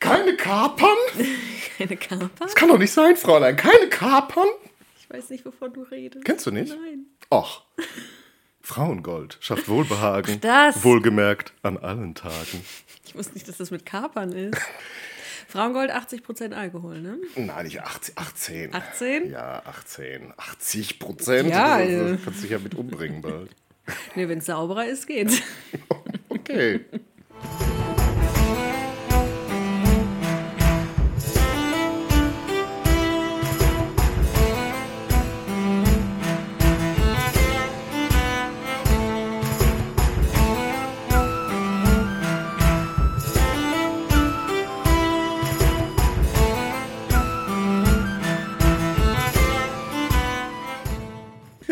Keine 0.00 0.34
Kapern? 0.36 0.96
Keine 1.78 1.96
Kapern? 1.96 2.30
Das 2.38 2.54
kann 2.54 2.68
doch 2.68 2.78
nicht 2.78 2.92
sein, 2.92 3.16
Fräulein. 3.16 3.56
Keine 3.56 3.88
Kapern? 3.88 4.48
Ich 4.98 5.08
weiß 5.08 5.30
nicht, 5.30 5.44
wovon 5.44 5.72
du 5.72 5.82
redest. 5.82 6.24
Kennst 6.24 6.46
du 6.46 6.50
nicht? 6.50 6.70
Nein. 6.70 7.06
Och. 7.32 7.62
Frauengold 8.60 9.38
schafft 9.40 9.68
Wohlbehagen. 9.68 10.36
Ach, 10.36 10.40
das. 10.72 10.84
Wohlgemerkt 10.84 11.52
an 11.62 11.78
allen 11.78 12.14
Tagen. 12.14 12.34
Ich 13.06 13.16
wusste 13.16 13.34
nicht, 13.34 13.48
dass 13.48 13.56
das 13.56 13.72
mit 13.72 13.84
Kapern 13.84 14.30
ist. 14.30 14.56
Frauengold 15.48 15.90
80% 15.90 16.52
Alkohol, 16.52 17.00
ne? 17.00 17.18
Nein, 17.34 17.64
nicht 17.64 17.82
18. 17.82 18.16
18. 18.16 18.72
18? 18.72 19.30
Ja, 19.32 19.62
18. 19.66 20.32
80 20.36 20.98
Prozent. 21.00 21.50
Ja, 21.50 21.80
das, 21.80 21.90
ja. 21.90 22.04
das 22.04 22.22
kannst 22.22 22.38
du 22.38 22.42
dich 22.42 22.50
ja 22.52 22.60
mit 22.60 22.76
umbringen 22.76 23.20
bald. 23.20 23.50
Ne, 24.14 24.28
wenn 24.28 24.38
es 24.38 24.46
sauberer 24.46 24.86
ist, 24.86 25.08
geht's. 25.08 25.42
Okay. 26.28 26.84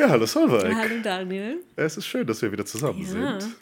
Ja, 0.09 0.12
hallo 0.15 0.25
Solveig. 0.25 0.75
Hallo 0.75 1.03
Daniel. 1.03 1.62
Es 1.77 1.98
ist 1.98 2.07
schön, 2.07 2.27
dass 2.27 2.41
wir 2.41 2.51
wieder 2.51 2.65
zusammen 2.65 3.03
Ja. 3.03 3.39
sind. 3.39 3.55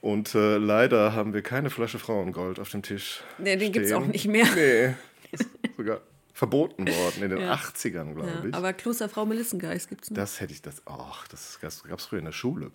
Und 0.00 0.32
äh, 0.36 0.56
leider 0.58 1.12
haben 1.12 1.34
wir 1.34 1.42
keine 1.42 1.70
Flasche 1.70 1.98
Frauengold 1.98 2.60
auf 2.60 2.70
dem 2.70 2.82
Tisch. 2.84 3.20
Nee, 3.38 3.56
den 3.56 3.72
gibt's 3.72 3.88
stehen. 3.88 4.00
auch 4.00 4.06
nicht 4.06 4.28
mehr. 4.28 4.46
Nee. 4.54 4.94
Ist 5.32 5.48
sogar 5.76 6.00
verboten 6.34 6.86
worden 6.86 7.22
in 7.24 7.30
den 7.30 7.40
Ja. 7.40 7.54
80ern, 7.54 8.14
glaube 8.14 8.28
Ja, 8.28 8.48
ich. 8.48 8.54
aber 8.54 8.72
Klosterfrau 8.74 9.26
Melissengeist 9.26 9.88
gibt's 9.88 10.08
noch. 10.10 10.14
das 10.18 10.40
hätte 10.40 10.52
ich 10.52 10.62
das. 10.62 10.82
Ach, 10.86 11.26
das 11.26 11.58
gab 11.60 11.98
es 11.98 12.04
früher 12.06 12.20
in 12.20 12.26
der 12.26 12.32
Schule. 12.32 12.70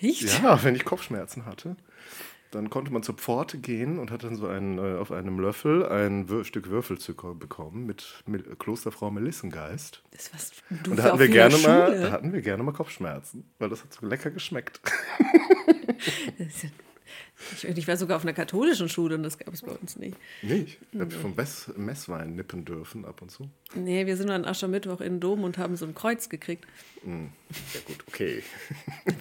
Nicht? 0.00 0.22
Ja, 0.22 0.62
wenn 0.62 0.76
ich 0.76 0.84
Kopfschmerzen 0.84 1.46
hatte, 1.46 1.74
dann 2.54 2.70
konnte 2.70 2.92
man 2.92 3.02
zur 3.02 3.16
Pforte 3.16 3.58
gehen 3.58 3.98
und 3.98 4.10
hat 4.10 4.24
dann 4.24 4.36
so 4.36 4.46
einen, 4.46 4.78
äh, 4.78 4.98
auf 4.98 5.10
einem 5.10 5.38
Löffel 5.38 5.86
ein 5.86 6.28
Wür 6.28 6.44
Stück 6.44 6.70
Würfelzucker 6.70 7.34
bekommen 7.34 7.86
mit 7.86 8.22
Mel 8.26 8.42
Klosterfrau 8.58 9.10
Melissengeist. 9.10 10.02
Das 10.12 10.32
was 10.32 10.52
du 10.70 10.90
Und 10.90 10.98
da 10.98 11.04
hatten 11.04 11.18
wir 11.18 11.28
gerne 11.28 11.58
mal, 11.58 12.00
da 12.00 12.10
hatten 12.10 12.32
wir 12.32 12.42
gerne 12.42 12.62
mal 12.62 12.72
Kopfschmerzen, 12.72 13.44
weil 13.58 13.68
das 13.68 13.82
hat 13.82 13.92
so 13.92 14.06
lecker 14.06 14.30
geschmeckt. 14.30 14.80
Ich, 17.52 17.64
ich 17.64 17.88
war 17.88 17.96
sogar 17.96 18.16
auf 18.16 18.22
einer 18.22 18.32
katholischen 18.32 18.88
Schule 18.88 19.16
und 19.16 19.22
das 19.22 19.38
gab 19.38 19.52
es 19.52 19.62
bei 19.62 19.72
uns 19.72 19.96
nicht. 19.96 20.16
Nicht? 20.42 20.78
Ich 20.92 21.00
habe 21.00 21.10
vom 21.10 21.34
Mess 21.34 21.70
Messwein 21.76 22.36
nippen 22.36 22.64
dürfen 22.64 23.04
ab 23.04 23.22
und 23.22 23.30
zu. 23.30 23.50
Nee, 23.74 24.06
wir 24.06 24.16
sind 24.16 24.30
an 24.30 24.44
Aschermittwoch 24.44 25.00
in 25.00 25.14
den 25.14 25.20
Dom 25.20 25.44
und 25.44 25.58
haben 25.58 25.76
so 25.76 25.84
ein 25.84 25.94
Kreuz 25.94 26.28
gekriegt. 26.28 26.64
Ja 27.04 27.80
gut, 27.86 28.04
okay. 28.08 28.42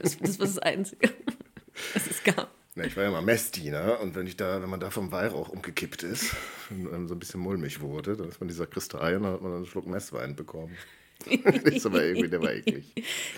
Das, 0.02 0.18
das 0.18 0.40
war 0.40 0.46
das 0.46 0.60
Einzige, 0.60 1.10
was 1.94 2.08
es 2.08 2.24
gab. 2.24 2.50
Na, 2.76 2.86
ich 2.86 2.98
war 2.98 3.04
ja 3.04 3.12
mal 3.12 3.22
Messdiener 3.22 4.00
und 4.00 4.16
wenn 4.16 4.26
ich 4.26 4.36
da, 4.36 4.62
wenn 4.62 4.70
man 4.70 4.80
da 4.80 4.90
vom 4.90 5.12
Weihrauch 5.12 5.50
umgekippt 5.50 6.02
ist 6.04 6.36
und 6.72 6.92
einem 6.92 7.08
so 7.08 7.14
ein 7.16 7.20
bisschen 7.20 7.40
mulmig 7.40 7.82
wurde, 7.82 8.18
dann 8.18 8.30
ist 8.30 8.40
man 8.40 8.48
dieser 8.48 8.64
Sakristei 8.64 9.16
und 9.16 9.24
dann 9.24 9.34
hat 9.34 9.42
man 9.42 9.54
einen 9.54 9.66
Schluck 9.66 9.86
Messwein 9.86 10.36
bekommen. 10.36 10.76
das 11.54 11.76
ist 11.76 11.86
aber 11.86 12.04
irgendwie, 12.04 12.30
der 12.30 12.42
war 12.42 12.52
eklig. 12.52 12.92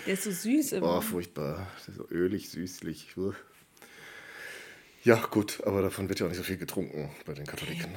Der 0.06 0.14
ist 0.14 0.24
so 0.24 0.30
süß 0.30 0.72
immer. 0.72 0.98
Oh, 0.98 1.00
furchtbar. 1.00 1.66
So 1.94 2.08
ölig, 2.10 2.48
süßlich. 2.48 3.14
Ja, 5.04 5.16
gut, 5.30 5.62
aber 5.64 5.82
davon 5.82 6.08
wird 6.08 6.18
ja 6.18 6.26
auch 6.26 6.30
nicht 6.30 6.38
so 6.38 6.42
viel 6.44 6.56
getrunken 6.56 7.10
bei 7.26 7.34
den 7.34 7.46
Katholiken. 7.46 7.94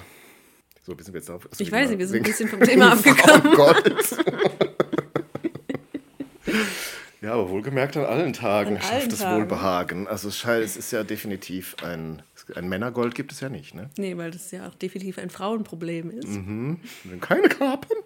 So, 0.86 0.98
wie 1.00 1.04
sind 1.04 1.14
wir 1.14 1.22
jetzt? 1.22 1.30
Achso, 1.30 1.48
Ich 1.58 1.72
weiß 1.72 1.90
nicht, 1.90 2.00
wir 2.00 2.08
sind 2.08 2.18
ein 2.18 2.24
bisschen 2.24 2.50
vom 2.50 2.62
Thema 2.62 2.92
abgekommen. 2.94 3.42
Oh 3.52 3.56
Gott. 3.56 4.69
Ja, 7.22 7.34
aber 7.34 7.50
wohlgemerkt 7.50 7.98
an 7.98 8.06
allen 8.06 8.34
Tagen 8.34 8.76
An 8.78 8.82
schafft 8.82 8.94
allen 8.94 9.12
es 9.12 9.20
Tagen. 9.20 9.42
Wohlbehagen. 9.42 10.08
Also 10.08 10.30
es 10.30 10.78
ist 10.78 10.92
ja 10.92 11.04
definitiv 11.04 11.76
ein, 11.84 12.22
ein 12.56 12.70
Männergold 12.70 13.16
gibt 13.16 13.32
es 13.32 13.40
ja 13.40 13.50
nicht, 13.50 13.76
ne? 13.76 13.90
Nee, 13.98 14.18
weil 14.18 14.32
das 14.32 14.52
ja 14.52 14.68
auch 14.68 14.76
definitiv 14.76 15.18
ein 15.18 15.30
Frauenproblem 15.30 16.12
ist. 16.12 16.30
Mhm. 16.30 16.80
Wenn 17.04 17.20
keine 17.20 17.50
Kapern. 17.50 17.98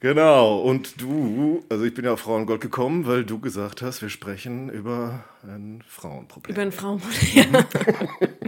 Genau, 0.00 0.58
und 0.60 1.00
du, 1.00 1.64
also 1.70 1.84
ich 1.84 1.94
bin 1.94 2.04
ja 2.04 2.12
auf 2.12 2.20
Frauengold 2.20 2.60
gekommen, 2.60 3.06
weil 3.06 3.24
du 3.24 3.38
gesagt 3.38 3.80
hast, 3.80 4.02
wir 4.02 4.10
sprechen 4.10 4.68
über 4.68 5.24
ein 5.42 5.82
Frauenproblem. 5.88 6.54
Über 6.54 6.62
ein 6.62 6.72
Frauenproblem. 6.72 7.64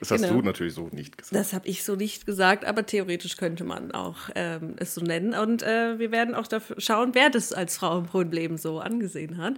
das 0.00 0.10
hast 0.10 0.22
genau. 0.22 0.34
du 0.34 0.42
natürlich 0.42 0.74
so 0.74 0.88
nicht 0.92 1.18
gesagt. 1.18 1.34
Das 1.34 1.52
habe 1.52 1.68
ich 1.68 1.84
so 1.84 1.94
nicht 1.94 2.24
gesagt, 2.24 2.64
aber 2.64 2.86
theoretisch 2.86 3.36
könnte 3.36 3.64
man 3.64 3.92
auch 3.92 4.30
ähm, 4.34 4.74
es 4.78 4.94
so 4.94 5.02
nennen. 5.02 5.34
Und 5.34 5.62
äh, 5.62 5.98
wir 5.98 6.10
werden 6.10 6.34
auch 6.34 6.46
dafür 6.46 6.80
schauen, 6.80 7.10
wer 7.12 7.28
das 7.28 7.52
als 7.52 7.76
Frauenproblem 7.76 8.56
so 8.56 8.80
angesehen 8.80 9.36
hat. 9.36 9.54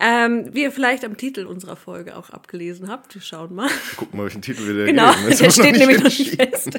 Ähm, 0.00 0.50
wie 0.52 0.62
ihr 0.62 0.72
vielleicht 0.72 1.04
am 1.04 1.16
Titel 1.16 1.46
unserer 1.46 1.76
Folge 1.76 2.16
auch 2.16 2.28
abgelesen 2.28 2.88
habt, 2.88 3.14
wir 3.14 3.22
schauen 3.22 3.54
mal. 3.54 3.70
Guck 3.96 4.12
mal, 4.12 4.24
welchen 4.24 4.42
Titel 4.42 4.66
wir 4.66 4.74
da 4.74 4.84
Genau, 4.84 5.12
der 5.40 5.50
steht 5.50 5.78
nämlich 5.78 5.98
noch 5.98 6.04
nicht 6.04 6.36
fest. 6.36 6.78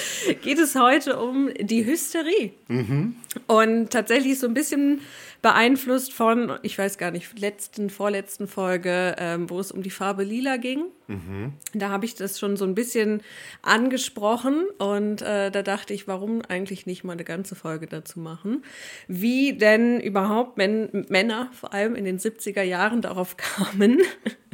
Geht 0.42 0.58
es 0.58 0.74
heute 0.74 1.18
um 1.18 1.50
die 1.58 1.84
Hysterie. 1.84 2.52
Mhm. 2.68 3.16
Und 3.46 3.90
tatsächlich 3.90 4.38
so 4.38 4.46
ein 4.46 4.54
bisschen 4.54 5.00
beeinflusst 5.42 6.12
von, 6.12 6.52
ich 6.62 6.78
weiß 6.78 6.98
gar 6.98 7.10
nicht, 7.10 7.38
letzten, 7.38 7.90
vorletzten 7.90 8.46
Folge, 8.46 9.16
ähm, 9.18 9.50
wo 9.50 9.58
es 9.58 9.72
um 9.72 9.82
die 9.82 9.90
Farbe 9.90 10.22
Lila 10.22 10.56
ging. 10.56 10.84
Mhm. 11.08 11.52
Da 11.74 11.88
habe 11.88 12.04
ich 12.04 12.14
das 12.14 12.38
schon 12.38 12.56
so 12.56 12.64
ein 12.64 12.76
bisschen 12.76 13.22
angesprochen 13.62 14.66
und 14.78 15.20
äh, 15.20 15.50
da 15.50 15.62
dachte 15.62 15.94
ich, 15.94 16.06
warum 16.06 16.42
eigentlich 16.42 16.86
nicht 16.86 17.02
mal 17.02 17.14
eine 17.14 17.24
ganze 17.24 17.56
Folge 17.56 17.88
dazu 17.88 18.20
machen? 18.20 18.64
Wie 19.08 19.54
denn 19.54 20.00
überhaupt 20.00 20.56
Men 20.58 21.06
Männer, 21.08 21.50
vor 21.52 21.74
allem 21.74 21.96
in 21.96 22.04
den 22.04 22.18
70er 22.18 22.62
Jahren, 22.62 23.02
darauf 23.02 23.36
kamen, 23.36 24.00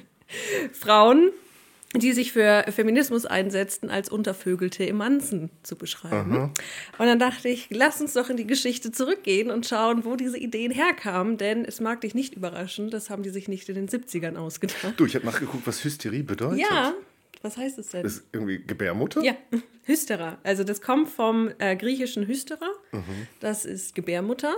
Frauen, 0.72 1.31
die 1.99 2.13
sich 2.13 2.33
für 2.33 2.65
Feminismus 2.71 3.27
einsetzten, 3.27 3.91
als 3.91 4.09
untervögelte 4.11 4.87
Emanzen 4.87 5.51
zu 5.63 5.77
beschreiben. 5.77 6.53
Und 6.99 7.07
dann 7.07 7.19
dachte 7.19 7.49
ich, 7.49 7.69
lass 7.71 8.01
uns 8.01 8.15
doch 8.15 8.31
in 8.31 8.37
die 8.37 8.47
Geschichte 8.47 8.93
zurückgehen 8.93 9.51
und 9.51 9.67
schauen, 9.67 10.05
wo 10.05 10.17
diese 10.17 10.39
Ideen 10.39 10.71
herkamen, 10.71 11.37
denn 11.37 11.65
es 11.65 11.81
mag 11.81 12.01
dich 12.01 12.15
nicht 12.15 12.35
überraschen, 12.35 12.91
das 12.91 13.11
haben 13.11 13.23
die 13.23 13.31
sich 13.31 13.49
nicht 13.49 13.69
in 13.69 13.75
den 13.75 13.89
70ern 13.89 14.37
ausgedacht. 14.37 14.95
Du, 14.97 15.07
ich 15.07 15.15
habe 15.15 15.27
nachgeguckt, 15.27 15.67
was 15.67 15.85
Hysterie 15.85 16.23
bedeutet. 16.23 16.61
Ja, 16.61 16.95
was 17.43 17.57
heißt 17.57 17.79
es 17.79 17.91
denn? 17.91 18.03
Das 18.03 18.15
ist 18.15 18.25
irgendwie 18.33 18.59
Gebärmutter? 18.59 19.23
Ja, 19.23 19.37
Hystera. 19.85 20.39
Also 20.43 20.65
das 20.65 20.81
kommt 20.81 21.09
vom 21.09 21.51
äh, 21.59 21.77
griechischen 21.77 22.27
Hystera. 22.27 22.69
Das 23.41 23.65
ist 23.65 23.95
Gebärmutter. 23.95 24.57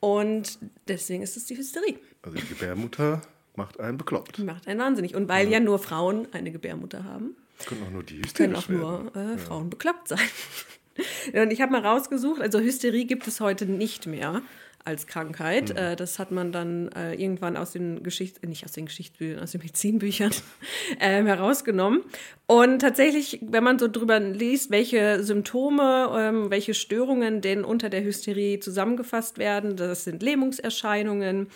Und 0.00 0.58
deswegen 0.88 1.22
ist 1.22 1.36
es 1.36 1.46
die 1.46 1.56
Hysterie. 1.56 1.98
Also 2.22 2.36
die 2.36 2.46
Gebärmutter 2.46 3.22
macht 3.56 3.80
einen 3.80 3.98
bekloppt. 3.98 4.38
Macht 4.38 4.66
einen 4.66 4.80
wahnsinnig. 4.80 5.14
Und 5.14 5.28
weil 5.28 5.48
ja 5.48 5.60
nur 5.60 5.78
Frauen 5.78 6.28
eine 6.32 6.52
Gebärmutter 6.52 7.04
haben, 7.04 7.36
Das 7.58 7.66
können 7.66 7.82
auch 7.86 7.90
nur 7.90 8.02
die 8.02 8.20
können 8.20 8.56
auch 8.56 8.68
nur 8.68 9.14
äh, 9.14 9.38
Frauen 9.38 9.70
bekloppt 9.70 10.08
sein. 10.08 10.18
Und 11.32 11.50
ich 11.50 11.62
habe 11.62 11.72
mal 11.72 11.84
rausgesucht, 11.84 12.42
also 12.42 12.60
Hysterie 12.60 13.06
gibt 13.06 13.26
es 13.26 13.40
heute 13.40 13.64
nicht 13.64 14.06
mehr 14.06 14.42
als 14.84 15.06
Krankheit. 15.06 15.70
Äh, 15.70 15.96
das 15.96 16.18
hat 16.18 16.30
man 16.30 16.52
dann 16.52 16.88
äh, 16.92 17.14
irgendwann 17.14 17.56
aus 17.56 17.72
den 17.72 18.02
Geschichts... 18.02 18.40
nicht 18.42 18.64
aus 18.64 18.72
den 18.72 18.86
Geschichtsbüchern, 18.86 19.42
aus 19.42 19.52
den 19.52 19.60
Medizinbüchern 19.60 20.32
ähm, 21.00 21.26
herausgenommen. 21.26 22.02
Und 22.46 22.80
tatsächlich, 22.80 23.38
wenn 23.42 23.64
man 23.64 23.78
so 23.78 23.88
drüber 23.88 24.18
liest, 24.18 24.70
welche 24.70 25.22
Symptome, 25.22 26.10
ähm, 26.18 26.50
welche 26.50 26.74
Störungen 26.74 27.40
denn 27.40 27.64
unter 27.64 27.88
der 27.88 28.02
Hysterie 28.02 28.60
zusammengefasst 28.60 29.38
werden, 29.38 29.76
das 29.76 30.04
sind 30.04 30.22
Lähmungserscheinungen, 30.22 31.48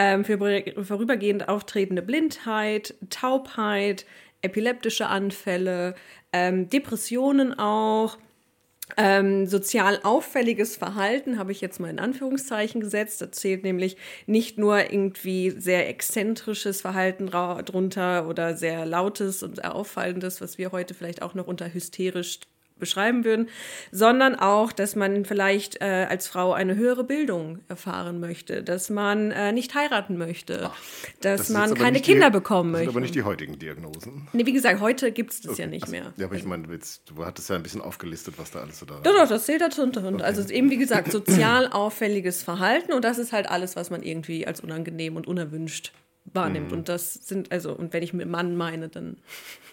ähm, 0.00 0.24
für 0.24 0.38
vorübergehend 0.82 1.50
auftretende 1.50 2.00
Blindheit, 2.00 2.94
Taubheit, 3.10 4.06
epileptische 4.40 5.08
Anfälle, 5.08 5.94
ähm, 6.32 6.70
Depressionen 6.70 7.58
auch, 7.58 8.16
ähm, 8.96 9.46
sozial 9.46 10.00
auffälliges 10.02 10.78
Verhalten 10.78 11.38
habe 11.38 11.52
ich 11.52 11.60
jetzt 11.60 11.80
mal 11.80 11.90
in 11.90 11.98
Anführungszeichen 11.98 12.80
gesetzt. 12.80 13.20
Da 13.20 13.30
zählt 13.30 13.62
nämlich 13.62 13.98
nicht 14.26 14.58
nur 14.58 14.90
irgendwie 14.90 15.50
sehr 15.50 15.86
exzentrisches 15.88 16.80
Verhalten 16.80 17.26
drunter 17.26 18.26
oder 18.26 18.56
sehr 18.56 18.86
lautes 18.86 19.42
und 19.42 19.64
auffallendes, 19.64 20.40
was 20.40 20.56
wir 20.56 20.72
heute 20.72 20.94
vielleicht 20.94 21.20
auch 21.20 21.34
noch 21.34 21.46
unter 21.46 21.72
hysterisch 21.72 22.40
beschreiben 22.80 23.24
würden, 23.24 23.48
sondern 23.92 24.34
auch, 24.34 24.72
dass 24.72 24.96
man 24.96 25.24
vielleicht 25.24 25.80
äh, 25.80 26.06
als 26.08 26.26
Frau 26.26 26.52
eine 26.52 26.74
höhere 26.74 27.04
Bildung 27.04 27.60
erfahren 27.68 28.18
möchte, 28.18 28.62
dass 28.64 28.90
man 28.90 29.30
äh, 29.30 29.52
nicht 29.52 29.74
heiraten 29.74 30.16
möchte, 30.18 30.70
dass 31.20 31.38
Das 31.38 31.40
ist 31.42 31.50
man 31.50 31.74
keine 31.74 31.92
nicht 31.92 32.06
die- 32.06 32.12
Kinder 32.12 32.30
bekommen 32.30 32.72
Das 32.72 32.78
sind 32.80 32.86
möchte. 32.86 32.96
aber 32.96 33.00
nicht 33.02 33.14
die 33.14 33.22
heutigen 33.22 33.58
Diagnosen. 33.58 34.28
nee, 34.32 34.46
wie 34.46 34.52
gesagt, 34.52 34.80
heute 34.80 35.12
gibt 35.12 35.32
es 35.32 35.40
das 35.42 35.58
ja 35.58 35.66
nicht 35.66 35.88
mehr. 35.88 36.12
Ja, 36.16 36.26
aber 36.26 36.34
ich 36.34 36.44
meine, 36.44 36.66
du 36.66 37.24
hattest 37.24 37.48
ja 37.50 37.56
ein 37.56 37.62
bisschen 37.62 37.80
aufgelistet, 37.82 38.34
was 38.38 38.50
da 38.50 38.60
alles 38.60 38.78
so 38.78 38.86
da 38.86 38.98
Doch, 39.02 39.12
doch, 39.14 39.28
das 39.28 39.44
zählt 39.46 39.60
dazu 39.60 39.82
unter. 39.82 40.00
Also 40.24 40.48
eben, 40.52 40.70
wie 40.70 40.78
gesagt, 40.78 41.12
sozial 41.12 41.68
auffälliges 41.68 42.42
Verhalten 42.42 42.92
und 42.92 43.04
das 43.04 43.18
ist 43.18 43.32
halt 43.32 43.48
alles, 43.48 43.76
was 43.76 43.90
man 43.90 44.02
irgendwie 44.02 44.46
als 44.46 44.60
unangenehm 44.60 45.16
und 45.16 45.26
unerwünscht 45.26 45.92
wahrnimmt. 46.32 46.72
Und 46.72 46.88
das 46.88 47.14
sind, 47.14 47.50
also, 47.50 47.72
und 47.72 47.92
wenn 47.92 48.02
ich 48.02 48.12
mit 48.12 48.28
Mann 48.28 48.56
meine, 48.56 48.88
dann 48.88 49.16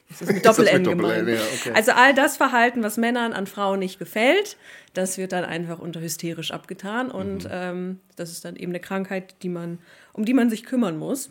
ist 0.10 0.22
das 0.22 0.30
mit 0.32 0.46
Doppel-N, 0.46 0.84
gemeint. 0.84 1.28
ja, 1.28 1.36
okay. 1.36 1.72
Also 1.74 1.92
all 1.92 2.14
das 2.14 2.38
Verhalten, 2.38 2.82
was 2.84 2.98
Männern 2.98 3.34
an 3.34 3.46
Frauen 3.48 3.80
nicht 3.80 4.00
gefällt, 4.00 4.58
das 4.94 5.18
wird 5.18 5.32
dann 5.34 5.44
einfach 5.46 5.80
unter 5.80 6.00
hysterisch 6.02 6.52
abgetan. 6.52 7.12
Und 7.12 7.44
Mhm. 7.46 7.50
ähm, 7.52 8.00
das 8.16 8.32
ist 8.32 8.46
dann 8.46 8.56
eben 8.56 8.72
eine 8.72 8.80
Krankheit, 8.80 9.36
die 9.44 9.50
man, 9.50 9.80
um 10.14 10.26
die 10.26 10.34
man 10.34 10.50
sich 10.50 10.64
kümmern 10.64 10.98
muss. 10.98 11.30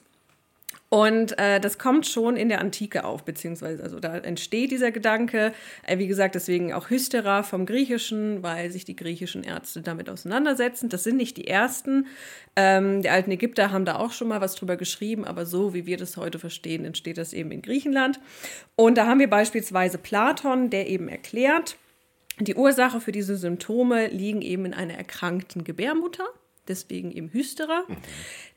Und 0.89 1.37
äh, 1.39 1.59
das 1.59 1.79
kommt 1.79 2.07
schon 2.07 2.37
in 2.37 2.49
der 2.49 2.61
Antike 2.61 3.05
auf, 3.05 3.25
beziehungsweise 3.25 3.83
also 3.83 3.99
da 3.99 4.17
entsteht 4.19 4.71
dieser 4.71 4.93
Gedanke, 4.93 5.53
äh, 5.85 5.99
wie 5.99 6.07
gesagt, 6.07 6.37
deswegen 6.37 6.73
auch 6.73 6.91
Hystera 6.91 7.43
vom 7.43 7.67
Griechischen, 7.67 8.43
weil 8.45 8.71
sich 8.71 8.85
die 8.85 8.95
griechischen 8.95 9.43
Ärzte 9.43 9.83
damit 9.83 10.09
auseinandersetzen. 10.09 10.89
Das 10.89 11.03
sind 11.03 11.17
nicht 11.17 11.37
die 11.37 11.49
ersten. 11.49 12.07
Ähm, 12.55 13.03
die 13.03 13.11
alten 13.11 13.33
Ägypter 13.33 13.73
haben 13.73 13.85
da 13.85 13.97
auch 13.97 14.13
schon 14.13 14.29
mal 14.29 14.41
was 14.41 14.55
drüber 14.55 14.77
geschrieben, 14.77 15.25
aber 15.25 15.45
so 15.45 15.75
wie 15.75 15.87
wir 15.87 15.97
das 15.97 16.17
heute 16.17 16.39
verstehen, 16.39 16.85
entsteht 16.85 17.19
das 17.19 17.33
eben 17.33 17.51
in 17.51 17.63
Griechenland. 17.63 18.21
Und 18.77 18.97
da 18.97 19.07
haben 19.07 19.19
wir 19.19 19.31
beispielsweise 19.31 19.99
Platon, 19.99 20.71
der 20.71 20.89
eben 20.89 21.09
erklärt, 21.09 21.77
die 22.39 22.55
Ursache 22.55 23.01
für 23.01 23.13
diese 23.13 23.37
Symptome 23.37 24.09
liegen 24.09 24.43
eben 24.43 24.67
in 24.67 24.75
einer 24.75 24.95
erkrankten 24.95 25.65
Gebärmutter, 25.65 26.27
deswegen 26.69 27.11
eben 27.11 27.31
Hystera. 27.33 27.85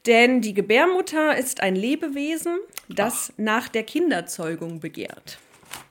Denn 0.06 0.42
die 0.42 0.54
Gebärmutter 0.54 1.38
ist 1.38 1.62
ein 1.62 1.76
Lebewesen, 1.76 2.60
das 2.88 3.34
nach 3.38 3.68
der 3.68 3.84
Kinderzeugung 3.84 4.80
begehrt, 4.80 5.40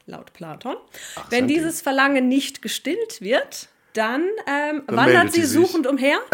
laut 0.06 0.32
Platon. 0.32 0.76
Wenn 1.30 1.40
sein 1.40 1.48
dieses 1.48 1.82
Verlangen 1.82 2.28
nicht 2.28 2.62
gestillt 2.62 3.20
wird, 3.20 3.68
dann, 3.92 4.24
ähm, 4.46 4.82
wandert 4.86 5.32
sie 5.32 5.40
sie 5.42 5.46
suchend 5.46 5.86
umher. 5.86 6.18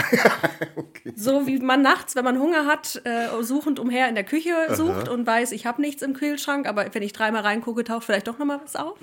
So 1.17 1.47
wie 1.47 1.59
man 1.59 1.83
nachts, 1.83 2.17
wenn 2.17 2.25
man 2.25 2.39
Hunger 2.39 2.65
hat, 2.65 3.03
äh, 3.05 3.29
suchend 3.43 3.79
umher 3.79 4.09
in 4.09 4.15
der 4.15 4.25
Küche 4.25 4.55
sucht 4.71 5.07
und 5.11 5.27
weiß, 5.27 5.53
ich 5.53 5.67
habe 5.67 5.83
nichts 5.83 6.01
im 6.01 6.15
Kühlschrank, 6.15 6.67
aber 6.67 6.87
wenn 6.95 7.03
ich 7.03 7.13
dreimal 7.13 7.43
reingucke, 7.43 7.85
taucht 7.85 8.05
vielleicht 8.05 8.27
doch 8.27 8.39
noch 8.39 8.47
mal 8.47 8.59
was 8.65 8.75
auf. 8.75 8.99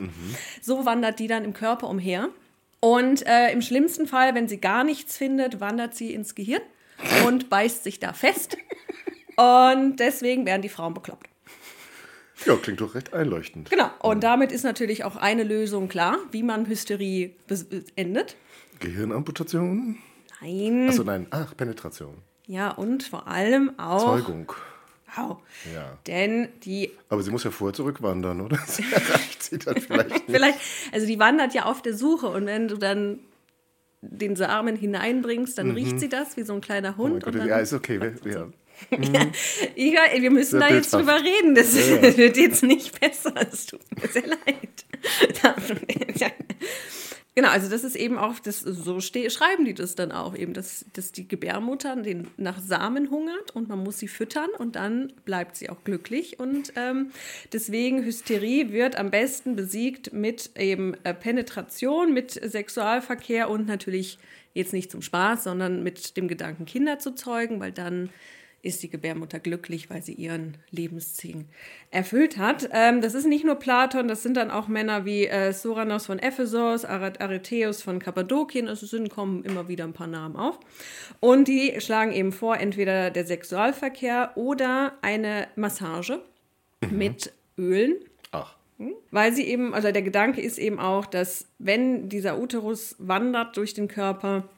So 0.62 0.84
wandert 0.86 1.20
die 1.20 1.28
dann 1.28 1.46
im 1.46 1.54
Körper 1.54 1.88
umher. 1.88 2.30
Und 2.82 3.26
äh, 3.28 3.52
im 3.52 3.62
schlimmsten 3.62 4.08
Fall, 4.08 4.36
wenn 4.36 4.48
sie 4.48 4.60
gar 4.60 4.84
nichts 4.84 5.16
findet, 5.16 5.60
wandert 5.60 5.96
sie 5.96 6.14
ins 6.14 6.36
Gehirn 6.36 6.62
und 7.26 7.50
beißt 7.50 7.84
sich 7.84 8.00
da 8.00 8.12
fest. 8.12 8.58
Und 9.38 9.98
deswegen 9.98 10.46
werden 10.46 10.62
die 10.62 10.70
Frauen 10.70 10.94
bekloppt. 10.94 11.28
Ja, 12.46 12.56
klingt 12.56 12.82
doch 12.82 12.96
recht 12.96 13.14
einleuchtend. 13.14 13.70
Genau. 13.70 13.90
Und 14.00 14.24
damit 14.24 14.52
ist 14.52 14.64
natürlich 14.64 15.04
auch 15.04 15.16
eine 15.16 15.44
Lösung 15.44 15.88
klar, 15.90 16.18
wie 16.32 16.42
man 16.44 16.68
Hysterie 16.68 17.36
endet. 17.96 18.36
Gehirnamputation? 18.80 20.00
Nein. 20.42 20.88
Achso, 20.90 21.04
nein. 21.04 21.28
Ach, 21.30 21.56
Penetration. 21.56 22.18
Ja, 22.48 22.72
und 22.72 23.04
vor 23.04 23.28
allem 23.28 23.78
auch. 23.80 24.04
Zeugung. 24.04 24.52
Wow. 25.16 25.38
Ja. 25.74 25.98
Denn 26.08 26.48
die 26.64 26.92
Aber 27.10 27.22
sie 27.22 27.32
muss 27.32 27.44
ja 27.44 27.52
vorher 27.52 27.74
zurückwandern, 27.74 28.42
oder? 28.42 28.58
Das 28.66 28.80
erreicht 28.80 29.44
sie 29.44 29.58
dann 29.60 29.76
vielleicht 29.82 30.10
nicht. 30.10 30.24
Vielleicht, 30.28 30.60
also 30.92 31.06
die 31.08 31.20
wandert 31.20 31.54
ja 31.54 31.66
auf 31.66 31.82
der 31.82 31.94
Suche 31.96 32.28
und 32.28 32.46
wenn 32.46 32.68
du 32.68 32.78
dann 32.78 33.20
den 34.02 34.36
Samen 34.36 34.76
hineinbringst, 34.76 35.58
dann 35.58 35.72
riecht 35.72 36.00
sie 36.00 36.10
das 36.10 36.36
wie 36.38 36.44
so 36.44 36.54
ein 36.54 36.62
kleiner 36.62 36.92
Mhm. 36.94 36.96
Oh 37.00 37.04
Hund. 37.04 37.24
Gott, 37.24 37.34
und 37.34 37.40
dann, 37.42 37.48
ja, 37.50 37.58
ist 37.60 37.74
okay. 37.74 38.00
wir- 38.02 38.16
Ja. 38.32 38.48
Igor, 39.76 40.02
ey, 40.12 40.24
wir 40.24 40.32
müssen 40.32 40.60
da 40.60 40.68
jetzt 40.70 40.92
drüber 40.92 41.20
reden. 41.22 41.54
Das 41.54 41.76
Ja, 41.76 41.98
ja. 41.98 42.02
wird 42.18 42.36
jetzt 42.38 42.64
nicht 42.64 43.00
besser. 43.00 43.34
Es 43.52 43.68
tut 43.68 43.80
mir 44.02 44.08
sehr 44.08 44.26
leid. 44.26 44.86
Genau, 47.34 47.48
also 47.48 47.70
das 47.70 47.86
ist 47.86 47.96
eben 47.96 48.18
auch, 48.18 48.40
das, 48.40 48.60
so 48.60 49.00
ste 49.00 49.30
schreiben 49.30 49.64
die 49.64 49.74
das 49.74 49.96
dann 49.96 50.12
auch 50.12 50.36
eben, 50.36 50.54
dass, 50.54 50.86
dass 50.92 51.14
die 51.14 51.30
Gebärmutter 51.30 51.96
den, 51.96 52.28
nach 52.36 52.60
Samen 52.60 53.10
hungert 53.10 53.52
und 53.52 53.70
man 53.70 53.80
muss 53.80 54.00
sie 54.00 54.10
füttern 54.10 54.50
und 54.58 54.76
dann 54.76 55.14
bleibt 55.24 55.56
sie 55.56 55.70
auch 55.70 55.82
glücklich. 55.86 56.40
Und 56.42 56.74
ähm, 56.76 57.12
deswegen 57.54 58.04
Hysterie 58.04 58.74
wird 58.74 58.98
am 58.98 59.12
besten 59.12 59.56
besiegt 59.56 60.12
mit 60.12 60.58
eben 60.58 60.94
äh, 61.06 61.14
Penetration, 61.14 62.14
mit 62.14 62.32
Sexualverkehr 62.32 63.50
und 63.50 63.66
natürlich 63.66 64.20
jetzt 64.54 64.74
nicht 64.74 64.92
zum 64.92 65.02
Spaß, 65.02 65.46
sondern 65.46 65.84
mit 65.84 66.18
dem 66.18 66.28
Gedanken, 66.28 66.66
Kinder 66.66 67.00
zu 67.00 67.16
zeugen, 67.16 67.62
weil 67.62 67.72
dann 67.72 68.10
ist 68.64 68.84
die 68.84 68.90
Gebärmutter 68.90 69.40
glücklich, 69.40 69.90
weil 69.90 70.02
sie 70.02 70.14
ihren 70.14 70.58
Lebensziel 70.70 71.46
erfüllt 71.90 72.38
hat. 72.38 72.70
Ähm, 72.72 73.02
das 73.02 73.14
ist 73.14 73.26
nicht 73.26 73.44
nur 73.44 73.56
Platon, 73.56 74.08
das 74.08 74.24
sind 74.24 74.38
dann 74.38 74.52
auch 74.52 74.68
Männer 74.68 75.06
wie 75.06 75.26
äh, 75.26 75.52
Soranos 75.52 76.06
von 76.06 76.20
Ephesos, 76.20 76.86
Ar- 76.86 77.20
Aretheus 77.20 77.82
von 77.82 78.00
Kappadokien, 78.00 78.68
also 78.68 78.86
es 78.86 78.92
sind, 78.92 79.10
kommen 79.10 79.44
immer 79.44 79.68
wieder 79.68 79.84
ein 79.84 79.94
paar 79.94 80.08
Namen 80.08 80.36
auf. 80.36 80.60
Und 81.20 81.48
die 81.48 81.82
schlagen 81.82 82.12
eben 82.12 82.32
vor, 82.32 82.58
entweder 82.58 83.10
der 83.10 83.26
Sexualverkehr 83.26 84.32
oder 84.36 84.94
eine 85.02 85.48
Massage 85.56 86.22
mit 86.90 87.34
Ölen. 87.58 87.96
Ach. 88.32 88.56
Weil 89.12 89.34
sie 89.34 89.44
eben, 89.44 89.74
also 89.74 89.92
der 89.92 90.02
Gedanke 90.02 90.42
ist 90.42 90.58
eben 90.58 90.80
auch, 90.80 91.06
dass 91.06 91.48
wenn 91.60 92.10
dieser 92.10 92.40
Uterus 92.40 92.96
wandert 92.98 93.58
durch 93.58 93.74
den 93.74 93.88
Körper, 93.88 94.50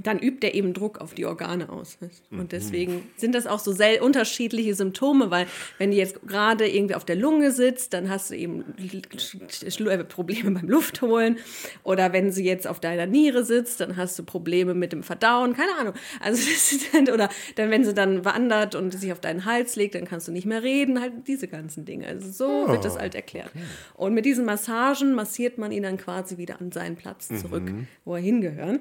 dann 0.00 0.18
übt 0.18 0.46
er 0.46 0.54
eben 0.54 0.72
Druck 0.72 1.02
auf 1.02 1.12
die 1.12 1.26
Organe 1.26 1.68
aus. 1.68 1.98
du? 2.00 2.38
Und 2.38 2.52
deswegen 2.52 3.06
sind 3.18 3.34
das 3.34 3.46
auch 3.46 3.58
so 3.58 3.72
sehr 3.72 4.02
unterschiedliche 4.02 4.74
Symptome, 4.74 5.30
weil 5.30 5.46
wenn 5.76 5.90
die 5.90 5.98
jetzt 5.98 6.26
gerade 6.26 6.66
irgendwie 6.66 6.94
auf 6.94 7.04
der 7.04 7.16
Lunge 7.16 7.52
sitzt, 7.52 7.92
dann 7.92 8.08
hast 8.08 8.30
du 8.30 8.34
eben 8.34 8.64
äh, 8.78 10.04
Probleme 10.04 10.50
beim 10.52 10.66
Luftholen. 10.66 11.36
Oder 11.84 12.14
wenn 12.14 12.32
sie 12.32 12.42
jetzt 12.42 12.66
auf 12.66 12.80
deiner 12.80 13.04
Niere 13.04 13.44
sitzt, 13.44 13.80
dann 13.80 13.98
hast 13.98 14.18
du 14.18 14.22
Probleme 14.22 14.72
mit 14.72 14.92
dem 14.92 15.02
Verdauen. 15.02 15.52
Keine 15.52 15.74
Ahnung. 15.78 15.94
Also 16.20 16.42
dann, 16.94 17.10
oder 17.10 17.28
dann, 17.56 17.70
wenn 17.70 17.84
sie 17.84 17.92
dann 17.92 18.24
wandert 18.24 18.74
und 18.74 18.98
sich 18.98 19.12
auf 19.12 19.20
deinen 19.20 19.44
Hals 19.44 19.76
legt, 19.76 19.94
dann 19.94 20.06
kannst 20.06 20.26
du 20.26 20.32
nicht 20.32 20.46
mehr 20.46 20.62
reden. 20.62 21.02
Halt 21.02 21.12
diese 21.26 21.48
ganzen 21.48 21.84
Dinge. 21.84 22.06
Also 22.06 22.30
so 22.30 22.68
wird 22.72 22.86
das 22.86 22.96
halt 22.96 23.14
erklärt. 23.14 23.50
Und 23.92 24.14
mit 24.14 24.24
diesen 24.24 24.46
Massagen 24.46 25.12
massiert 25.12 25.58
man 25.58 25.70
ihn 25.70 25.82
dann 25.82 25.98
quasi 25.98 26.38
wieder 26.38 26.62
an 26.62 26.72
seinen 26.72 26.96
Platz 26.96 27.28
zurück, 27.28 27.70
wo 28.06 28.14
er 28.14 28.22
hingehört. 28.22 28.80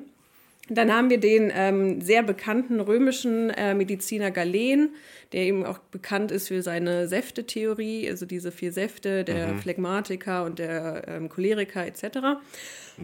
Dann 0.70 0.94
haben 0.94 1.10
wir 1.10 1.20
den 1.20 1.52
ähm, 1.54 2.02
sehr 2.02 2.24
bekannten 2.24 2.80
römischen 2.80 3.50
äh, 3.50 3.74
Mediziner 3.74 4.32
Galen, 4.32 4.96
der 5.34 5.42
eben 5.42 5.66
auch 5.66 5.80
bekannt 5.80 6.32
ist 6.32 6.48
für 6.48 6.62
seine 6.62 7.08
Säftetheorie, 7.08 8.10
also 8.10 8.26
diese 8.26 8.52
vier 8.52 8.72
Säfte, 8.72 9.24
der 9.24 9.56
Phlegmatiker 9.58 10.46
und 10.46 10.60
der 10.60 11.04
ähm, 11.08 11.30
Choleriker 11.30 11.86
etc. 11.86 12.40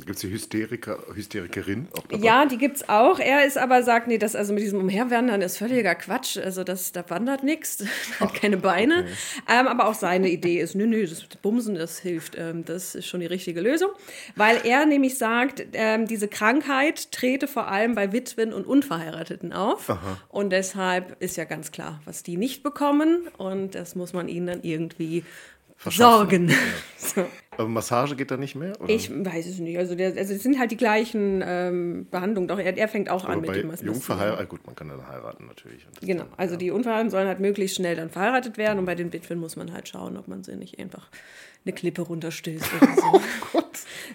Gibt 0.06 0.16
es 0.16 0.22
die 0.22 0.32
Hysteriker, 0.32 1.00
Hysterikerin 1.14 1.88
auch 1.94 2.08
dabei? 2.08 2.24
Ja, 2.24 2.46
die 2.46 2.58
gibt's 2.58 2.88
auch. 2.88 3.20
Er 3.20 3.46
ist 3.46 3.58
aber 3.58 3.84
sagt, 3.84 4.08
nee, 4.08 4.18
das 4.18 4.36
also 4.36 4.54
mit 4.54 4.64
diesem 4.64 4.80
Umherwandern 4.80 5.42
ist 5.42 5.58
völliger 5.58 5.96
Quatsch. 5.96 6.38
Also 6.38 6.64
das, 6.64 6.92
da 6.92 7.10
wandert 7.10 7.44
nichts, 7.44 7.84
hat 8.20 8.34
keine 8.34 8.58
Beine. 8.58 9.06
Ähm, 9.50 9.68
aber 9.68 9.88
auch 9.88 9.94
seine 9.94 10.30
Idee 10.30 10.60
ist, 10.60 10.76
nö, 10.76 10.86
nö, 10.86 11.08
das 11.08 11.26
Bumsen, 11.42 11.76
das 11.76 12.00
hilft. 12.00 12.36
Ähm, 12.38 12.66
das 12.66 12.96
ist 12.96 13.08
schon 13.08 13.20
die 13.20 13.26
richtige 13.26 13.62
Lösung. 13.62 13.90
Weil 14.36 14.62
er 14.64 14.86
nämlich 14.86 15.18
sagt, 15.18 15.66
ähm, 15.74 16.08
diese 16.08 16.28
Krankheit 16.28 17.12
trete 17.12 17.48
vor 17.48 17.68
allem 17.68 17.96
bei 17.96 18.12
Witwen 18.12 18.54
und 18.54 18.68
Unverheirateten 18.68 19.54
auf. 19.54 19.98
Und 20.30 20.52
deshalb 20.52 21.22
ist 21.22 21.38
ja 21.38 21.46
ganz 21.46 21.72
klar, 21.72 22.02
was 22.06 22.24
die 22.24 22.38
nicht 22.38 22.64
bekommen. 22.64 23.28
Und 23.38 23.76
das 23.76 23.96
muss 23.96 24.14
man 24.14 24.28
ihnen 24.28 24.48
dann 24.48 24.64
irgendwie. 24.64 25.24
Sorgen. 25.86 26.52
So. 26.98 27.26
Aber 27.52 27.70
Massage 27.70 28.16
geht 28.16 28.30
da 28.30 28.38
nicht 28.38 28.54
mehr? 28.56 28.80
Oder? 28.80 28.90
Ich 28.94 29.10
weiß 29.10 29.48
es 29.48 29.58
nicht. 29.58 29.80
Also, 29.80 29.96
der, 29.96 30.16
also 30.16 30.34
es 30.34 30.44
sind 30.44 30.60
halt 30.60 30.70
die 30.70 30.78
gleichen 30.78 31.44
ähm, 31.44 32.06
Behandlungen. 32.12 32.48
Doch 32.48 32.60
er, 32.60 32.78
er 32.78 32.88
fängt 32.88 33.10
auch 33.10 33.26
an 33.26 33.32
Aber 33.32 33.42
mit 33.42 33.48
bei 33.50 33.62
dem 33.62 33.72
was 33.72 33.82
Jungverheirateten, 33.82 34.48
gut, 34.48 34.66
man 34.68 34.76
kann 34.76 34.90
dann 34.90 35.08
heiraten 35.08 35.48
natürlich. 35.48 35.88
Genau. 36.02 36.24
dann- 36.26 36.34
Also 36.38 36.56
die 36.56 36.70
Unverheirateten 36.70 37.10
sollen 37.10 37.28
halt 37.28 37.40
möglichst 37.40 37.78
schnell 37.78 37.96
dann 37.96 38.12
verheiratet 38.12 38.58
werden 38.58 38.78
und 38.78 38.86
bei 38.86 38.94
den 38.94 39.12
Witwen 39.12 39.40
muss 39.40 39.56
man 39.56 39.74
halt 39.74 39.88
schauen, 39.90 40.18
ob 40.18 40.28
man 40.28 40.44
sie 40.44 40.56
nicht 40.56 40.78
einfach 40.80 41.08
eine 41.66 41.74
Klippe 41.74 42.04
runterstößt 42.04 42.66
oder 42.82 42.96
so. 42.96 43.22
Oh 43.54 43.64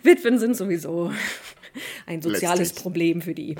Witwen 0.04 0.38
sind 0.38 0.57
sowieso 0.57 1.12
ein 2.07 2.23
soziales 2.23 2.59
Letztlich. 2.61 2.83
Problem 2.83 3.23
für 3.23 3.35
die. 3.35 3.57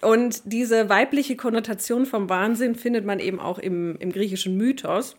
Und 0.00 0.42
diese 0.44 0.88
weibliche 0.88 1.36
Konnotation 1.36 2.06
vom 2.06 2.28
Wahnsinn 2.28 2.74
findet 2.74 3.04
man 3.04 3.18
eben 3.20 3.38
auch 3.40 3.58
im, 3.58 3.96
im 3.98 4.12
griechischen 4.12 4.56
Mythos. 4.56 5.16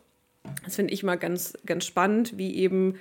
Das 0.63 0.75
finde 0.75 0.93
ich 0.93 1.03
mal 1.03 1.15
ganz, 1.15 1.53
ganz 1.65 1.86
spannend, 1.86 2.38
wie 2.38 2.55
eben, 2.55 2.96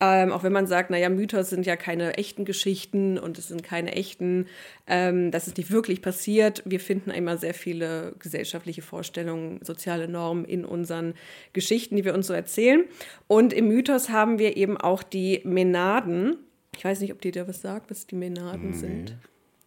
ähm, 0.00 0.30
auch 0.32 0.42
wenn 0.42 0.52
man 0.52 0.66
sagt, 0.66 0.90
naja, 0.90 1.08
Mythos 1.08 1.50
sind 1.50 1.64
ja 1.66 1.76
keine 1.76 2.18
echten 2.18 2.44
Geschichten 2.44 3.18
und 3.18 3.38
es 3.38 3.48
sind 3.48 3.62
keine 3.62 3.92
echten, 3.92 4.46
ähm, 4.86 5.30
das 5.30 5.46
ist 5.46 5.56
nicht 5.56 5.70
wirklich 5.70 6.02
passiert. 6.02 6.62
Wir 6.66 6.80
finden 6.80 7.10
immer 7.10 7.38
sehr 7.38 7.54
viele 7.54 8.14
gesellschaftliche 8.18 8.82
Vorstellungen, 8.82 9.60
soziale 9.62 10.08
Normen 10.08 10.44
in 10.44 10.64
unseren 10.64 11.14
Geschichten, 11.52 11.96
die 11.96 12.04
wir 12.04 12.14
uns 12.14 12.26
so 12.26 12.34
erzählen. 12.34 12.84
Und 13.26 13.52
im 13.52 13.68
Mythos 13.68 14.10
haben 14.10 14.38
wir 14.38 14.56
eben 14.56 14.76
auch 14.76 15.02
die 15.02 15.40
Menaden. 15.44 16.36
Ich 16.76 16.84
weiß 16.84 17.00
nicht, 17.00 17.12
ob 17.12 17.22
dir 17.22 17.32
da 17.32 17.48
was 17.48 17.62
sagt, 17.62 17.90
was 17.90 18.06
die 18.06 18.16
Menaden 18.16 18.74
sind. 18.74 19.16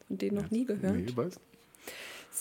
Von 0.08 0.18
denen 0.18 0.38
noch 0.38 0.52
nie 0.52 0.66
gehört. 0.66 0.96
Nee, 0.96 1.06
weiß. 1.16 1.40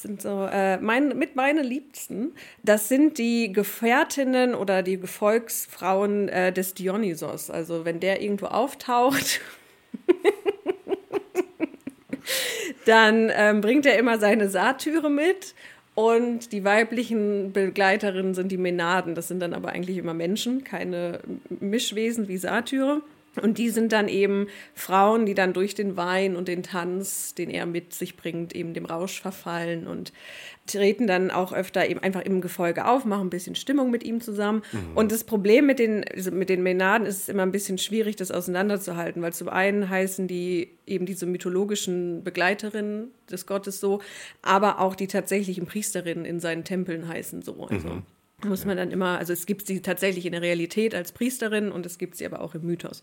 Sind 0.02 0.22
so 0.22 0.46
äh, 0.50 0.78
mein, 0.78 1.16
mit 1.18 1.36
meine 1.36 1.62
Liebsten. 1.62 2.32
Das 2.62 2.88
sind 2.88 3.18
die 3.18 3.52
Gefährtinnen 3.52 4.54
oder 4.54 4.82
die 4.82 4.98
Gefolgsfrauen 4.98 6.28
äh, 6.28 6.52
des 6.52 6.74
Dionysos. 6.74 7.50
Also 7.50 7.84
wenn 7.84 8.00
der 8.00 8.22
irgendwo 8.22 8.46
auftaucht, 8.46 9.40
dann 12.86 13.30
ähm, 13.34 13.60
bringt 13.60 13.86
er 13.86 13.98
immer 13.98 14.18
seine 14.18 14.48
Satyre 14.48 15.10
mit 15.10 15.54
Und 15.94 16.52
die 16.52 16.62
weiblichen 16.62 17.52
Begleiterinnen 17.52 18.34
sind 18.34 18.52
die 18.52 18.56
Menaden. 18.56 19.16
Das 19.16 19.26
sind 19.26 19.40
dann 19.40 19.52
aber 19.52 19.70
eigentlich 19.70 19.98
immer 19.98 20.14
Menschen, 20.14 20.62
keine 20.62 21.20
Mischwesen 21.60 22.28
wie 22.28 22.36
Satyre. 22.36 23.02
Und 23.38 23.58
die 23.58 23.70
sind 23.70 23.92
dann 23.92 24.08
eben 24.08 24.46
Frauen, 24.74 25.26
die 25.26 25.34
dann 25.34 25.52
durch 25.52 25.74
den 25.74 25.96
Wein 25.96 26.36
und 26.36 26.48
den 26.48 26.62
Tanz, 26.62 27.34
den 27.34 27.50
er 27.50 27.66
mit 27.66 27.92
sich 27.92 28.16
bringt, 28.16 28.54
eben 28.54 28.74
dem 28.74 28.84
Rausch 28.84 29.20
verfallen 29.20 29.86
und 29.86 30.12
treten 30.66 31.06
dann 31.06 31.30
auch 31.30 31.52
öfter 31.52 31.88
eben 31.88 32.00
einfach 32.00 32.22
im 32.22 32.40
Gefolge 32.40 32.86
auf, 32.86 33.04
machen 33.04 33.28
ein 33.28 33.30
bisschen 33.30 33.54
Stimmung 33.54 33.90
mit 33.90 34.04
ihm 34.04 34.20
zusammen. 34.20 34.62
Mhm. 34.72 34.96
Und 34.96 35.12
das 35.12 35.24
Problem 35.24 35.66
mit 35.66 35.78
den, 35.78 36.04
also 36.04 36.30
mit 36.30 36.48
den 36.48 36.62
Menaden 36.62 37.06
ist 37.06 37.22
es 37.22 37.28
immer 37.28 37.42
ein 37.42 37.52
bisschen 37.52 37.78
schwierig, 37.78 38.16
das 38.16 38.30
auseinanderzuhalten, 38.30 39.22
weil 39.22 39.32
zum 39.32 39.48
einen 39.48 39.88
heißen 39.88 40.28
die 40.28 40.76
eben 40.86 41.06
diese 41.06 41.26
mythologischen 41.26 42.22
Begleiterinnen 42.22 43.10
des 43.30 43.46
Gottes 43.46 43.80
so, 43.80 44.00
aber 44.42 44.80
auch 44.80 44.94
die 44.94 45.06
tatsächlichen 45.06 45.66
Priesterinnen 45.66 46.24
in 46.24 46.40
seinen 46.40 46.64
Tempeln 46.64 47.08
heißen 47.08 47.42
so. 47.42 47.66
Also. 47.66 47.88
Mhm 47.88 48.02
muss 48.44 48.64
man 48.64 48.76
dann 48.76 48.90
immer, 48.90 49.18
also 49.18 49.32
es 49.32 49.46
gibt 49.46 49.66
sie 49.66 49.82
tatsächlich 49.82 50.26
in 50.26 50.32
der 50.32 50.42
Realität 50.42 50.94
als 50.94 51.12
Priesterin 51.12 51.72
und 51.72 51.86
es 51.86 51.98
gibt 51.98 52.16
sie 52.16 52.26
aber 52.26 52.40
auch 52.40 52.54
im 52.54 52.62
Mythos. 52.62 53.02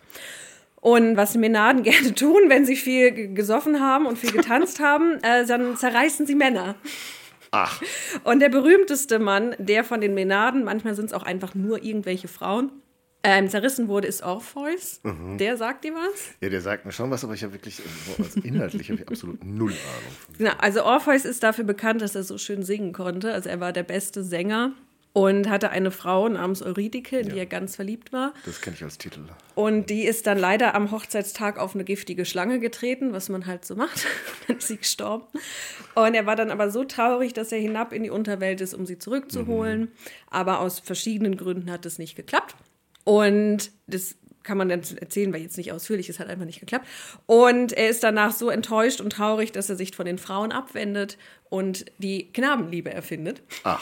Und 0.76 1.18
was 1.18 1.34
die 1.34 1.40
Menaden 1.40 1.84
gerne 1.84 2.14
tun, 2.14 2.44
wenn 2.48 2.66
sie 2.66 2.76
viel 2.76 3.34
gesoffen 3.34 3.80
haben 3.80 4.06
und 4.06 4.18
viel 4.18 4.32
getanzt 4.32 4.80
haben, 4.80 5.20
äh, 5.24 5.46
dann 5.46 5.76
zerreißen 5.76 6.26
sie 6.26 6.36
Männer. 6.36 6.76
Ach. 7.52 7.82
Und 8.24 8.40
der 8.40 8.50
berühmteste 8.50 9.18
Mann, 9.18 9.56
der 9.58 9.84
von 9.84 10.02
den 10.02 10.14
Menaden, 10.14 10.64
manchmal 10.64 10.94
sind 10.94 11.06
es 11.06 11.14
auch 11.14 11.24
einfach 11.24 11.56
nur 11.56 11.84
irgendwelche 11.84 12.28
Frauen, 12.28 12.72
ähm, 13.24 13.50
zerrissen 13.50 13.88
wurde, 13.88 14.08
ist 14.08 14.22
Orpheus. 14.22 15.00
Mhm. 15.04 15.40
Der 15.40 15.58
sagt 15.58 15.84
dir 15.84 15.96
was? 15.96 16.36
Ja, 16.42 16.50
der 16.50 16.62
sagt 16.62 16.86
mir 16.86 16.92
schon 16.92 17.10
was, 17.10 17.24
aber 17.24 17.34
ich 17.34 17.44
habe 17.44 17.54
wirklich, 17.54 17.82
also 18.20 18.40
inhaltlich 18.42 18.92
habe 18.92 19.02
ich 19.02 19.08
absolut 19.08 19.44
null 19.44 19.72
Ahnung. 19.72 20.38
Genau, 20.38 20.52
also 20.60 20.84
Orpheus 20.84 21.26
ist 21.26 21.42
dafür 21.42 21.64
bekannt, 21.64 22.02
dass 22.02 22.14
er 22.14 22.24
so 22.24 22.38
schön 22.38 22.62
singen 22.62 22.94
konnte. 22.94 23.34
Also 23.34 23.50
er 23.50 23.60
war 23.60 23.74
der 23.74 23.84
beste 23.84 24.24
Sänger 24.24 24.74
und 25.16 25.50
hatte 25.50 25.70
eine 25.70 25.92
Frau 25.92 26.28
namens 26.28 26.62
Eurydike, 26.62 27.20
in 27.20 27.28
ja. 27.28 27.34
die 27.34 27.40
er 27.40 27.46
ganz 27.46 27.78
verliebt 27.78 28.12
war. 28.12 28.34
Das 28.46 28.60
kenne 28.60 28.76
ich 28.76 28.84
als 28.84 28.98
Titel. 28.98 29.22
Und 29.56 29.90
die 29.90 30.04
ist 30.04 30.28
dann 30.28 30.38
leider 30.38 30.76
am 30.76 30.92
Hochzeitstag 30.92 31.58
auf 31.58 31.74
eine 31.74 31.86
giftige 31.86 32.26
Schlange 32.26 32.60
getreten, 32.60 33.14
was 33.14 33.30
man 33.30 33.46
halt 33.46 33.64
so 33.64 33.78
macht. 33.78 34.06
dann 34.48 34.58
ist 34.58 34.68
sie 34.68 34.76
gestorben. 34.76 35.24
Und 35.94 36.16
er 36.16 36.26
war 36.26 36.36
dann 36.36 36.52
aber 36.52 36.70
so 36.70 36.84
traurig, 36.84 37.32
dass 37.32 37.54
er 37.54 37.60
hinab 37.60 37.94
in 37.94 38.04
die 38.04 38.10
Unterwelt 38.10 38.60
ist, 38.60 38.74
um 38.74 38.86
sie 38.86 39.00
zurückzuholen. 39.00 39.82
Mhm. 39.84 39.92
Aber 40.32 40.60
aus 40.60 40.82
verschiedenen 40.82 41.38
Gründen 41.38 41.72
hat 41.72 41.86
es 41.86 41.98
nicht 41.98 42.18
geklappt. 42.18 42.58
Und 43.06 43.72
das 43.88 44.18
kann 44.44 44.58
man 44.58 44.68
dann 44.68 44.82
erzählen, 45.00 45.32
weil 45.32 45.42
jetzt 45.42 45.56
nicht 45.56 45.72
ausführlich 45.72 46.10
ist, 46.10 46.20
hat 46.20 46.28
einfach 46.28 46.46
nicht 46.46 46.60
geklappt. 46.60 46.88
Und 47.26 47.72
er 47.72 47.88
ist 47.88 48.04
danach 48.04 48.34
so 48.34 48.50
enttäuscht 48.50 49.00
und 49.00 49.12
traurig, 49.12 49.54
dass 49.54 49.70
er 49.70 49.78
sich 49.78 49.96
von 49.96 50.06
den 50.06 50.18
Frauen 50.18 50.52
abwendet 50.52 51.18
und 51.50 51.86
die 52.00 52.34
Knabenliebe 52.34 52.92
erfindet. 52.92 53.44
Ach. 53.64 53.82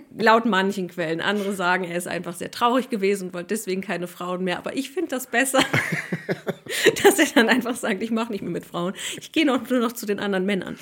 Laut 0.17 0.45
manchen 0.45 0.87
Quellen. 0.87 1.21
Andere 1.21 1.53
sagen, 1.53 1.83
er 1.83 1.97
ist 1.97 2.07
einfach 2.07 2.33
sehr 2.33 2.51
traurig 2.51 2.89
gewesen 2.89 3.27
und 3.27 3.33
wollte 3.33 3.49
deswegen 3.49 3.81
keine 3.81 4.07
Frauen 4.07 4.43
mehr. 4.43 4.57
Aber 4.57 4.75
ich 4.75 4.91
finde 4.91 5.09
das 5.09 5.27
besser, 5.27 5.59
dass 7.03 7.19
er 7.19 7.25
dann 7.35 7.49
einfach 7.49 7.75
sagt, 7.75 8.03
ich 8.03 8.11
mache 8.11 8.31
nicht 8.31 8.41
mehr 8.41 8.51
mit 8.51 8.65
Frauen. 8.65 8.93
Ich 9.19 9.31
gehe 9.31 9.45
nur 9.45 9.59
noch 9.59 9.93
zu 9.93 10.05
den 10.05 10.19
anderen 10.19 10.45
Männern. 10.45 10.77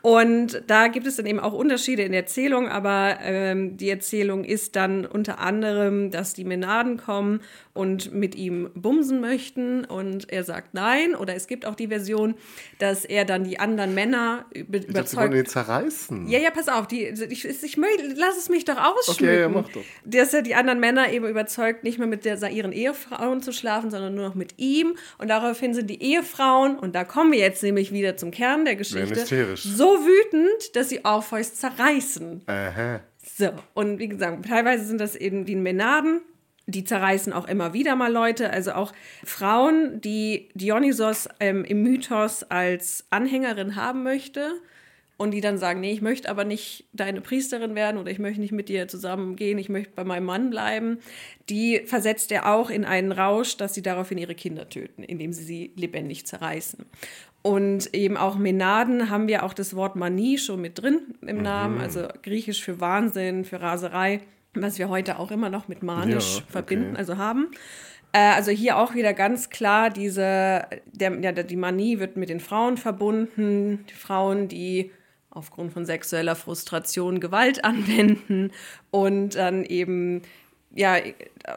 Und 0.00 0.62
da 0.66 0.88
gibt 0.88 1.06
es 1.06 1.16
dann 1.16 1.26
eben 1.26 1.40
auch 1.40 1.52
Unterschiede 1.52 2.02
in 2.02 2.12
der 2.12 2.22
Erzählung. 2.22 2.68
Aber 2.68 3.18
ähm, 3.22 3.76
die 3.76 3.90
Erzählung 3.90 4.44
ist 4.44 4.76
dann 4.76 5.06
unter 5.06 5.38
anderem, 5.38 6.10
dass 6.10 6.34
die 6.34 6.44
Menaden 6.44 6.96
kommen 6.96 7.40
und 7.74 8.12
mit 8.12 8.34
ihm 8.34 8.70
bumsen 8.74 9.20
möchten 9.20 9.84
und 9.84 10.30
er 10.30 10.44
sagt 10.44 10.74
nein. 10.74 11.14
Oder 11.14 11.34
es 11.34 11.46
gibt 11.46 11.64
auch 11.64 11.74
die 11.74 11.88
Version, 11.88 12.34
dass 12.78 13.04
er 13.04 13.24
dann 13.24 13.44
die 13.44 13.58
anderen 13.58 13.94
Männer 13.94 14.44
über 14.52 14.78
ich 14.78 14.88
überzeugt. 14.88 15.34
Die 15.34 15.44
zerreißen. 15.44 16.28
Ja, 16.28 16.38
ja, 16.38 16.50
pass 16.50 16.68
auf. 16.68 16.86
Die, 16.86 17.04
ich, 17.04 17.44
ich, 17.44 17.62
ich, 17.62 17.76
lass 18.16 18.36
es 18.36 18.48
mich 18.50 18.64
doch 18.64 18.71
ausschmücken. 18.76 19.24
Okay, 19.24 19.40
ja, 19.40 19.48
mach 19.48 19.68
doch. 19.68 19.82
Dass 20.04 20.34
er 20.34 20.42
die 20.42 20.54
anderen 20.54 20.80
Männer 20.80 21.10
eben 21.12 21.26
überzeugt, 21.26 21.84
nicht 21.84 21.98
mehr 21.98 22.06
mit 22.06 22.24
der, 22.24 22.40
ihren 22.50 22.72
Ehefrauen 22.72 23.42
zu 23.42 23.52
schlafen, 23.52 23.90
sondern 23.90 24.14
nur 24.14 24.28
noch 24.28 24.34
mit 24.34 24.58
ihm. 24.58 24.96
Und 25.18 25.28
daraufhin 25.28 25.74
sind 25.74 25.88
die 25.88 26.02
Ehefrauen, 26.02 26.78
und 26.78 26.94
da 26.94 27.04
kommen 27.04 27.32
wir 27.32 27.38
jetzt 27.38 27.62
nämlich 27.62 27.92
wieder 27.92 28.16
zum 28.16 28.30
Kern 28.30 28.64
der 28.64 28.76
Geschichte, 28.76 29.24
so 29.56 29.98
wütend, 30.00 30.76
dass 30.76 30.88
sie 30.88 31.04
Orpheus 31.04 31.54
zerreißen. 31.54 32.42
Aha. 32.46 33.00
So, 33.36 33.50
und 33.74 33.98
wie 33.98 34.08
gesagt, 34.08 34.46
teilweise 34.46 34.84
sind 34.84 35.00
das 35.00 35.16
eben 35.16 35.44
die 35.44 35.56
Menaden, 35.56 36.20
die 36.66 36.84
zerreißen 36.84 37.32
auch 37.32 37.48
immer 37.48 37.72
wieder 37.72 37.96
mal 37.96 38.12
Leute, 38.12 38.50
also 38.50 38.72
auch 38.72 38.92
Frauen, 39.24 40.00
die 40.00 40.48
Dionysos 40.54 41.28
ähm, 41.40 41.64
im 41.64 41.82
Mythos 41.82 42.44
als 42.44 43.06
Anhängerin 43.10 43.76
haben 43.76 44.02
möchte 44.02 44.54
und 45.22 45.30
die 45.30 45.40
dann 45.40 45.58
sagen, 45.58 45.80
nee, 45.80 45.92
ich 45.92 46.02
möchte 46.02 46.28
aber 46.28 46.44
nicht 46.44 46.84
deine 46.92 47.20
Priesterin 47.20 47.74
werden 47.74 47.98
oder 47.98 48.10
ich 48.10 48.18
möchte 48.18 48.40
nicht 48.40 48.52
mit 48.52 48.68
dir 48.68 48.88
zusammengehen, 48.88 49.58
ich 49.58 49.68
möchte 49.68 49.92
bei 49.94 50.04
meinem 50.04 50.26
Mann 50.26 50.50
bleiben, 50.50 50.98
die 51.48 51.82
versetzt 51.86 52.32
er 52.32 52.52
auch 52.52 52.70
in 52.70 52.84
einen 52.84 53.12
Rausch, 53.12 53.56
dass 53.56 53.74
sie 53.74 53.82
daraufhin 53.82 54.18
ihre 54.18 54.34
Kinder 54.34 54.68
töten, 54.68 55.02
indem 55.02 55.32
sie 55.32 55.44
sie 55.44 55.72
lebendig 55.76 56.26
zerreißen. 56.26 56.84
Und 57.42 57.92
eben 57.94 58.16
auch 58.16 58.36
Menaden 58.36 59.10
haben 59.10 59.26
wir 59.26 59.42
auch 59.42 59.54
das 59.54 59.74
Wort 59.74 59.96
Manie 59.96 60.38
schon 60.38 60.60
mit 60.60 60.80
drin 60.80 61.14
im 61.22 61.38
mhm. 61.38 61.42
Namen, 61.42 61.80
also 61.80 62.06
griechisch 62.22 62.62
für 62.62 62.80
Wahnsinn, 62.80 63.44
für 63.44 63.60
Raserei 63.60 64.20
was 64.54 64.78
wir 64.78 64.88
heute 64.88 65.18
auch 65.18 65.30
immer 65.30 65.48
noch 65.48 65.68
mit 65.68 65.82
manisch 65.82 66.38
ja, 66.38 66.44
verbinden, 66.48 66.96
also 66.96 67.16
haben. 67.16 67.50
Äh, 68.12 68.18
also 68.18 68.50
hier 68.50 68.76
auch 68.76 68.94
wieder 68.94 69.14
ganz 69.14 69.50
klar, 69.50 69.90
diese, 69.90 70.66
der, 70.92 71.20
ja, 71.20 71.32
die 71.32 71.56
Manie 71.56 71.98
wird 71.98 72.16
mit 72.16 72.28
den 72.28 72.40
Frauen 72.40 72.76
verbunden, 72.76 73.84
die 73.88 73.94
Frauen, 73.94 74.48
die 74.48 74.90
aufgrund 75.32 75.72
von 75.72 75.84
sexueller 75.86 76.36
Frustration 76.36 77.20
Gewalt 77.20 77.64
anwenden 77.64 78.52
und 78.90 79.34
dann 79.34 79.64
eben 79.64 80.22
ja, 80.74 80.96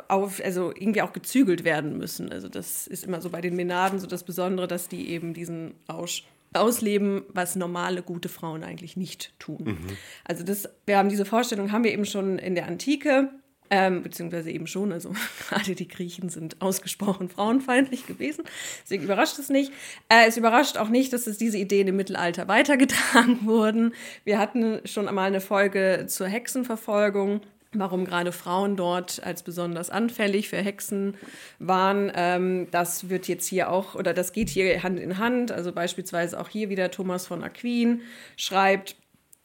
auf, 0.09 0.41
also 0.43 0.73
irgendwie 0.75 1.01
auch 1.01 1.13
gezügelt 1.13 1.63
werden 1.63 1.97
müssen. 1.97 2.31
Also 2.31 2.49
das 2.49 2.85
ist 2.87 3.05
immer 3.05 3.21
so 3.21 3.29
bei 3.29 3.39
den 3.39 3.55
Menaden 3.55 3.99
so 3.99 4.07
das 4.07 4.23
Besondere, 4.23 4.67
dass 4.67 4.89
die 4.89 5.09
eben 5.09 5.33
diesen 5.33 5.75
Rausch 5.89 6.25
ausleben, 6.53 7.23
was 7.29 7.55
normale, 7.55 8.01
gute 8.01 8.29
Frauen 8.29 8.63
eigentlich 8.63 8.97
nicht 8.97 9.33
tun. 9.39 9.63
Mhm. 9.63 9.97
Also 10.23 10.43
das, 10.43 10.69
wir 10.85 10.97
haben 10.97 11.09
diese 11.09 11.25
Vorstellung, 11.25 11.71
haben 11.71 11.83
wir 11.83 11.93
eben 11.93 12.05
schon 12.05 12.39
in 12.39 12.55
der 12.55 12.67
Antike, 12.67 13.29
ähm, 13.69 14.03
beziehungsweise 14.03 14.51
eben 14.51 14.67
schon, 14.67 14.91
also 14.91 15.13
gerade 15.49 15.75
die 15.75 15.87
Griechen 15.87 16.29
sind 16.29 16.61
ausgesprochen 16.61 17.29
frauenfeindlich 17.29 18.07
gewesen, 18.07 18.43
deswegen 18.83 19.03
überrascht 19.03 19.39
es 19.39 19.49
nicht. 19.49 19.71
Äh, 20.09 20.27
es 20.27 20.37
überrascht 20.37 20.77
auch 20.77 20.89
nicht, 20.89 21.13
dass 21.13 21.27
es 21.27 21.37
diese 21.37 21.57
Ideen 21.57 21.87
im 21.87 21.95
Mittelalter 21.95 22.47
weitergetragen 22.47 23.39
wurden. 23.45 23.93
Wir 24.23 24.39
hatten 24.39 24.81
schon 24.85 25.07
einmal 25.07 25.27
eine 25.27 25.41
Folge 25.41 26.05
zur 26.07 26.27
Hexenverfolgung 26.27 27.41
warum 27.79 28.05
gerade 28.05 28.31
Frauen 28.31 28.75
dort 28.75 29.21
als 29.23 29.43
besonders 29.43 29.89
anfällig 29.89 30.49
für 30.49 30.57
Hexen 30.57 31.15
waren. 31.59 32.11
Ähm, 32.15 32.67
das 32.71 33.09
wird 33.09 33.27
jetzt 33.27 33.47
hier 33.47 33.69
auch, 33.69 33.95
oder 33.95 34.13
das 34.13 34.33
geht 34.33 34.49
hier 34.49 34.81
Hand 34.83 34.99
in 34.99 35.17
Hand. 35.17 35.51
Also 35.51 35.71
beispielsweise 35.71 36.39
auch 36.39 36.49
hier 36.49 36.69
wieder 36.69 36.91
Thomas 36.91 37.27
von 37.27 37.43
Aquin 37.43 38.01
schreibt, 38.37 38.95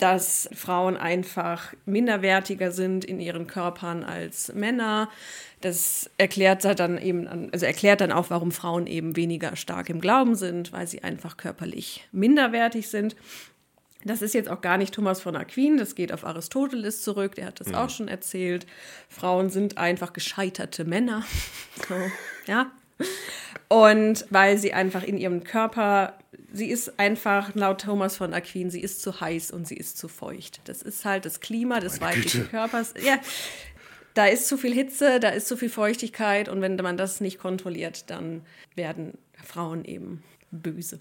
dass 0.00 0.48
Frauen 0.54 0.96
einfach 0.96 1.74
minderwertiger 1.84 2.72
sind 2.72 3.04
in 3.04 3.20
ihren 3.20 3.46
Körpern 3.46 4.02
als 4.02 4.52
Männer. 4.54 5.08
Das 5.60 6.10
erklärt 6.16 6.64
dann 6.78 6.98
eben, 6.98 7.50
also 7.52 7.66
erklärt 7.66 8.00
dann 8.00 8.12
auch, 8.12 8.30
warum 8.30 8.50
Frauen 8.50 8.86
eben 8.86 9.16
weniger 9.16 9.56
stark 9.56 9.90
im 9.90 10.00
Glauben 10.00 10.34
sind, 10.34 10.72
weil 10.72 10.86
sie 10.86 11.04
einfach 11.04 11.36
körperlich 11.36 12.08
minderwertig 12.12 12.88
sind. 12.88 13.16
Das 14.04 14.22
ist 14.22 14.32
jetzt 14.32 14.48
auch 14.48 14.62
gar 14.62 14.78
nicht 14.78 14.94
Thomas 14.94 15.20
von 15.20 15.36
Aquin, 15.36 15.76
das 15.76 15.94
geht 15.94 16.12
auf 16.12 16.24
Aristoteles 16.24 17.02
zurück, 17.02 17.34
der 17.34 17.46
hat 17.46 17.60
das 17.60 17.68
mhm. 17.68 17.74
auch 17.74 17.90
schon 17.90 18.08
erzählt. 18.08 18.66
Frauen 19.10 19.50
sind 19.50 19.76
einfach 19.76 20.12
gescheiterte 20.12 20.84
Männer. 20.84 21.24
So, 21.88 21.94
ja. 22.46 22.70
Und 23.68 24.26
weil 24.30 24.58
sie 24.58 24.72
einfach 24.74 25.02
in 25.02 25.16
ihrem 25.16 25.44
Körper, 25.44 26.18
sie 26.52 26.70
ist 26.70 26.98
einfach 26.98 27.54
laut 27.54 27.82
Thomas 27.82 28.16
von 28.16 28.34
Aquin, 28.34 28.70
sie 28.70 28.80
ist 28.80 29.02
zu 29.02 29.20
heiß 29.20 29.50
und 29.50 29.66
sie 29.66 29.76
ist 29.76 29.98
zu 29.98 30.08
feucht. 30.08 30.60
Das 30.64 30.82
ist 30.82 31.04
halt 31.04 31.24
das 31.24 31.40
Klima 31.40 31.80
des 31.80 32.00
Meine 32.00 32.16
weiblichen 32.16 32.40
Güte. 32.42 32.50
Körpers. 32.50 32.94
Ja, 33.02 33.18
da 34.14 34.26
ist 34.26 34.48
zu 34.48 34.56
viel 34.56 34.74
Hitze, 34.74 35.20
da 35.20 35.30
ist 35.30 35.48
zu 35.48 35.56
viel 35.56 35.70
Feuchtigkeit 35.70 36.48
und 36.48 36.60
wenn 36.60 36.76
man 36.76 36.96
das 36.96 37.20
nicht 37.20 37.38
kontrolliert, 37.38 38.10
dann 38.10 38.42
werden 38.74 39.18
Frauen 39.44 39.84
eben 39.84 40.22
böse. 40.50 40.98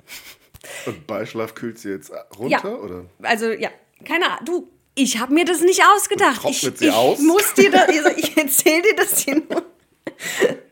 Und 0.85 1.07
Beischlaf 1.07 1.55
kühlt 1.55 1.79
sie 1.79 1.89
jetzt 1.89 2.11
runter, 2.37 2.69
ja. 2.69 2.75
oder? 2.75 3.05
Also, 3.21 3.51
ja, 3.51 3.69
keine 4.05 4.25
Ahnung. 4.25 4.45
Du, 4.45 4.71
ich 4.95 5.19
habe 5.19 5.33
mir 5.33 5.45
das 5.45 5.61
nicht 5.61 5.81
ausgedacht. 5.95 6.41
Trocknet 6.41 6.73
ich, 6.73 6.79
sie 6.79 6.87
ich 6.87 6.93
aus? 6.93 7.19
muss 7.19 7.53
dir 7.53 7.71
das, 7.71 7.87
also 7.87 8.09
ich 8.17 8.37
erzähle 8.37 8.81
dir 8.81 8.95
das 8.97 9.19
hier 9.19 9.35
nur. 9.35 9.65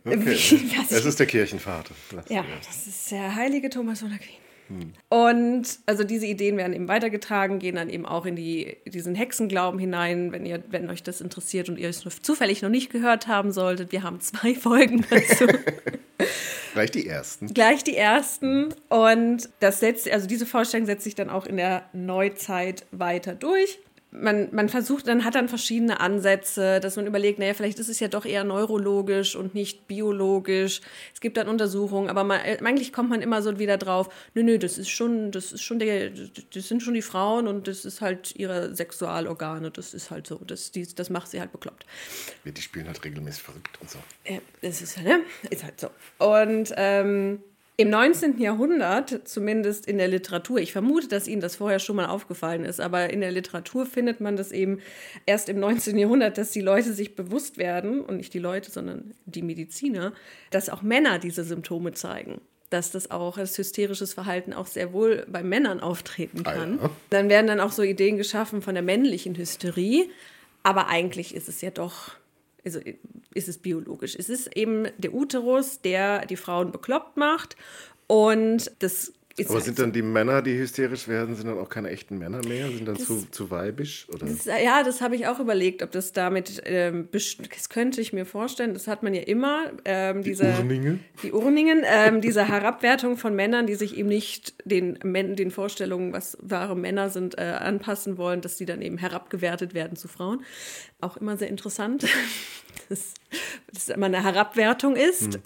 Okay. 0.06 0.34
es 0.90 1.06
ist 1.06 1.20
der 1.20 1.28
Kirchenvater. 1.28 1.94
Lass 2.12 2.30
ja, 2.30 2.44
das 2.66 2.88
ist 2.88 3.12
der 3.12 3.36
heilige 3.36 3.70
Thomas 3.70 4.00
von 4.00 4.12
Aquin. 4.12 4.47
Hm. 4.68 4.94
Und 5.10 5.80
also 5.86 6.04
diese 6.04 6.26
Ideen 6.26 6.58
werden 6.58 6.74
eben 6.74 6.88
weitergetragen, 6.88 7.60
gehen 7.60 7.76
dann 7.76 7.90
eben 7.90 8.06
auch 8.06 8.26
in 8.26 8.36
die, 8.36 8.78
diesen 8.86 9.16
Hexenglauben 9.16 9.80
hinein, 9.80 10.32
wenn 10.32 10.46
ihr, 10.46 10.64
wenn 10.70 10.90
euch 10.90 11.04
das 11.04 11.22
interessiert 11.22 11.70
und 11.70 11.78
ihr 11.78 11.90
es 11.90 12.04
zufällig 12.22 12.62
noch 12.62 12.70
nicht 12.70 12.92
gehört 12.92 13.28
haben 13.28 13.52
solltet. 13.52 13.92
Wir 13.92 14.04
haben 14.04 14.20
zwei 14.20 14.54
Folgen 14.56 15.06
dazu. 15.10 15.48
Gleich 16.74 16.92
die 16.92 17.08
ersten. 17.08 17.54
Gleich 17.54 17.84
die 17.84 17.96
ersten. 17.96 18.74
Und 18.90 19.50
das 19.60 19.80
setzt, 19.80 20.10
also 20.12 20.28
diese 20.28 20.46
Vorstellung 20.46 20.86
setzt 20.86 21.04
sich 21.04 21.16
dann 21.16 21.30
auch 21.30 21.46
in 21.46 21.58
der 21.58 21.86
Neuzeit 21.94 22.86
weiter 22.92 23.34
durch 23.34 23.80
man, 24.12 24.50
man 24.54 24.70
versucht, 24.70 25.08
dann 25.08 25.26
hat 25.26 25.36
dann 25.36 25.50
verschiedene 25.50 26.00
Ansätze, 26.00 26.80
dass 26.80 26.96
man 26.96 27.08
überlegt, 27.08 27.40
naja, 27.40 27.54
vielleicht 27.54 27.80
ist 27.80 27.90
es 27.90 28.00
ja 28.00 28.08
doch 28.08 28.26
eher 28.26 28.44
neurologisch 28.44 29.36
und 29.36 29.54
nicht 29.54 29.88
biologisch. 29.88 30.82
Es 31.14 31.20
gibt 31.20 31.38
dann 31.38 31.48
Untersuchungen, 31.48 32.10
aber 32.10 32.24
man, 32.24 32.40
eigentlich 32.40 32.94
kommt 32.94 33.10
man 33.10 33.22
immer 33.22 33.42
so 33.42 33.60
wieder 33.60 33.78
drauf, 33.78 34.10
nö, 34.34 34.44
nö, 34.44 34.58
das 34.58 34.78
ist 34.78 34.90
schon, 34.90 35.32
das 35.32 35.52
ist 35.52 35.64
schon 35.64 35.80
der, 35.80 36.10
das 36.10 36.68
sind 36.68 36.82
schon 36.82 36.94
die 36.94 37.02
Frauen 37.02 37.48
und 37.48 37.68
das 37.68 37.86
ist 37.86 38.02
halt 38.02 38.36
ihre 38.36 38.76
Sexualorgane, 38.76 39.72
das 39.72 39.94
ist 39.94 40.10
halt 40.10 40.28
so, 40.28 40.38
das, 40.38 40.72
die, 40.72 40.88
das 40.96 41.10
macht 41.10 41.30
sie 41.30 41.40
halt 41.40 41.52
bekloppt. 41.52 41.86
Die 42.46 42.62
spielen 42.62 42.88
halt 42.88 43.04
regelmäßig 43.04 43.44
verrückt 43.44 43.78
und 43.82 43.90
so. 43.90 44.00
Ja, 44.26 44.40
das 44.62 44.82
ist, 44.82 45.02
ne? 45.02 45.22
ist 45.50 45.64
halt 45.64 45.80
so. 45.80 45.90
Und 46.18 46.74
ähm, 46.78 47.44
im 47.80 47.92
19. 47.92 48.40
Jahrhundert, 48.40 49.28
zumindest 49.28 49.86
in 49.86 50.00
der 50.00 50.08
Literatur, 50.08 50.58
ich 50.58 50.72
vermute, 50.72 51.08
dass 51.08 51.28
Ihnen 51.28 51.42
das 51.42 51.58
vorher 51.58 51.78
schon 51.78 51.96
mal 51.96 52.08
aufgefallen 52.08 52.66
ist, 52.66 52.82
aber 52.82 53.12
in 53.12 53.22
der 53.22 53.32
Literatur 53.32 53.86
findet 53.86 54.20
man 54.20 54.36
das 54.36 54.52
eben 54.52 54.80
erst 55.28 55.48
im 55.48 55.60
19. 55.60 55.96
Jahrhundert, 55.96 56.40
dass 56.40 56.50
die 56.50 56.62
Leute 56.62 56.92
sich 56.92 57.16
bewusst 57.16 57.60
werden, 57.60 58.02
und 58.02 58.18
nicht 58.18 58.34
die 58.34 58.40
Leute, 58.40 58.72
sondern 58.72 59.14
die 59.26 59.44
Mediziner, 59.44 60.14
dass 60.50 60.70
auch 60.70 60.82
Männer 60.82 61.20
diese 61.20 61.44
Symptome 61.44 61.94
zeigen 61.94 62.42
dass 62.70 62.92
das 62.92 63.12
auch 63.12 63.38
als 63.38 63.58
hysterisches 63.58 64.14
Verhalten 64.14 64.52
auch 64.52 64.68
sehr 64.68 64.92
wohl 64.92 65.26
bei 65.30 65.42
Männern 65.42 65.80
auftreten 65.80 66.44
kann. 66.44 66.80
Ah, 66.82 66.84
ja. 66.84 66.90
Dann 67.10 67.30
werden 67.30 67.48
dann 67.48 67.62
auch 67.62 67.72
so 67.72 67.82
Ideen 67.82 68.18
geschaffen 68.18 68.62
von 68.62 68.76
der 68.76 68.84
männlichen 68.84 69.38
Hysterie, 69.38 70.10
aber 70.64 70.88
eigentlich 70.90 71.34
ist 71.34 71.48
es 71.48 71.62
ja 71.62 71.70
doch 71.70 72.12
also 72.66 72.80
ist 73.34 73.48
es 73.48 73.58
biologisch. 73.58 74.16
Es 74.18 74.30
ist 74.30 74.56
eben 74.56 74.88
der 74.98 75.14
Uterus, 75.14 75.82
der 75.82 76.26
die 76.26 76.38
Frauen 76.38 76.72
bekloppt 76.72 77.18
macht. 77.18 77.56
Und 78.08 78.72
das 78.80 79.14
aber 79.46 79.56
halt 79.56 79.66
sind 79.66 79.80
dann 79.80 79.92
die 79.92 80.02
Männer, 80.02 80.42
die 80.42 80.58
hysterisch 80.58 81.08
werden, 81.08 81.36
sind 81.36 81.48
dann 81.48 81.60
auch 81.60 81.70
keine 81.70 81.90
echten 81.90 82.18
Männer 82.18 82.42
mehr? 82.48 82.70
Sind 82.70 82.88
dann 82.88 82.96
das, 82.96 83.06
zu, 83.06 83.30
zu 83.30 83.52
weibisch? 83.52 84.08
Oder? 84.10 84.26
Das, 84.26 84.46
ja, 84.46 84.84
das 84.84 85.02
habe 85.02 85.16
ich 85.16 85.28
auch 85.28 85.40
überlegt, 85.40 85.84
ob 85.84 85.92
das 85.92 86.12
damit, 86.12 86.62
ähm, 86.66 87.08
das 87.12 87.70
könnte 87.70 88.02
ich 88.02 88.14
mir 88.14 88.26
vorstellen, 88.26 88.74
das 88.74 88.88
hat 88.88 89.04
man 89.04 89.14
ja 89.14 89.22
immer. 89.22 89.72
Ähm, 89.86 90.24
diese, 90.24 90.46
die 90.46 90.58
Urninge? 90.60 91.00
Die 91.22 91.32
Urningen, 91.32 91.84
ähm, 91.86 92.22
diese 92.22 92.48
Herabwertung 92.48 93.18
von 93.18 93.36
Männern, 93.36 93.68
die 93.68 93.76
sich 93.76 93.96
eben 93.96 94.10
nicht 94.10 94.56
den, 94.66 94.98
den 95.04 95.52
Vorstellungen, 95.52 96.14
was 96.14 96.38
wahre 96.42 96.76
Männer 96.76 97.12
sind, 97.12 97.38
äh, 97.38 97.44
anpassen 97.44 98.18
wollen, 98.18 98.42
dass 98.42 98.58
die 98.58 98.66
dann 98.66 98.82
eben 98.82 98.98
herabgewertet 98.98 99.76
werden 99.76 99.98
zu 99.98 100.08
Frauen. 100.08 100.44
Auch 101.00 101.18
immer 101.18 101.38
sehr 101.38 101.50
interessant, 101.50 102.08
dass 102.90 103.14
das 103.72 103.90
immer 103.90 104.08
eine 104.08 104.24
Herabwertung 104.24 104.96
ist. 104.96 105.36
Hm. 105.36 105.42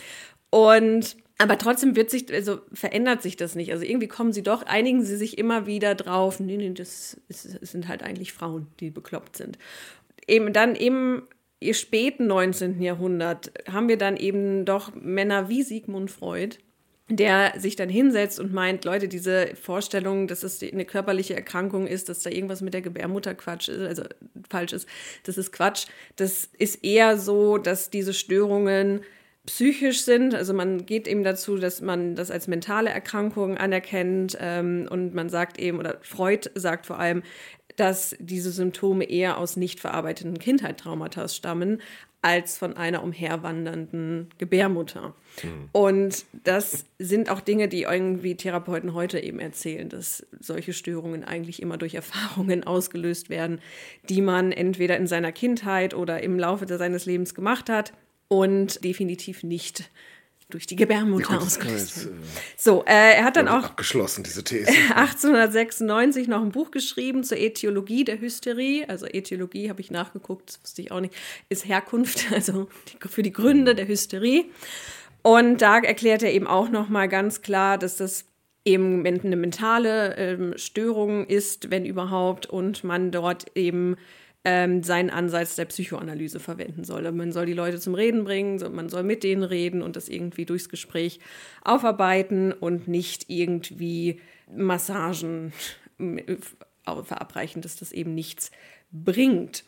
Und 0.52 1.18
aber 1.42 1.58
trotzdem 1.58 1.96
wird 1.96 2.10
sich, 2.10 2.32
also 2.32 2.60
verändert 2.72 3.24
sich 3.24 3.36
das 3.36 3.56
nicht. 3.56 3.72
Also 3.72 3.84
irgendwie 3.84 4.08
kommen 4.08 4.32
sie 4.32 4.44
doch, 4.44 4.64
einigen 4.64 5.04
sie 5.04 5.18
sich 5.18 5.38
immer 5.38 5.66
wieder 5.66 5.96
drauf, 5.96 6.40
nee, 6.40 6.58
nee, 6.58 6.70
das, 6.70 7.20
ist, 7.30 7.58
das 7.60 7.72
sind 7.72 7.88
halt 7.88 8.04
eigentlich 8.04 8.32
Frauen, 8.32 8.68
die 8.80 8.92
bekloppt 8.92 9.38
sind. 9.38 9.58
Eben 10.28 10.54
dann 10.54 10.76
im 10.76 11.24
späten 11.72 12.28
19. 12.28 12.82
Jahrhundert 12.82 13.52
haben 13.72 13.88
wir 13.88 13.98
dann 13.98 14.18
eben 14.18 14.66
doch 14.66 14.94
Männer 14.94 15.50
wie 15.50 15.64
Sigmund 15.64 16.12
Freud, 16.12 16.58
der 17.10 17.60
sich 17.60 17.76
dann 17.76 17.90
hinsetzt 17.90 18.40
und 18.40 18.54
meint, 18.54 18.86
Leute, 18.86 19.08
diese 19.08 19.56
Vorstellung, 19.56 20.28
dass 20.28 20.44
es 20.44 20.62
eine 20.62 20.86
körperliche 20.86 21.36
Erkrankung 21.36 21.88
ist, 21.88 22.08
dass 22.08 22.22
da 22.22 22.30
irgendwas 22.30 22.62
mit 22.62 22.74
der 22.74 22.82
Gebärmutter 22.82 23.34
Quatsch 23.36 23.68
ist, 23.68 23.80
also 23.80 24.04
falsch 24.50 24.74
ist, 24.74 24.88
das 25.24 25.38
ist 25.38 25.52
Quatsch. 25.52 25.88
Das 26.16 26.50
ist 26.58 26.84
eher 26.84 27.18
so, 27.18 27.58
dass 27.58 27.90
diese 27.90 28.14
Störungen 28.14 29.02
psychisch 29.46 30.04
sind. 30.04 30.36
Also 30.36 30.54
man 30.54 30.86
geht 30.86 31.08
eben 31.08 31.24
dazu, 31.24 31.58
dass 31.58 31.82
man 31.82 32.16
das 32.16 32.30
als 32.32 32.48
mentale 32.48 32.90
Erkrankung 32.90 33.58
anerkennt 33.58 34.38
ähm, 34.40 34.88
und 34.90 35.14
man 35.14 35.30
sagt 35.30 35.60
eben, 35.60 35.80
oder 35.80 35.98
Freud 36.02 36.50
sagt 36.56 36.86
vor 36.86 37.00
allem, 37.00 37.24
dass 37.76 38.16
diese 38.20 38.52
Symptome 38.52 39.06
eher 39.06 39.38
aus 39.38 39.58
nicht 39.58 39.80
verarbeiteten 39.80 40.38
Kindheitstraumata 40.38 41.28
stammen, 41.28 41.82
als 42.22 42.58
von 42.60 42.78
einer 42.78 43.02
umherwandernden 43.02 44.30
Gebärmutter. 44.38 45.16
Mhm. 45.42 45.70
Und 45.72 46.26
das 46.44 46.86
sind 47.00 47.32
auch 47.32 47.42
Dinge, 47.42 47.68
die 47.68 47.84
irgendwie 47.84 48.36
Therapeuten 48.36 48.94
heute 48.94 49.20
eben 49.20 49.40
erzählen, 49.40 49.90
dass 49.90 50.28
solche 50.40 50.74
Störungen 50.74 51.24
eigentlich 51.24 51.64
immer 51.64 51.78
durch 51.78 51.96
Erfahrungen 51.96 52.64
ausgelöst 52.68 53.32
werden, 53.32 53.60
die 54.08 54.22
man 54.22 54.52
entweder 54.52 54.98
in 54.98 55.08
seiner 55.08 55.32
Kindheit 55.32 55.96
oder 55.96 56.22
im 56.22 56.38
Laufe 56.38 56.68
seines 56.68 57.08
Lebens 57.08 57.34
gemacht 57.34 57.70
hat 57.70 57.92
und 58.32 58.82
definitiv 58.86 59.44
nicht 59.44 59.90
durch 60.50 60.66
die 60.66 60.78
Gebärmutter 60.78 61.42
ausgelöst. 61.42 62.06
Äh, 62.06 62.10
so, 62.56 62.86
äh, 62.86 63.18
er 63.18 63.26
hat 63.26 63.36
dann 63.36 63.50
auch 63.50 63.66
abgeschlossen 63.66 64.24
diese 64.24 64.42
These. 64.42 64.72
1896 64.96 66.30
noch 66.30 66.42
ein 66.42 66.54
Buch 66.54 66.72
geschrieben 66.72 67.26
zur 67.26 67.38
Äthiologie 67.38 68.06
der 68.06 68.22
Hysterie. 68.22 68.88
Also 68.88 69.06
Äthiologie 69.06 69.70
habe 69.70 69.82
ich 69.82 69.92
nachgeguckt, 69.92 70.48
das 70.48 70.64
wusste 70.64 70.82
ich 70.82 70.94
auch 70.94 71.02
nicht, 71.02 71.14
ist 71.50 71.68
Herkunft, 71.68 72.32
also 72.34 72.70
für 73.06 73.22
die 73.22 73.34
Gründe 73.34 73.76
der 73.76 73.90
Hysterie. 73.90 74.46
Und 75.24 75.62
da 75.62 75.80
erklärt 75.80 76.24
er 76.24 76.32
eben 76.32 76.48
auch 76.48 76.70
noch 76.70 76.88
mal 76.88 77.10
ganz 77.10 77.42
klar, 77.42 77.78
dass 77.78 77.98
das 77.98 78.24
eben 78.64 79.06
eine 79.06 79.36
mentale 79.36 80.16
ähm, 80.16 80.54
Störung 80.56 81.26
ist, 81.26 81.70
wenn 81.70 81.86
überhaupt, 81.86 82.46
und 82.46 82.86
man 82.86 83.12
dort 83.12 83.58
eben 83.58 83.98
ähm, 84.44 84.82
seinen 84.84 85.10
Ansatz 85.10 85.56
der 85.56 85.66
Psychoanalyse 85.66 86.40
verwenden 86.40 86.84
soll. 86.84 87.10
Man 87.12 87.32
soll 87.32 87.46
die 87.46 87.54
Leute 87.54 87.80
zum 87.80 87.94
Reden 87.94 88.24
bringen, 88.24 88.62
man 88.74 88.90
soll 88.90 89.04
mit 89.04 89.24
denen 89.24 89.44
reden 89.44 89.82
und 89.82 89.96
das 89.96 90.10
irgendwie 90.10 90.46
durchs 90.46 90.70
Gespräch 90.70 91.20
aufarbeiten 91.64 92.52
und 92.52 92.88
nicht 92.88 93.26
irgendwie 93.28 94.20
Massagen 94.54 95.54
verabreichen, 96.86 97.62
dass 97.62 97.76
das 97.76 97.92
eben 97.92 98.16
nichts 98.16 98.52
bringt. 98.92 99.64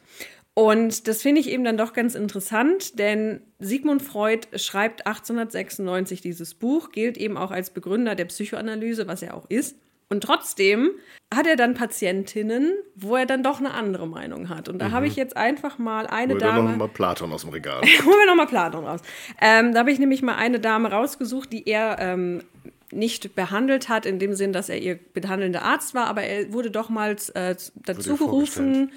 Und 0.55 1.07
das 1.07 1.23
finde 1.23 1.41
ich 1.41 1.49
eben 1.49 1.63
dann 1.63 1.77
doch 1.77 1.93
ganz 1.93 2.13
interessant, 2.13 2.99
denn 2.99 3.41
Sigmund 3.57 4.03
Freud 4.03 4.47
schreibt 4.55 5.07
1896 5.07 6.21
dieses 6.21 6.53
Buch, 6.53 6.91
gilt 6.91 7.17
eben 7.17 7.37
auch 7.37 7.49
als 7.49 7.71
Begründer 7.71 8.13
der 8.13 8.25
Psychoanalyse, 8.25 9.07
was 9.07 9.23
er 9.23 9.35
auch 9.35 9.49
ist. 9.49 9.77
Und 10.09 10.21
trotzdem 10.21 10.91
hat 11.33 11.47
er 11.47 11.55
dann 11.55 11.73
Patientinnen, 11.73 12.73
wo 12.95 13.15
er 13.15 13.25
dann 13.25 13.43
doch 13.43 13.59
eine 13.59 13.71
andere 13.71 14.07
Meinung 14.07 14.49
hat. 14.49 14.69
Und 14.69 14.79
da 14.79 14.89
mhm. 14.89 14.91
habe 14.91 15.07
ich 15.07 15.15
jetzt 15.15 15.35
einfach 15.35 15.77
mal 15.77 16.07
eine 16.07 16.33
Hol 16.33 16.39
Dame. 16.39 16.55
Holen 16.55 16.65
wir 16.65 16.71
nochmal 16.71 16.89
Platon 16.89 17.33
aus 17.33 17.41
dem 17.41 17.49
Regal. 17.49 17.81
Holen 18.05 18.19
wir 18.19 18.25
nochmal 18.27 18.47
Platon 18.47 18.85
raus. 18.85 19.01
Ähm, 19.41 19.73
da 19.73 19.79
habe 19.79 19.91
ich 19.91 19.99
nämlich 19.99 20.21
mal 20.21 20.35
eine 20.35 20.59
Dame 20.59 20.91
rausgesucht, 20.91 21.51
die 21.51 21.67
er 21.67 21.97
ähm, 21.99 22.43
nicht 22.95 23.35
behandelt 23.35 23.89
hat, 23.89 24.05
in 24.05 24.19
dem 24.19 24.33
Sinn, 24.33 24.53
dass 24.53 24.69
er 24.69 24.77
ihr 24.79 24.99
behandelnder 25.13 25.63
Arzt 25.63 25.93
war, 25.93 26.07
aber 26.07 26.23
er 26.23 26.53
wurde 26.53 26.71
doch 26.71 26.89
mal 26.89 27.15
äh, 27.33 27.55
dazu 27.75 28.17
gerufen 28.17 28.81
mhm. 28.81 28.89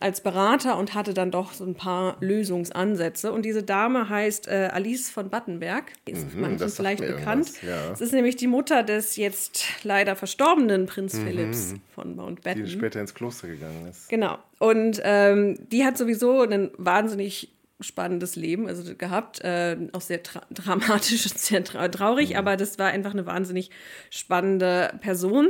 als 0.00 0.20
Berater 0.20 0.76
und 0.78 0.94
hatte 0.94 1.14
dann 1.14 1.30
doch 1.30 1.52
so 1.52 1.64
ein 1.64 1.74
paar 1.74 2.16
Lösungsansätze. 2.20 3.32
Und 3.32 3.44
diese 3.44 3.62
Dame 3.62 4.08
heißt 4.08 4.48
äh, 4.48 4.70
Alice 4.72 5.10
von 5.10 5.30
Battenberg, 5.30 5.84
ist 6.06 6.34
mhm, 6.34 6.40
manchen 6.40 6.68
vielleicht 6.68 7.00
bekannt. 7.00 7.52
Ja. 7.62 7.92
Es 7.92 8.00
ist 8.00 8.12
nämlich 8.12 8.36
die 8.36 8.46
Mutter 8.46 8.82
des 8.82 9.16
jetzt 9.16 9.64
leider 9.82 10.16
verstorbenen 10.16 10.86
Prinz 10.86 11.14
mhm. 11.14 11.26
Philipps 11.26 11.74
von 11.94 12.16
Mountbatten. 12.16 12.64
Die 12.64 12.70
später 12.70 13.00
ins 13.00 13.14
Kloster 13.14 13.48
gegangen 13.48 13.86
ist. 13.88 14.08
Genau. 14.08 14.38
Und 14.58 15.00
ähm, 15.04 15.58
die 15.70 15.84
hat 15.84 15.98
sowieso 15.98 16.40
einen 16.40 16.70
wahnsinnig 16.76 17.50
spannendes 17.80 18.36
Leben 18.36 18.68
also 18.68 18.94
gehabt, 18.94 19.40
äh, 19.42 19.76
auch 19.92 20.00
sehr 20.00 20.18
dramatisch 20.50 21.26
und 21.26 21.38
sehr 21.38 21.64
tra 21.64 21.88
traurig, 21.88 22.30
mhm. 22.30 22.36
aber 22.36 22.56
das 22.56 22.78
war 22.78 22.88
einfach 22.88 23.12
eine 23.12 23.26
wahnsinnig 23.26 23.70
spannende 24.10 24.94
Person. 25.00 25.48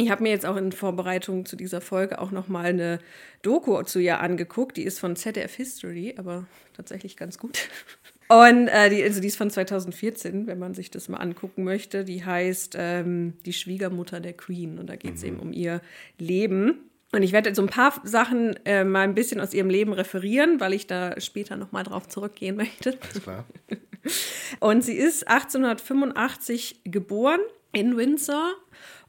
Ich 0.00 0.10
habe 0.10 0.22
mir 0.22 0.30
jetzt 0.30 0.46
auch 0.46 0.56
in 0.56 0.72
Vorbereitung 0.72 1.44
zu 1.44 1.56
dieser 1.56 1.82
Folge 1.82 2.20
auch 2.20 2.30
noch 2.30 2.48
mal 2.48 2.64
eine 2.64 3.00
Doku 3.42 3.82
zu 3.82 3.98
ihr 3.98 4.20
angeguckt. 4.20 4.78
Die 4.78 4.84
ist 4.84 4.98
von 4.98 5.14
ZDF 5.14 5.54
History, 5.54 6.14
aber 6.16 6.46
tatsächlich 6.74 7.18
ganz 7.18 7.36
gut. 7.36 7.68
Und 8.28 8.68
äh, 8.68 8.88
die, 8.88 9.02
also 9.02 9.20
die 9.20 9.26
ist 9.26 9.36
von 9.36 9.50
2014, 9.50 10.46
wenn 10.46 10.58
man 10.58 10.72
sich 10.72 10.90
das 10.90 11.10
mal 11.10 11.18
angucken 11.18 11.64
möchte. 11.64 12.04
Die 12.04 12.24
heißt 12.24 12.76
ähm, 12.78 13.34
Die 13.44 13.52
Schwiegermutter 13.52 14.20
der 14.20 14.32
Queen. 14.32 14.78
Und 14.78 14.88
da 14.88 14.96
geht 14.96 15.16
es 15.16 15.22
mhm. 15.22 15.28
eben 15.28 15.40
um 15.40 15.52
ihr 15.52 15.82
Leben. 16.16 16.89
Und 17.12 17.22
ich 17.22 17.32
werde 17.32 17.54
so 17.54 17.62
ein 17.62 17.68
paar 17.68 18.00
Sachen 18.04 18.54
äh, 18.64 18.84
mal 18.84 19.02
ein 19.02 19.14
bisschen 19.14 19.40
aus 19.40 19.52
ihrem 19.52 19.68
Leben 19.68 19.92
referieren, 19.92 20.60
weil 20.60 20.72
ich 20.72 20.86
da 20.86 21.20
später 21.20 21.56
nochmal 21.56 21.82
drauf 21.82 22.08
zurückgehen 22.08 22.56
möchte. 22.56 22.98
Alles 23.00 23.22
klar. 23.22 23.44
Und 24.60 24.82
sie 24.82 24.94
ist 24.94 25.28
1885 25.28 26.82
geboren 26.84 27.40
in 27.72 27.96
Windsor 27.96 28.54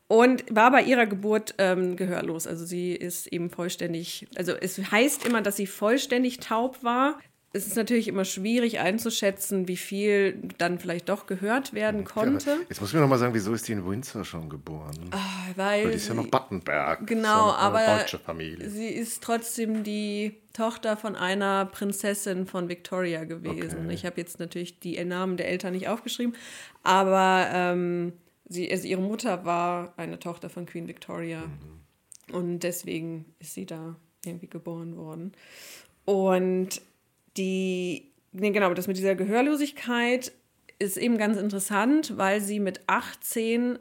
und 0.07 0.43
war 0.53 0.71
bei 0.71 0.83
ihrer 0.83 1.05
Geburt 1.05 1.55
ähm, 1.57 1.95
gehörlos. 1.95 2.45
Also 2.45 2.65
sie 2.65 2.91
ist 2.91 3.27
eben 3.27 3.49
vollständig, 3.49 4.27
also 4.35 4.51
es 4.51 4.77
heißt 4.91 5.25
immer, 5.25 5.41
dass 5.41 5.55
sie 5.55 5.67
vollständig 5.67 6.39
taub 6.39 6.83
war. 6.83 7.17
Es 7.53 7.67
ist 7.67 7.75
natürlich 7.75 8.07
immer 8.07 8.23
schwierig 8.23 8.79
einzuschätzen, 8.79 9.67
wie 9.67 9.75
viel 9.77 10.41
dann 10.57 10.79
vielleicht 10.79 11.09
doch 11.09 11.25
gehört 11.25 11.73
werden 11.73 12.05
konnte. 12.05 12.57
Jetzt 12.69 12.79
muss 12.79 12.89
ich 12.91 12.95
mir 12.95 13.01
noch 13.01 13.09
mal 13.09 13.17
sagen, 13.17 13.33
wieso 13.33 13.53
ist 13.53 13.67
die 13.67 13.73
in 13.73 13.85
Windsor 13.85 14.23
schon 14.23 14.47
geboren? 14.49 15.09
Ah, 15.11 15.17
weil, 15.55 15.83
weil 15.83 15.91
die 15.91 15.97
ist 15.97 16.07
ja 16.07 16.13
noch 16.13 16.27
Battenberg. 16.27 17.05
Genau, 17.07 17.49
ja 17.49 17.55
aber 17.55 17.85
deutsche 17.97 18.19
Familie. 18.19 18.69
sie 18.69 18.87
ist 18.87 19.21
trotzdem 19.21 19.83
die 19.83 20.37
Tochter 20.53 20.95
von 20.97 21.15
einer 21.15 21.65
Prinzessin 21.65 22.45
von 22.45 22.69
Victoria 22.69 23.23
gewesen. 23.25 23.85
Okay. 23.85 23.93
Ich 23.93 24.05
habe 24.05 24.19
jetzt 24.19 24.39
natürlich 24.39 24.79
die 24.79 25.03
Namen 25.03 25.35
der 25.37 25.47
Eltern 25.49 25.73
nicht 25.73 25.87
aufgeschrieben, 25.89 26.35
aber 26.83 27.47
ähm, 27.53 28.13
sie, 28.47 28.71
also 28.71 28.87
ihre 28.87 29.01
Mutter 29.01 29.43
war 29.45 29.93
eine 29.97 30.19
Tochter 30.19 30.49
von 30.49 30.65
Queen 30.65 30.87
Victoria 30.87 31.41
Mhm. 31.41 32.35
und 32.35 32.59
deswegen 32.59 33.25
ist 33.39 33.53
sie 33.55 33.65
da 33.65 33.95
irgendwie 34.25 34.47
geboren 34.47 34.95
worden. 34.97 35.33
Und 36.05 36.81
die, 37.37 38.11
nee, 38.31 38.51
genau, 38.51 38.73
das 38.73 38.87
mit 38.87 38.97
dieser 38.97 39.15
Gehörlosigkeit 39.15 40.31
ist 40.79 40.97
eben 40.97 41.17
ganz 41.17 41.37
interessant, 41.37 42.17
weil 42.17 42.41
sie 42.41 42.59
mit 42.59 42.81
18 42.87 43.79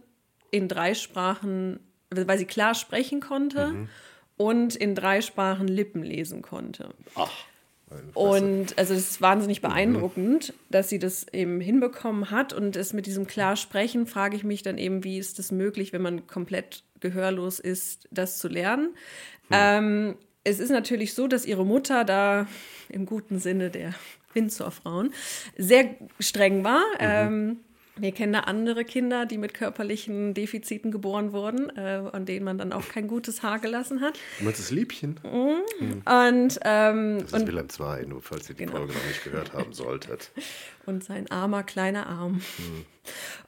in 0.51 0.69
drei 0.69 0.95
Sprachen, 0.95 1.81
weil 2.11 2.39
sie 2.39 2.45
klar 2.45 2.75
sprechen 2.75 3.21
konnte 3.21 3.89
und 4.37 4.77
in 4.77 4.95
drei 4.95 5.21
Sprachen 5.21 5.69
Lippen 5.69 6.03
lesen 6.03 6.43
konnte. 6.43 6.91
Ach. 7.15 7.31
Und 8.15 8.79
also 8.79 8.95
es 8.95 9.11
ist 9.11 9.21
wahnsinnig 9.21 9.63
beeindruckend, 9.63 10.55
dass 10.71 10.89
sie 10.89 11.01
das 11.01 11.27
eben 11.33 11.61
hinbekommen 11.61 12.31
hat. 12.31 12.53
Und 12.53 12.77
es 12.77 12.93
mit 12.93 13.07
diesem 13.07 13.27
klar 13.27 13.57
Sprechen 13.57 14.07
frage 14.07 14.37
ich 14.37 14.45
mich 14.45 14.63
dann 14.63 14.79
eben, 14.79 15.03
wie 15.03 15.19
ist 15.19 15.39
das 15.41 15.51
möglich, 15.51 15.93
wenn 15.93 16.03
man 16.03 16.27
komplett 16.27 16.85
gehörlos 17.01 17.59
ist, 17.59 18.09
das 18.13 18.39
zu 18.39 18.49
lernen. 18.49 18.95
Ähm, 19.51 20.17
es 20.44 20.59
ist 20.59 20.70
natürlich 20.70 21.14
so, 21.14 21.26
dass 21.26 21.44
ihre 21.46 21.64
Mutter 21.66 22.05
da 22.05 22.46
im 22.88 23.07
guten 23.07 23.38
Sinne 23.38 23.70
der 23.70 23.94
Windsor-Frauen 24.35 25.12
sehr 25.57 25.94
streng 26.18 26.64
war. 26.64 26.83
Ähm, 26.98 27.59
wir 27.96 28.12
kennen 28.12 28.33
da 28.33 28.40
andere 28.40 28.85
Kinder, 28.85 29.26
die 29.26 29.37
mit 29.37 29.53
körperlichen 29.53 30.33
Defiziten 30.33 30.90
geboren 30.90 31.33
wurden, 31.33 31.68
äh, 31.76 32.00
an 32.12 32.24
denen 32.24 32.44
man 32.46 32.57
dann 32.57 32.72
auch 32.72 32.88
kein 32.88 33.09
gutes 33.09 33.42
Haar 33.42 33.59
gelassen 33.59 34.00
hat. 34.00 34.18
Meinst 34.40 34.61
das 34.61 34.70
Liebchen? 34.70 35.18
Und, 35.22 36.05
ähm, 36.64 37.18
Das 37.18 37.33
ist 37.33 37.35
und 37.35 37.46
Wilhelm 37.46 37.68
II, 37.79 38.07
nur 38.07 38.22
falls 38.22 38.48
ihr 38.48 38.55
die 38.55 38.64
Genau. 38.64 38.79
Folge 38.79 38.94
noch 38.94 39.07
nicht 39.07 39.22
gehört 39.24 39.53
haben 39.53 39.72
solltet. 39.74 40.31
und 40.87 41.05
sein 41.05 41.31
armer 41.31 41.62
kleiner 41.62 42.07
Arm. 42.07 42.40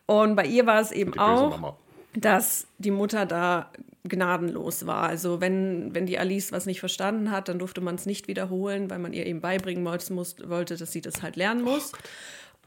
Und 0.07 0.37
bei 0.37 0.45
ihr 0.45 0.67
war 0.67 0.81
es 0.81 0.93
eben 0.93 1.19
auch. 1.19 1.79
Dass 2.15 2.67
die 2.79 2.91
Mutter 2.91 3.27
da 3.27 3.71
gnadenlos 4.05 4.87
war. 4.87 5.09
Also 5.09 5.41
wenn, 5.41 5.95
wenn 5.95 6.07
die 6.07 6.19
Alice 6.19 6.53
was 6.53 6.67
nicht 6.67 6.81
verstanden 6.81 7.31
hat, 7.31 7.49
dann 7.49 7.59
durfte 7.59 7.81
man 7.81 7.95
es 7.95 8.07
nicht 8.07 8.29
wiederholen, 8.29 8.91
weil 8.91 8.99
man 8.99 9.13
ihr 9.13 9.27
eben 9.27 9.41
beibringen 9.41 9.85
wollte, 9.85 10.13
muss, 10.13 10.37
wollte 10.49 10.77
dass 10.77 10.93
sie 10.93 11.01
das 11.01 11.23
halt 11.23 11.37
lernen 11.37 11.63
muss. 11.63 11.93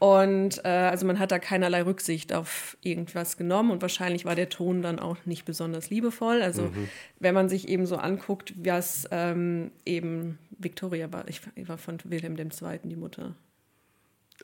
und 0.00 0.64
äh, 0.64 0.68
also 0.68 1.06
man 1.06 1.18
hat 1.18 1.30
da 1.30 1.38
keinerlei 1.38 1.82
Rücksicht 1.82 2.32
auf 2.32 2.76
irgendwas 2.80 3.36
genommen 3.36 3.70
und 3.70 3.82
wahrscheinlich 3.82 4.24
war 4.24 4.34
der 4.34 4.48
Ton 4.48 4.80
dann 4.80 4.98
auch 4.98 5.18
nicht 5.26 5.44
besonders 5.44 5.90
liebevoll. 5.90 6.40
Also 6.40 6.70
wenn 7.20 7.34
man 7.34 7.48
sich 7.50 7.68
eben 7.68 7.86
so 7.86 7.96
anguckt, 7.96 8.54
was 8.56 9.06
ähm, 9.10 9.70
eben 9.84 10.38
Victoria 10.58 11.12
war, 11.12 11.28
ich, 11.28 11.42
ich 11.54 11.68
war 11.68 11.76
von 11.76 11.98
Wilhelm 12.04 12.36
II. 12.38 12.80
die 12.84 12.96
Mutter. 12.96 13.34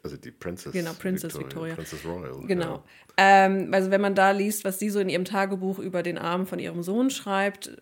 Also 0.03 0.17
die 0.17 0.31
Princess 0.31 0.73
Genau, 0.73 0.93
Princess 0.95 1.39
Victoria. 1.39 1.75
Princess 1.75 2.05
Royal. 2.05 2.47
Genau. 2.47 2.83
Ähm, 3.17 3.69
also 3.73 3.91
wenn 3.91 4.01
man 4.01 4.15
da 4.15 4.31
liest, 4.31 4.65
was 4.65 4.79
sie 4.79 4.91
so 4.91 4.99
in 5.01 5.09
ihrem 5.09 5.25
Tagebuch 5.25 5.79
über 5.79 6.03
den 6.03 6.19
Arm 6.19 6.47
von 6.47 6.59
ihrem 6.59 6.83
Sohn 6.83 7.11
schreibt, 7.11 7.77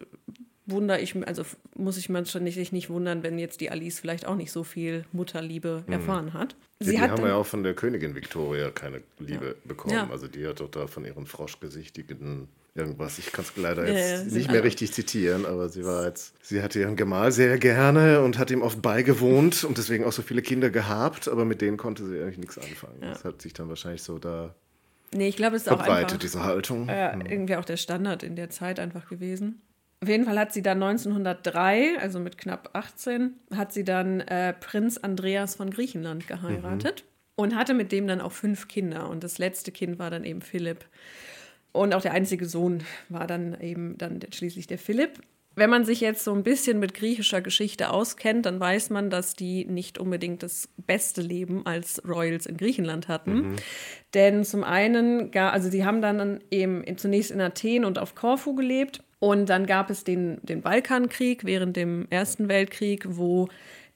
wundere 0.66 1.01
ich, 1.01 1.16
also 1.27 1.42
f- 1.42 1.57
muss 1.75 1.96
ich 1.96 2.09
man 2.09 2.27
schon 2.27 2.44
nicht, 2.44 2.55
sich 2.55 2.73
nicht 2.73 2.90
wundern, 2.90 3.23
wenn 3.23 3.38
jetzt 3.38 3.61
die 3.61 3.70
Alice 3.70 3.99
vielleicht 4.01 4.27
auch 4.27 4.37
nicht 4.37 4.53
so 4.53 4.64
viel 4.64 5.05
Mutterliebe 5.12 5.85
erfahren 5.88 6.33
hat. 6.35 6.53
Ja, 6.53 6.87
Sie 6.87 6.90
die 6.92 7.01
hat 7.01 7.11
haben 7.12 7.25
ja 7.27 7.35
auch 7.35 7.46
von 7.46 7.62
der 7.62 7.75
Königin 7.75 8.14
Victoria 8.14 8.70
keine 8.70 9.03
Liebe 9.18 9.57
bekommen. 9.64 9.94
Ja. 9.94 10.09
Also 10.11 10.29
die 10.29 10.46
hat 10.46 10.61
doch 10.61 10.70
da 10.70 10.87
von 10.87 11.05
ihren 11.05 11.27
froschgesichtigen 11.27 12.49
irgendwas. 12.74 13.18
Ich 13.18 13.33
kann 13.33 13.44
es 13.44 13.56
leider 13.61 13.85
Ja, 13.87 13.92
jetzt 13.92 14.11
ja, 14.28 14.33
nicht 14.38 14.46
mehr 14.48 14.56
alle- 14.56 14.64
richtig 14.64 14.92
zitieren, 14.92 15.46
aber 15.46 15.68
sie 15.68 15.85
war 15.85 16.06
jetzt, 16.06 16.35
sie 16.42 16.62
hatte 16.62 16.78
ihren 16.80 16.96
Gemahl 16.96 17.33
sehr 17.33 17.59
gerne 17.59 18.22
und 18.22 18.38
hat 18.38 18.50
ihm 18.50 18.62
oft 18.62 18.80
beigewohnt 18.83 19.64
und 19.64 19.78
deswegen 19.78 20.04
auch 20.04 20.12
so 20.12 20.22
viele 20.22 20.42
Kinder 20.42 20.70
gehabt, 20.70 21.28
aber 21.28 21.44
mit 21.44 21.61
denen 21.61 21.76
konnte 21.76 22.06
sie 22.06 22.20
eigentlich 22.20 22.38
nichts 22.38 22.59
anfangen. 22.59 23.00
Das 23.00 23.24
hat 23.24 23.42
sich 23.42 23.52
dann 23.52 23.68
wahrscheinlich 23.68 24.02
so 24.02 24.18
da 24.18 24.54
nee, 25.12 25.28
ich 25.28 25.37
glaube, 25.37 25.56
es 25.56 25.62
ist 25.62 25.68
auch 25.68 25.80
einfach 25.80 26.16
diese 26.18 26.44
Haltung. 26.44 26.88
äh, 26.88 27.12
irgendwie 27.28 27.56
auch 27.56 27.64
der 27.64 27.76
Standard 27.76 28.22
in 28.22 28.37
der 28.37 28.50
Zeit 28.50 28.78
einfach 28.78 29.09
gewesen. 29.09 29.61
Auf 30.02 30.09
jeden 30.09 30.24
Fall 30.24 30.38
hat 30.38 30.52
sie 30.54 30.62
dann 30.62 30.78
1903, 30.83 31.98
also 32.00 32.20
mit 32.20 32.38
knapp 32.38 32.70
18, 32.72 33.35
hat 33.54 33.72
sie 33.72 33.85
dann 33.85 34.20
äh, 34.20 34.54
Prinz 34.54 34.96
Andreas 34.96 35.56
von 35.56 35.70
Griechenland 35.70 36.26
geheiratet 36.26 37.04
und 37.35 37.54
hatte 37.54 37.74
mit 37.74 37.92
dem 37.92 38.06
dann 38.06 38.20
auch 38.22 38.33
fünf 38.33 38.66
Kinder. 38.68 39.11
Und 39.11 39.24
das 39.24 39.37
letzte 39.38 39.72
Kind 39.72 39.98
war 39.98 40.11
dann 40.11 40.24
eben 40.24 40.40
Philipp. 40.40 40.87
Und 41.72 41.94
auch 41.94 42.02
der 42.02 42.12
einzige 42.12 42.46
Sohn 42.46 42.83
war 43.09 43.26
dann 43.26 43.61
eben 43.61 43.96
dann 43.98 44.20
schließlich 44.33 44.66
der 44.66 44.78
Philipp. 44.78 45.20
Wenn 45.56 45.68
man 45.68 45.85
sich 45.85 46.00
jetzt 46.00 46.24
so 46.24 46.33
ein 46.33 46.44
bisschen 46.44 46.78
mit 46.78 46.94
griechischer 46.94 47.40
Geschichte 47.40 47.90
auskennt, 47.90 48.46
dann 48.46 48.61
weiß 48.61 48.90
man, 48.90 49.11
dass 49.11 49.35
die 49.35 49.64
nicht 49.64 49.98
unbedingt 49.98 50.42
das 50.42 50.68
beste 50.76 51.22
Leben 51.22 51.66
als 51.66 52.02
Royals 52.06 52.46
in 52.46 52.56
Griechenland 52.56 53.09
hatten. 53.09 53.56
Denn 54.14 54.44
zum 54.44 54.62
einen, 54.62 55.35
also 55.37 55.68
sie 55.68 55.85
haben 55.85 56.02
dann 56.02 56.40
eben 56.50 56.85
zunächst 56.96 57.33
in 57.33 57.40
Athen 57.40 57.85
und 57.85 57.98
auf 57.98 58.14
Korfu 58.14 58.54
gelebt. 58.54 59.02
Und 59.18 59.50
dann 59.50 59.66
gab 59.66 59.90
es 59.90 60.04
den, 60.04 60.38
den 60.42 60.62
Balkankrieg 60.62 61.44
während 61.44 61.76
dem 61.76 62.06
Ersten 62.11 62.48
Weltkrieg, 62.48 63.04
wo 63.09 63.48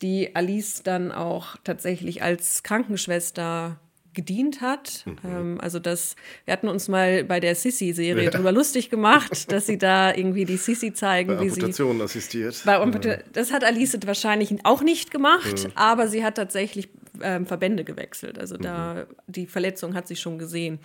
die 0.02 0.34
Alice 0.36 0.82
dann 0.82 1.12
auch 1.12 1.56
tatsächlich 1.64 2.22
als 2.22 2.62
Krankenschwester 2.62 3.80
gedient 4.14 4.60
hat. 4.60 5.04
Ähm, 5.24 5.58
also 5.60 5.78
das, 5.78 6.16
wir 6.44 6.52
hatten 6.52 6.68
uns 6.68 6.88
mal 6.88 7.24
bei 7.24 7.40
der 7.40 7.54
Sissy-Serie 7.54 8.24
Ja. 8.24 8.30
drüber 8.30 8.52
lustig 8.52 8.88
gemacht, 8.90 9.50
dass 9.52 9.66
sie 9.66 9.76
da 9.78 10.14
irgendwie 10.14 10.44
die 10.44 10.56
Sissy 10.56 10.92
zeigen, 10.94 11.36
Bei 11.36 11.40
wie 11.44 11.50
sie 11.50 11.62
assistiert. 12.02 12.62
bei 12.64 12.76
Amputa- 12.78 13.18
Das 13.32 13.52
hat 13.52 13.64
Alice 13.64 13.98
wahrscheinlich 14.06 14.54
auch 14.64 14.82
nicht 14.82 15.10
gemacht, 15.10 15.68
aber 15.74 16.08
sie 16.08 16.24
hat 16.24 16.36
tatsächlich 16.36 16.88
ähm, 17.22 17.46
Verbände 17.46 17.84
gewechselt. 17.84 18.40
Also 18.40 18.56
da 18.56 19.06
die 19.28 19.46
Verletzung 19.46 19.94
hat 19.94 20.08
sie 20.08 20.16
schon 20.16 20.36
gesehen. 20.38 20.80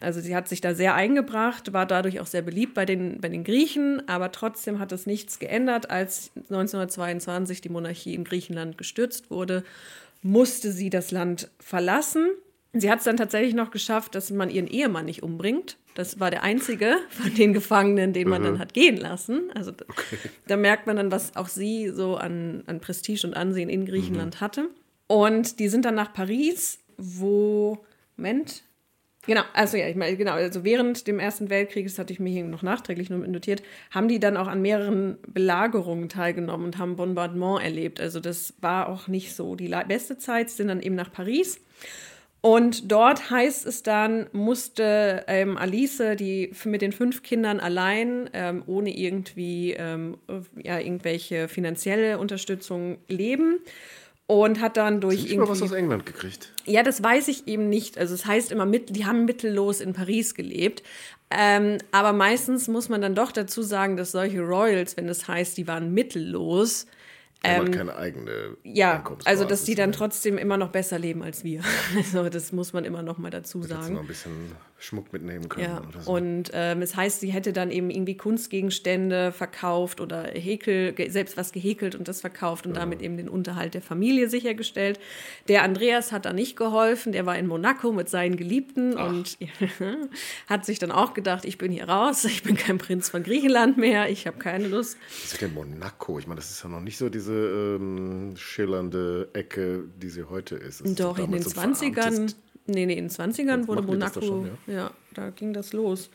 Also 0.00 0.20
sie 0.20 0.36
hat 0.36 0.48
sich 0.48 0.60
da 0.60 0.74
sehr 0.76 0.94
eingebracht, 0.94 1.72
war 1.72 1.86
dadurch 1.86 2.20
auch 2.20 2.26
sehr 2.26 2.42
beliebt 2.42 2.74
bei 2.74 2.84
den, 2.86 3.20
bei 3.20 3.28
den 3.28 3.42
Griechen, 3.42 4.06
aber 4.08 4.30
trotzdem 4.30 4.78
hat 4.78 4.92
es 4.92 5.06
nichts 5.06 5.40
geändert. 5.40 5.90
Als 5.90 6.30
1922 6.36 7.60
die 7.60 7.68
Monarchie 7.68 8.14
in 8.14 8.22
Griechenland 8.22 8.78
gestürzt 8.78 9.30
wurde, 9.30 9.64
musste 10.22 10.70
sie 10.70 10.88
das 10.88 11.10
Land 11.10 11.50
verlassen. 11.58 12.28
Sie 12.74 12.90
hat 12.90 12.98
es 12.98 13.04
dann 13.04 13.18
tatsächlich 13.18 13.54
noch 13.54 13.70
geschafft, 13.70 14.14
dass 14.14 14.30
man 14.30 14.48
ihren 14.48 14.66
Ehemann 14.66 15.04
nicht 15.04 15.22
umbringt. 15.22 15.76
Das 15.94 16.20
war 16.20 16.30
der 16.30 16.42
einzige 16.42 16.96
von 17.10 17.34
den 17.34 17.52
Gefangenen, 17.52 18.12
den 18.12 18.28
man 18.28 18.42
dann 18.42 18.58
hat 18.58 18.72
gehen 18.72 18.96
lassen. 18.96 19.50
Also 19.54 19.72
da, 19.72 19.84
da 20.46 20.56
merkt 20.56 20.86
man 20.86 20.96
dann, 20.96 21.12
was 21.12 21.36
auch 21.36 21.48
sie 21.48 21.90
so 21.90 22.16
an, 22.16 22.62
an 22.66 22.80
Prestige 22.80 23.26
und 23.26 23.34
Ansehen 23.34 23.68
in 23.68 23.84
Griechenland 23.84 24.40
hatte. 24.40 24.68
Und 25.06 25.58
die 25.58 25.68
sind 25.68 25.84
dann 25.84 25.94
nach 25.94 26.12
Paris, 26.14 26.78
wo, 26.96 27.84
Moment, 28.16 28.64
Genau, 29.24 29.42
also 29.52 29.76
ja, 29.76 29.86
ich 29.86 29.94
meine, 29.94 30.16
genau, 30.16 30.32
also 30.32 30.64
während 30.64 31.06
dem 31.06 31.20
Ersten 31.20 31.48
Weltkrieg, 31.48 31.86
das 31.86 31.96
hatte 31.96 32.12
ich 32.12 32.18
mir 32.18 32.30
hier 32.30 32.42
noch 32.42 32.62
nachträglich 32.62 33.08
nur 33.08 33.20
notiert, 33.20 33.62
haben 33.92 34.08
die 34.08 34.18
dann 34.18 34.36
auch 34.36 34.48
an 34.48 34.62
mehreren 34.62 35.16
Belagerungen 35.28 36.08
teilgenommen 36.08 36.66
und 36.66 36.78
haben 36.78 36.96
Bombardement 36.96 37.62
erlebt. 37.62 38.00
Also 38.00 38.18
das 38.18 38.54
war 38.60 38.88
auch 38.88 39.06
nicht 39.06 39.36
so 39.36 39.54
die 39.54 39.72
beste 39.86 40.18
Zeit, 40.18 40.50
sind 40.50 40.68
dann 40.68 40.82
eben 40.82 40.96
nach 40.96 41.12
Paris. 41.12 41.60
Und 42.42 42.90
dort 42.90 43.30
heißt 43.30 43.66
es 43.66 43.84
dann, 43.84 44.26
musste 44.32 45.24
ähm, 45.28 45.56
Alice, 45.56 46.02
die 46.18 46.50
mit 46.64 46.82
den 46.82 46.90
fünf 46.90 47.22
Kindern 47.22 47.60
allein, 47.60 48.28
ähm, 48.32 48.64
ohne 48.66 48.94
irgendwie 48.96 49.74
ähm, 49.78 50.18
ja, 50.60 50.80
irgendwelche 50.80 51.46
finanzielle 51.46 52.18
Unterstützung 52.18 52.98
leben 53.06 53.60
und 54.26 54.60
hat 54.60 54.76
dann 54.76 55.00
durch 55.00 55.24
Ich 55.24 55.38
habe 55.38 55.42
was 55.42 55.60
irgendwie 55.60 55.64
aus 55.64 55.72
England 55.78 56.04
gekriegt. 56.06 56.52
ja, 56.64 56.82
das 56.82 57.00
weiß 57.00 57.28
ich 57.28 57.46
eben 57.46 57.68
nicht. 57.68 57.96
Also 57.96 58.14
es 58.14 58.26
heißt 58.26 58.50
immer, 58.50 58.66
mit, 58.66 58.96
die 58.96 59.06
haben 59.06 59.24
mittellos 59.24 59.80
in 59.80 59.92
Paris 59.92 60.34
gelebt. 60.34 60.82
Ähm, 61.30 61.78
aber 61.92 62.12
meistens 62.12 62.66
muss 62.66 62.88
man 62.88 63.00
dann 63.00 63.14
doch 63.14 63.30
dazu 63.30 63.62
sagen, 63.62 63.96
dass 63.96 64.10
solche 64.10 64.40
Royals, 64.40 64.96
wenn 64.96 65.06
das 65.06 65.28
heißt, 65.28 65.56
die 65.56 65.68
waren 65.68 65.94
mittellos, 65.94 66.86
Ähm, 67.44 67.62
halt 67.62 67.72
keine 67.72 67.96
eigene 67.96 68.56
ja, 68.62 69.02
also 69.24 69.44
dass 69.44 69.64
die 69.64 69.74
dann 69.74 69.92
trotzdem 69.92 70.38
immer 70.38 70.56
noch 70.56 70.70
besser 70.70 70.98
leben 70.98 71.22
als 71.22 71.42
wir. 71.44 71.62
Also 71.96 72.28
das 72.28 72.52
muss 72.52 72.72
man 72.72 72.84
immer 72.84 73.02
noch 73.02 73.18
mal 73.18 73.30
dazu 73.30 73.62
sagen. 73.62 73.94
noch 73.94 74.02
ein 74.02 74.06
bisschen 74.06 74.52
Schmuck 74.82 75.12
mitnehmen 75.12 75.48
können 75.48 75.64
Ja, 75.66 75.82
oder 75.88 76.00
so. 76.00 76.10
und 76.12 76.50
ähm, 76.52 76.82
es 76.82 76.96
heißt, 76.96 77.20
sie 77.20 77.30
hätte 77.32 77.52
dann 77.52 77.70
eben 77.70 77.88
irgendwie 77.90 78.16
Kunstgegenstände 78.16 79.30
verkauft 79.32 80.00
oder 80.00 80.24
Häkel, 80.24 80.94
selbst 81.10 81.36
was 81.36 81.52
gehäkelt 81.52 81.94
und 81.94 82.08
das 82.08 82.20
verkauft 82.20 82.66
und 82.66 82.76
damit 82.76 83.00
eben 83.00 83.16
den 83.16 83.28
Unterhalt 83.28 83.74
der 83.74 83.82
Familie 83.82 84.28
sichergestellt. 84.28 84.98
Der 85.48 85.62
Andreas 85.62 86.10
hat 86.10 86.24
da 86.24 86.32
nicht 86.32 86.56
geholfen, 86.56 87.12
der 87.12 87.26
war 87.26 87.38
in 87.38 87.46
Monaco 87.46 87.92
mit 87.92 88.08
seinen 88.08 88.36
Geliebten 88.36 88.94
und 88.94 89.38
hat 90.48 90.64
sich 90.64 90.78
dann 90.78 90.90
auch 90.90 91.14
gedacht, 91.14 91.44
ich 91.44 91.58
bin 91.58 91.70
hier 91.72 91.88
raus, 91.88 92.24
ich 92.24 92.42
bin 92.42 92.56
kein 92.56 92.78
Prinz 92.78 93.08
von 93.08 93.22
Griechenland 93.22 93.78
mehr, 93.78 94.10
ich 94.10 94.26
habe 94.26 94.38
keine 94.38 94.66
Lust. 94.68 94.96
Was 95.22 95.32
ist 95.32 95.40
denn 95.42 95.54
Monaco? 95.54 96.18
Ich 96.18 96.26
meine, 96.26 96.40
das 96.40 96.50
ist 96.50 96.62
ja 96.62 96.68
noch 96.68 96.80
nicht 96.80 96.98
so 96.98 97.08
diese 97.08 97.32
ähm, 97.32 98.34
schillernde 98.36 99.28
Ecke, 99.32 99.84
die 100.00 100.08
sie 100.08 100.24
heute 100.24 100.56
ist. 100.56 100.80
Es 100.80 100.94
Doch, 100.96 101.18
ist 101.18 101.24
in 101.24 101.30
den 101.32 101.42
damals 101.42 101.44
so 101.44 101.86
20ern, 101.86 101.94
verarmtes- 101.94 102.34
nee, 102.66 102.86
nee, 102.86 102.94
in 102.94 103.08
den 103.08 103.10
20ern 103.10 103.58
Jetzt 103.58 103.68
wurde 103.68 103.82
Monaco, 103.82 104.20
schon, 104.20 104.50
ja? 104.66 104.90
da 105.14 105.30
ging 105.30 105.52
das 105.52 105.72
los. 105.72 106.10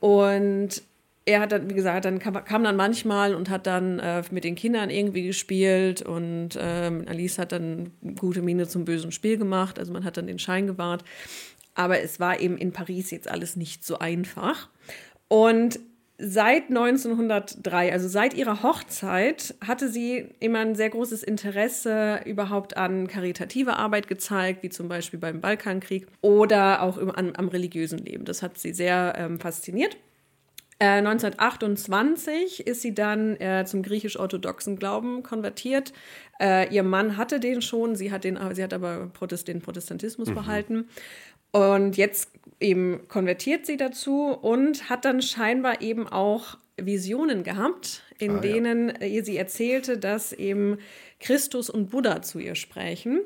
Und 0.00 0.82
er 1.24 1.40
hat 1.40 1.52
dann, 1.52 1.70
wie 1.70 1.74
gesagt, 1.74 2.04
dann 2.04 2.18
kam, 2.18 2.34
kam 2.44 2.64
dann 2.64 2.76
manchmal 2.76 3.34
und 3.34 3.48
hat 3.48 3.66
dann 3.66 3.98
äh, 4.00 4.22
mit 4.30 4.44
den 4.44 4.54
Kindern 4.54 4.90
irgendwie 4.90 5.22
gespielt 5.22 6.02
und 6.02 6.50
ähm, 6.58 7.04
Alice 7.06 7.38
hat 7.38 7.52
dann 7.52 7.92
gute 8.18 8.42
Miene 8.42 8.66
zum 8.66 8.84
bösen 8.84 9.12
Spiel 9.12 9.36
gemacht, 9.36 9.78
also 9.78 9.92
man 9.92 10.04
hat 10.04 10.16
dann 10.16 10.26
den 10.26 10.38
Schein 10.38 10.66
gewahrt. 10.66 11.04
Aber 11.74 12.00
es 12.00 12.20
war 12.20 12.40
eben 12.40 12.58
in 12.58 12.72
Paris 12.72 13.10
jetzt 13.10 13.30
alles 13.30 13.56
nicht 13.56 13.84
so 13.84 13.98
einfach. 13.98 14.68
Und 15.28 15.78
seit 16.24 16.68
1903, 16.68 17.92
also 17.92 18.06
seit 18.06 18.34
ihrer 18.34 18.62
Hochzeit, 18.62 19.56
hatte 19.66 19.88
sie 19.88 20.28
immer 20.38 20.60
ein 20.60 20.76
sehr 20.76 20.90
großes 20.90 21.24
Interesse 21.24 22.20
überhaupt 22.24 22.76
an 22.76 23.08
karitative 23.08 23.76
Arbeit 23.76 24.06
gezeigt, 24.06 24.62
wie 24.62 24.70
zum 24.70 24.88
Beispiel 24.88 25.18
beim 25.18 25.40
Balkankrieg 25.40 26.06
oder 26.20 26.82
auch 26.82 26.96
im, 26.96 27.10
an, 27.10 27.32
am 27.36 27.48
religiösen 27.48 27.98
Leben. 27.98 28.24
Das 28.24 28.40
hat 28.40 28.56
sie 28.56 28.72
sehr 28.72 29.14
ähm, 29.18 29.40
fasziniert. 29.40 29.96
Äh, 30.78 30.98
1928 30.98 32.66
ist 32.68 32.82
sie 32.82 32.94
dann 32.94 33.36
äh, 33.40 33.64
zum 33.66 33.82
griechisch-orthodoxen 33.82 34.78
Glauben 34.78 35.24
konvertiert. 35.24 35.92
Äh, 36.40 36.72
ihr 36.72 36.84
Mann 36.84 37.16
hatte 37.16 37.40
den 37.40 37.62
schon, 37.62 37.96
sie 37.96 38.12
hat, 38.12 38.22
den, 38.22 38.38
sie 38.52 38.62
hat 38.62 38.72
aber 38.72 39.10
Protest, 39.12 39.48
den 39.48 39.60
Protestantismus 39.60 40.32
behalten. 40.32 40.86
Und 41.52 41.96
jetzt 41.96 42.30
eben 42.62 43.06
konvertiert 43.08 43.66
sie 43.66 43.76
dazu 43.76 44.28
und 44.28 44.88
hat 44.88 45.04
dann 45.04 45.20
scheinbar 45.20 45.82
eben 45.82 46.06
auch 46.08 46.56
Visionen 46.76 47.42
gehabt, 47.42 48.02
in 48.18 48.30
Ah, 48.30 48.34
ja. 48.36 48.40
denen 48.40 48.88
äh, 49.00 49.22
sie 49.22 49.36
erzählte, 49.36 49.98
dass 49.98 50.32
eben 50.32 50.78
Christus 51.20 51.68
und 51.68 51.90
Buddha 51.90 52.22
zu 52.22 52.38
ihr 52.38 52.54
sprechen 52.54 53.20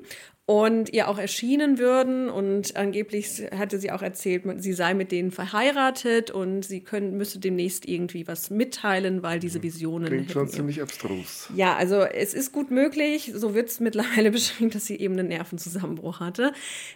und 0.47 0.93
ihr 0.93 1.09
auch 1.09 1.19
erschienen 1.19 1.79
würden. 1.79 2.31
Und 2.31 2.77
angeblich 2.77 3.43
hatte 3.57 3.79
sie 3.79 3.91
auch 3.91 4.01
erzählt, 4.01 4.45
sie 4.59 4.73
sei 4.73 4.95
mit 4.95 5.11
denen 5.11 5.33
verheiratet 5.33 6.31
und 6.31 6.65
sie 6.65 6.81
können, 6.81 7.17
müsse 7.17 7.41
demnächst 7.41 7.87
irgendwie 7.87 8.29
was 8.29 8.49
mitteilen, 8.51 9.25
weil 9.25 9.41
diese 9.41 9.63
Visionen. 9.65 10.07
Klingt 10.07 10.31
schon 10.31 10.49
ziemlich 10.49 10.81
abstrus. 10.81 11.49
ja, 11.55 11.75
also 11.75 11.97
es 11.97 12.33
ist 12.33 12.53
gut 12.53 12.71
möglich, 12.71 13.33
so 13.35 13.55
wird 13.55 13.69
es 13.71 13.81
mittlerweile 13.87 14.31
beschrieben, 14.31 14.71
dass 14.71 14.87
sie 14.87 14.97
eben 14.97 15.19
einen 15.19 15.29
Nervenzusammenbruch 15.29 16.21
hatte. 16.21 16.53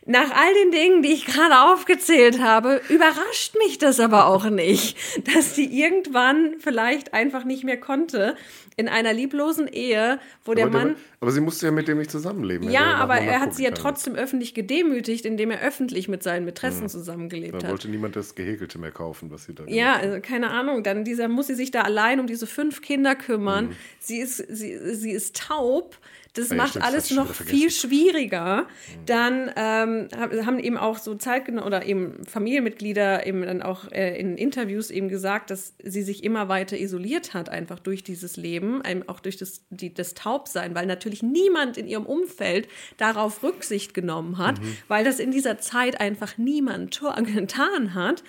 Nach 0.06 0.30
all 0.30 0.54
den 0.62 0.70
Dingen, 0.70 1.02
die 1.02 1.12
ich 1.12 1.26
gerade 1.26 1.72
aufgezählt 1.72 2.40
habe, 2.40 2.80
überrascht 2.88 3.56
mich 3.58 3.78
das 3.78 3.98
aber 3.98 4.26
auch 4.26 4.48
nicht, 4.48 4.96
dass 5.34 5.56
sie 5.56 5.66
irgendwann 5.66 6.54
vielleicht 6.60 7.14
einfach 7.14 7.44
nicht 7.44 7.64
mehr 7.64 7.80
konnte 7.80 8.36
in 8.76 8.88
einer 8.88 9.12
lieblosen 9.12 9.66
Ehe, 9.66 10.20
wo 10.44 10.54
der 10.54 10.66
aber, 10.66 10.78
Mann... 10.78 10.96
aber 11.20 11.32
sie 11.32 11.40
musste 11.40 11.66
ja 11.66 11.72
mit 11.72 11.88
dem 11.88 11.98
nicht 11.98 12.10
zusammenleben. 12.10 12.70
ja, 12.70 12.84
der 12.84 12.96
aber 12.96 13.18
er 13.18 13.39
Monaco 13.40 13.50
hat 13.50 13.56
sie 13.56 13.64
ja 13.64 13.70
trotzdem 13.72 14.14
öffentlich 14.14 14.54
gedemütigt, 14.54 15.24
indem 15.24 15.50
er 15.50 15.60
öffentlich 15.62 16.08
mit 16.08 16.22
seinen 16.22 16.44
Mätressen 16.44 16.88
zusammengelebt 16.88 17.54
Dann 17.54 17.62
hat. 17.64 17.70
wollte 17.70 17.88
niemand 17.88 18.16
das 18.16 18.34
Gehäkelte 18.34 18.78
mehr 18.78 18.92
kaufen, 18.92 19.30
was 19.30 19.44
sie 19.44 19.54
da 19.54 19.64
Ja, 19.66 19.92
gemacht 19.92 19.96
hat. 20.04 20.04
also 20.10 20.20
keine 20.20 20.50
Ahnung. 20.50 20.82
Dann 20.82 21.04
dieser 21.04 21.28
muss 21.28 21.46
sie 21.48 21.54
sich 21.54 21.70
da 21.70 21.82
allein 21.82 22.20
um 22.20 22.26
diese 22.26 22.46
fünf 22.46 22.82
Kinder 22.82 23.14
kümmern. 23.14 23.66
Mhm. 23.66 23.76
Sie 23.98 24.18
ist 24.18 24.36
sie, 24.36 24.94
sie 24.94 25.10
ist 25.10 25.36
taub. 25.36 25.98
Das 26.34 26.50
Ah 26.50 26.54
ja, 26.54 26.56
macht 26.58 26.68
stimmt, 26.70 26.84
das 26.84 26.92
alles 26.92 27.08
schon 27.08 27.16
noch 27.16 27.34
viel 27.34 27.70
schwieriger. 27.70 28.66
Dann 29.06 29.50
ähm, 29.56 30.08
hab- 30.16 30.32
haben 30.46 30.58
eben 30.58 30.76
auch 30.76 30.98
so 30.98 31.14
Zeitgenossen 31.16 31.66
oder 31.66 31.84
eben 31.84 32.24
Familienmitglieder 32.26 33.26
eben 33.26 33.42
dann 33.42 33.62
auch 33.62 33.90
äh, 33.90 34.18
in 34.18 34.36
Interviews 34.36 34.90
eben 34.90 35.08
gesagt, 35.08 35.50
dass 35.50 35.74
sie 35.82 36.02
sich 36.02 36.22
immer 36.24 36.48
weiter 36.48 36.78
isoliert 36.78 37.34
hat, 37.34 37.48
einfach 37.48 37.78
durch 37.80 38.04
dieses 38.04 38.36
Leben, 38.36 38.82
eben 38.88 39.08
auch 39.08 39.20
durch 39.20 39.36
das, 39.38 39.62
die, 39.70 39.92
das 39.92 40.14
Taubsein, 40.14 40.74
weil 40.74 40.86
natürlich 40.86 41.22
niemand 41.22 41.76
in 41.76 41.86
ihrem 41.88 42.06
Umfeld 42.06 42.68
darauf 42.96 43.42
Rücksicht 43.42 43.94
genommen 43.94 44.38
hat, 44.38 44.60
Mhm. 44.60 44.76
weil 44.88 45.04
das 45.04 45.18
in 45.18 45.30
dieser 45.30 45.58
Zeit 45.58 46.00
einfach 46.00 46.38
niemand 46.38 47.00
getan 47.24 47.94
hat. 47.94 48.22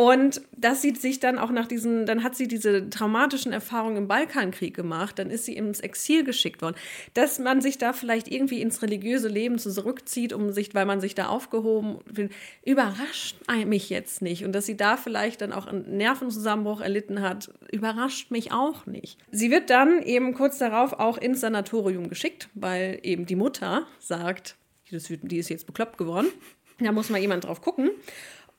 Und 0.00 0.40
dass 0.56 0.80
sie 0.80 0.94
sich 0.94 1.20
dann 1.20 1.38
auch 1.38 1.50
nach 1.50 1.66
diesen, 1.66 2.06
dann 2.06 2.24
hat 2.24 2.34
sie 2.34 2.48
diese 2.48 2.88
traumatischen 2.88 3.52
Erfahrungen 3.52 3.98
im 3.98 4.08
Balkankrieg 4.08 4.74
gemacht, 4.74 5.18
dann 5.18 5.28
ist 5.28 5.44
sie 5.44 5.54
ins 5.54 5.80
Exil 5.80 6.24
geschickt 6.24 6.62
worden. 6.62 6.74
Dass 7.12 7.38
man 7.38 7.60
sich 7.60 7.76
da 7.76 7.92
vielleicht 7.92 8.26
irgendwie 8.26 8.62
ins 8.62 8.80
religiöse 8.80 9.28
Leben 9.28 9.58
zurückzieht, 9.58 10.32
um 10.32 10.52
sich, 10.52 10.74
weil 10.74 10.86
man 10.86 11.02
sich 11.02 11.14
da 11.14 11.26
aufgehoben 11.26 11.98
will, 12.06 12.30
überrascht 12.64 13.36
mich 13.66 13.90
jetzt 13.90 14.22
nicht. 14.22 14.42
Und 14.46 14.52
dass 14.52 14.64
sie 14.64 14.78
da 14.78 14.96
vielleicht 14.96 15.42
dann 15.42 15.52
auch 15.52 15.66
einen 15.66 15.98
Nervenzusammenbruch 15.98 16.80
erlitten 16.80 17.20
hat, 17.20 17.52
überrascht 17.70 18.30
mich 18.30 18.52
auch 18.52 18.86
nicht. 18.86 19.18
Sie 19.30 19.50
wird 19.50 19.68
dann 19.68 20.02
eben 20.02 20.32
kurz 20.32 20.56
darauf 20.56 20.94
auch 20.94 21.18
ins 21.18 21.42
Sanatorium 21.42 22.08
geschickt, 22.08 22.48
weil 22.54 23.00
eben 23.02 23.26
die 23.26 23.36
Mutter 23.36 23.86
sagt, 23.98 24.56
das 24.90 25.10
die 25.10 25.36
ist 25.36 25.50
jetzt 25.50 25.66
bekloppt 25.66 25.98
geworden. 25.98 26.28
Da 26.82 26.92
muss 26.92 27.10
mal 27.10 27.18
jemand 27.20 27.44
drauf 27.44 27.60
gucken. 27.60 27.90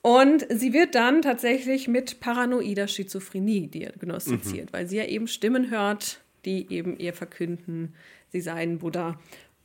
Und 0.02 0.48
sie 0.50 0.74
wird 0.74 0.96
dann 0.96 1.22
tatsächlich 1.22 1.88
mit 1.88 2.20
paranoider 2.20 2.88
Schizophrenie 2.88 3.68
diagnostiziert, 3.68 4.74
weil 4.74 4.88
sie 4.88 4.98
ja 4.98 5.06
eben 5.06 5.28
Stimmen 5.28 5.70
hört, 5.70 6.22
die 6.46 6.72
eben 6.72 6.98
ihr 6.98 7.14
verkünden, 7.14 7.94
sie 8.30 8.42
seien 8.42 8.80
Buddha 8.80 9.20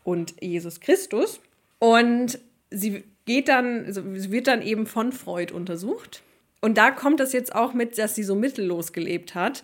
und 0.05 0.35
Jesus 0.43 0.81
Christus. 0.81 1.41
Und 1.79 2.39
sie 2.71 3.05
geht 3.25 3.49
dann, 3.49 3.87
also 3.87 4.03
sie 4.15 4.31
wird 4.31 4.47
dann 4.47 4.61
eben 4.61 4.87
von 4.87 5.13
Freud 5.13 5.55
untersucht. 5.55 6.23
Und 6.61 6.77
da 6.77 6.91
kommt 6.91 7.21
das 7.21 7.33
jetzt 7.33 7.55
auch 7.55 7.73
mit, 7.73 7.97
dass 7.97 8.15
sie 8.15 8.23
so 8.23 8.35
mittellos 8.35 8.93
gelebt 8.93 9.35
hat. 9.35 9.63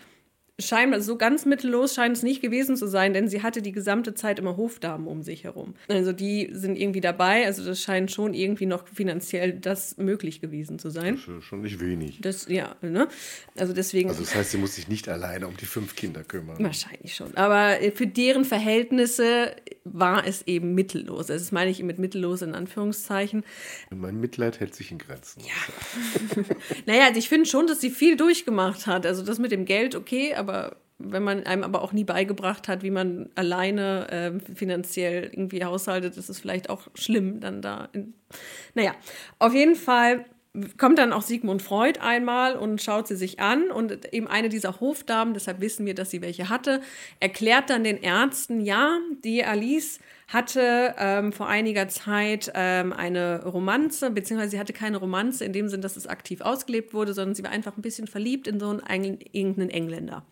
Scheinbar, 0.63 1.01
so 1.01 1.17
ganz 1.17 1.45
mittellos 1.45 1.95
scheint 1.95 2.17
es 2.17 2.23
nicht 2.23 2.41
gewesen 2.41 2.77
zu 2.77 2.87
sein, 2.87 3.13
denn 3.13 3.29
sie 3.29 3.43
hatte 3.43 3.63
die 3.63 3.73
gesamte 3.73 4.15
Zeit 4.15 4.39
immer 4.39 4.57
Hofdamen 4.57 5.07
um 5.07 5.23
sich 5.23 5.45
herum. 5.45 5.75
Also 5.89 6.13
die 6.13 6.51
sind 6.53 6.77
irgendwie 6.77 7.01
dabei, 7.01 7.47
also 7.47 7.65
das 7.65 7.83
scheint 7.83 8.11
schon 8.11 8.35
irgendwie 8.35 8.67
noch 8.67 8.87
finanziell 8.89 9.53
das 9.53 9.97
möglich 9.97 10.41
gewesen 10.41 10.79
zu 10.79 10.91
sein. 10.91 11.17
Das 11.17 11.29
ist 11.29 11.45
Schon 11.45 11.63
nicht 11.63 11.81
wenig. 11.81 12.21
Das, 12.21 12.47
ja, 12.49 12.77
ne? 12.81 13.09
Also 13.57 13.73
deswegen. 13.73 14.09
Also 14.09 14.23
das 14.23 14.35
heißt, 14.35 14.53
sie 14.53 14.59
muss 14.59 14.77
sich 14.77 14.89
nicht 14.89 15.09
alleine 15.09 15.49
um 15.49 15.57
die 15.57 15.67
fünf 15.67 15.97
Kinder 15.97 16.23
kümmern. 16.23 16.57
Wahrscheinlich 16.63 17.15
schon. 17.15 17.37
Aber 17.37 17.81
äh, 17.81 17.91
für 17.91 18.07
deren 18.07 18.45
Verhältnisse 18.45 19.55
war 19.85 20.27
es 20.27 20.47
eben 20.47 20.75
mittellos. 20.75 21.31
Also 21.31 21.45
das 21.45 21.53
meine 21.53 21.71
ich 21.71 21.83
mit 21.83 21.99
mittellos 21.99 22.43
in 22.43 22.55
Anführungszeichen. 22.55 23.45
Mein 23.91 24.21
Mitleid 24.21 24.61
hält 24.61 24.75
sich 24.75 24.91
in 24.93 24.99
Grenzen. 24.99 25.41
Ja. 25.41 26.45
Naja, 26.87 27.07
also 27.07 27.19
ich 27.19 27.29
finde 27.29 27.47
schon, 27.47 27.67
dass 27.67 27.81
sie 27.81 27.91
viel 27.91 28.17
durchgemacht 28.17 28.87
hat. 28.87 29.07
Also 29.07 29.23
das 29.23 29.39
mit 29.39 29.53
dem 29.53 29.65
Geld, 29.65 29.95
okay, 29.95 30.35
aber 30.35 30.52
wenn 30.99 31.23
man 31.23 31.45
einem 31.47 31.65
aber 31.65 31.83
auch 31.83 31.93
nie 31.93 32.05
beigebracht 32.05 32.69
hat, 32.69 32.83
wie 32.83 32.91
man 32.91 33.31
alleine 33.35 34.07
ähm, 34.11 34.41
finanziell 34.41 35.25
irgendwie 35.25 35.65
haushaltet, 35.65 36.17
ist 36.17 36.29
es 36.29 36.39
vielleicht 36.39 36.71
auch 36.71 36.89
schlimm 36.95 37.41
dann 37.41 37.63
da. 37.63 37.89
In 37.93 38.15
naja, 38.75 38.95
auf 39.39 39.55
jeden 39.55 39.75
Fall 39.75 40.25
kommt 40.77 40.99
dann 40.99 41.13
auch 41.13 41.23
Sigmund 41.23 41.63
Freud 41.63 41.99
einmal 42.01 42.57
und 42.57 42.83
schaut 42.83 43.09
sie 43.09 43.17
sich 43.17 43.41
an 43.41 43.71
und 43.71 44.13
eben 44.13 44.29
eine 44.29 44.51
dieser 44.51 44.81
Hofdamen, 44.81 45.33
deshalb 45.33 45.61
wissen 45.61 45.87
wir, 45.87 45.95
dass 45.95 46.11
sie 46.11 46.21
welche 46.21 46.51
hatte, 46.51 46.83
erklärt 47.21 47.71
dann 47.71 47.85
den 47.85 47.97
Ärzten, 48.03 48.61
ja, 48.61 48.99
die 49.25 49.45
Alice 49.45 49.99
hatte 50.29 50.95
ähm, 50.99 51.33
vor 51.33 51.49
einiger 51.49 51.89
Zeit 51.89 52.53
ähm, 52.55 52.93
eine 52.93 53.45
Romanze, 53.45 54.11
beziehungsweise 54.11 54.53
sie 54.53 54.59
hatte 54.59 54.73
keine 54.75 54.99
Romanze 54.99 55.45
in 55.45 55.53
dem 55.53 55.69
Sinn, 55.69 55.81
dass 55.81 55.97
es 55.97 56.07
aktiv 56.07 56.43
ausgelebt 56.43 56.93
wurde, 56.93 57.15
sondern 57.15 57.35
sie 57.35 57.45
war 57.45 57.51
einfach 57.51 57.77
ein 57.77 57.83
bisschen 57.83 58.07
verliebt 58.07 58.47
in 58.47 58.61
so 58.61 58.69
einen 58.69 59.19
irgendeinen 59.33 59.71
Engländer. 59.71 60.25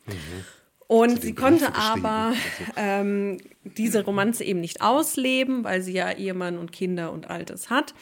Und 0.90 1.22
sie 1.22 1.36
konnte 1.36 1.76
aber 1.76 2.32
ähm, 2.74 3.38
diese 3.62 4.04
Romanze 4.04 4.42
eben 4.42 4.60
nicht 4.60 4.82
ausleben, 4.82 5.62
weil 5.62 5.82
sie 5.82 5.92
ja 5.92 6.10
Ehemann 6.10 6.58
und 6.58 6.72
Kinder 6.72 7.12
und 7.12 7.30
Altes 7.30 7.70
hat. 7.70 7.94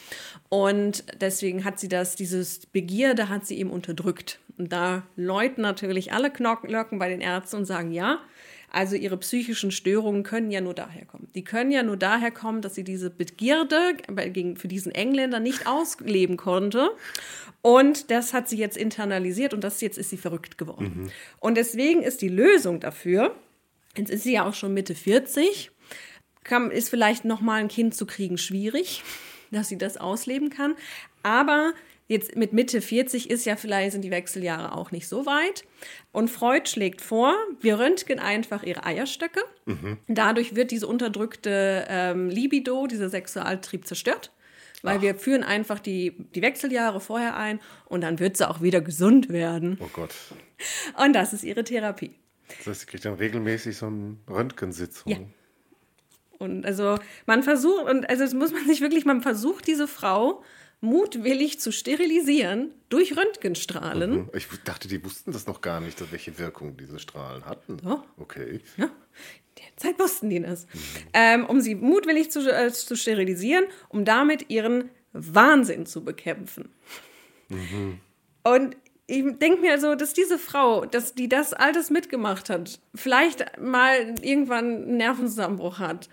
Und 0.49 1.05
deswegen 1.21 1.67
hat 1.67 1.79
sie 1.79 1.89
das, 1.89 2.17
dieses 2.17 2.65
Begierde 2.65 3.29
hat 3.29 3.45
sie 3.45 3.59
eben 3.59 3.69
unterdrückt. 3.69 4.41
Und 4.57 4.73
da 4.73 5.03
läuten 5.17 5.61
natürlich 5.61 6.15
alle 6.15 6.31
Glocken 6.31 6.99
bei 6.99 7.11
den 7.11 7.21
Ärzten 7.21 7.57
und 7.57 7.67
sagen, 7.67 7.93
ja, 7.93 8.21
also 8.71 8.97
ihre 8.97 9.17
psychischen 9.17 9.71
Störungen 9.71 10.23
können 10.23 10.51
ja 10.51 10.61
nur 10.61 10.75
daher 10.75 11.07
kommen. 11.07 11.29
Die 11.35 11.45
können 11.45 11.71
ja 11.71 11.83
nur 11.83 11.97
daher 11.97 12.31
kommen, 12.31 12.61
dass 12.61 12.75
sie 12.75 12.85
diese 12.85 13.11
Begierde 13.11 13.95
für 14.57 14.69
diesen 14.69 14.93
Engländer 14.93 15.41
nicht 15.41 15.67
ausleben 15.67 16.37
konnte. 16.37 16.91
Und 17.63 18.11
das 18.11 18.35
hat 18.35 18.49
sie 18.49 18.59
jetzt 18.59 18.77
internalisiert 18.77 19.55
und 19.55 19.65
das 19.65 19.81
jetzt 19.81 19.99
ist 19.99 20.11
sie 20.11 20.17
verrückt 20.17 20.59
geworden. 20.59 21.11
Und 21.41 21.57
deswegen 21.57 22.03
ist 22.03 22.21
die 22.23 22.29
Lösung 22.29 22.81
dafür, 22.81 23.35
jetzt 23.97 24.11
ist 24.11 24.23
sie 24.23 24.35
ja 24.35 24.47
auch 24.47 24.55
schon 24.55 24.75
Mitte 24.75 24.95
40, 24.95 25.71
kann, 26.45 26.71
ist 26.71 26.89
vielleicht 26.89 27.25
noch 27.25 27.41
mal 27.41 27.61
ein 27.61 27.69
Kind 27.69 27.95
zu 27.95 28.07
kriegen 28.07 28.39
schwierig, 28.39 29.03
dass 29.51 29.69
sie 29.69 29.79
das 29.79 29.97
ausleben 29.97 30.51
kann. 30.51 30.75
Aber 31.23 31.73
jetzt 32.09 32.35
mit 32.37 32.53
Mitte 32.53 32.81
40 32.81 33.31
ist 33.31 33.45
ja 33.45 33.57
vielleicht 33.57 33.93
sind 33.93 34.03
die 34.03 34.11
Wechseljahre 34.11 34.73
auch 34.73 34.91
nicht 34.91 35.07
so 35.07 35.27
weit. 35.27 35.65
Und 36.11 36.29
Freud 36.29 36.69
schlägt 36.69 37.01
vor, 37.01 37.35
wir 37.61 37.79
röntgen 37.79 38.19
einfach 38.19 38.63
ihre 38.65 38.85
Eierstöcke. 38.85 39.41
Dadurch 40.09 40.57
wird 40.57 40.71
diese 40.71 40.87
unterdrückte 40.87 41.87
ähm, 41.89 42.31
Libido, 42.31 42.87
dieser 42.87 43.11
Sexualtrieb 43.11 43.87
zerstört. 43.87 44.33
Weil 44.83 45.03
wir 45.03 45.17
führen 45.17 45.43
einfach 45.43 45.81
die, 45.81 46.15
die 46.37 46.43
Wechseljahre 46.43 47.01
vorher 47.01 47.37
ein 47.37 47.59
und 47.87 48.03
dann 48.03 48.21
wird 48.21 48.37
sie 48.37 48.49
auch 48.49 48.63
wieder 48.63 48.81
gesund 48.81 49.29
werden. 49.29 49.77
Oh 49.81 49.89
Gott. 49.93 50.15
Und 51.05 51.15
das 51.15 51.33
ist 51.33 51.43
ihre 51.43 51.65
Therapie. 51.65 52.15
Das 52.59 52.67
heißt, 52.69 52.81
sie 52.81 52.87
kriegt 52.87 53.05
dann 53.05 53.15
regelmäßig 53.15 53.77
so 53.77 53.87
eine 53.87 54.17
Röntgensitzung. 54.29 55.13
Ja. 55.13 55.19
Und 56.39 56.65
also 56.65 56.97
man 57.27 57.43
versucht, 57.43 57.87
und 57.91 58.09
also 58.09 58.23
das 58.23 58.35
muss 58.35 58.53
man 58.53 58.67
sich 58.67 58.81
wirklich, 58.81 59.05
man 59.05 59.21
versucht 59.21 59.67
diese 59.67 59.89
Frau 59.89 60.43
mutwillig 60.81 61.59
zu 61.61 61.73
sterilisieren 61.73 62.73
durch 62.89 63.17
Röntgenstrahlen. 63.17 64.11
Mhm. 64.11 64.31
Ich 64.35 64.47
dachte, 64.65 64.89
die 64.89 65.05
wussten 65.05 65.33
das 65.33 65.47
noch 65.47 65.61
gar 65.61 65.81
nicht, 65.81 66.01
welche 66.13 66.39
Wirkung 66.39 66.77
diese 66.77 66.99
Strahlen 66.99 67.45
hatten. 67.45 67.79
Ja. 67.85 68.05
Okay. 68.17 68.61
Ja, 68.77 68.91
derzeit 69.59 69.99
wussten 69.99 70.31
die 70.31 70.41
das. 70.41 70.67
Ähm, 71.13 71.47
um 71.47 71.61
sie 71.61 71.75
mutwillig 71.75 72.31
zu, 72.31 72.41
äh, 72.49 72.73
zu 72.73 72.97
sterilisieren, 72.97 73.65
um 73.89 74.05
damit 74.05 74.51
ihren 74.51 74.91
Wahnsinn 75.13 75.87
zu 75.87 76.05
bekämpfen. 76.05 76.71
Und 78.45 78.77
ich 79.07 79.25
denke 79.39 79.61
mir 79.61 79.73
also, 79.73 79.95
dass 79.95 80.13
diese 80.13 80.39
Frau, 80.39 80.85
dass 80.85 81.15
die 81.15 81.29
das 81.29 81.55
alles 81.55 81.91
mitgemacht 81.91 82.51
hat, 82.51 82.79
vielleicht 82.95 83.59
mal 83.59 84.15
irgendwann 84.21 84.83
einen 84.83 84.97
Nervenzusammenbruch 84.99 85.79
hat, 85.79 86.09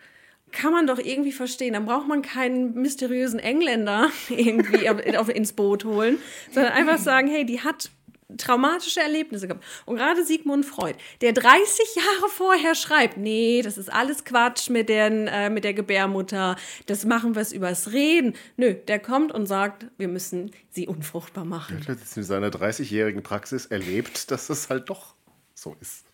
kann 0.55 0.71
man 0.71 0.87
doch 0.87 0.97
irgendwie 0.97 1.31
verstehen. 1.31 1.73
Dann 1.73 1.85
braucht 1.85 2.07
man 2.07 2.21
keinen 2.21 2.73
mysteriösen 2.73 3.39
Engländer 3.39 4.09
irgendwie 4.29 4.85
ins 5.33 5.53
Boot 5.53 5.85
holen, 5.85 6.17
sondern 6.51 6.73
einfach 6.73 6.97
sagen, 6.97 7.27
hey, 7.27 7.45
die 7.45 7.61
hat 7.61 7.91
traumatische 8.37 9.01
Erlebnisse 9.01 9.47
gehabt. 9.47 9.63
Und 9.85 9.97
gerade 9.97 10.25
Sigmund 10.25 10.65
Freud, 10.65 10.97
der 11.21 11.33
30 11.33 11.95
Jahre 11.95 12.29
vorher 12.29 12.75
schreibt, 12.75 13.17
nee, 13.17 13.61
das 13.61 13.77
ist 13.77 13.91
alles 13.91 14.25
Quatsch 14.25 14.69
mit, 14.69 14.89
den, 14.89 15.27
äh, 15.27 15.49
mit 15.49 15.63
der 15.63 15.73
Gebärmutter, 15.73 16.55
das 16.87 17.05
machen 17.05 17.35
wir 17.35 17.41
es 17.41 17.53
übers 17.53 17.91
Reden. 17.91 18.33
Nö, 18.57 18.73
der 18.73 18.99
kommt 18.99 19.31
und 19.31 19.45
sagt, 19.45 19.85
wir 19.97 20.07
müssen 20.07 20.51
sie 20.71 20.87
unfruchtbar 20.87 21.45
machen. 21.45 21.77
Er 21.81 21.93
hat 21.93 21.99
jetzt 21.99 22.17
in 22.17 22.23
seiner 22.23 22.49
30-jährigen 22.49 23.21
Praxis 23.21 23.67
erlebt, 23.67 24.31
dass 24.31 24.47
das 24.47 24.69
halt 24.69 24.89
doch 24.89 25.15
so 25.53 25.75
ist. 25.79 26.04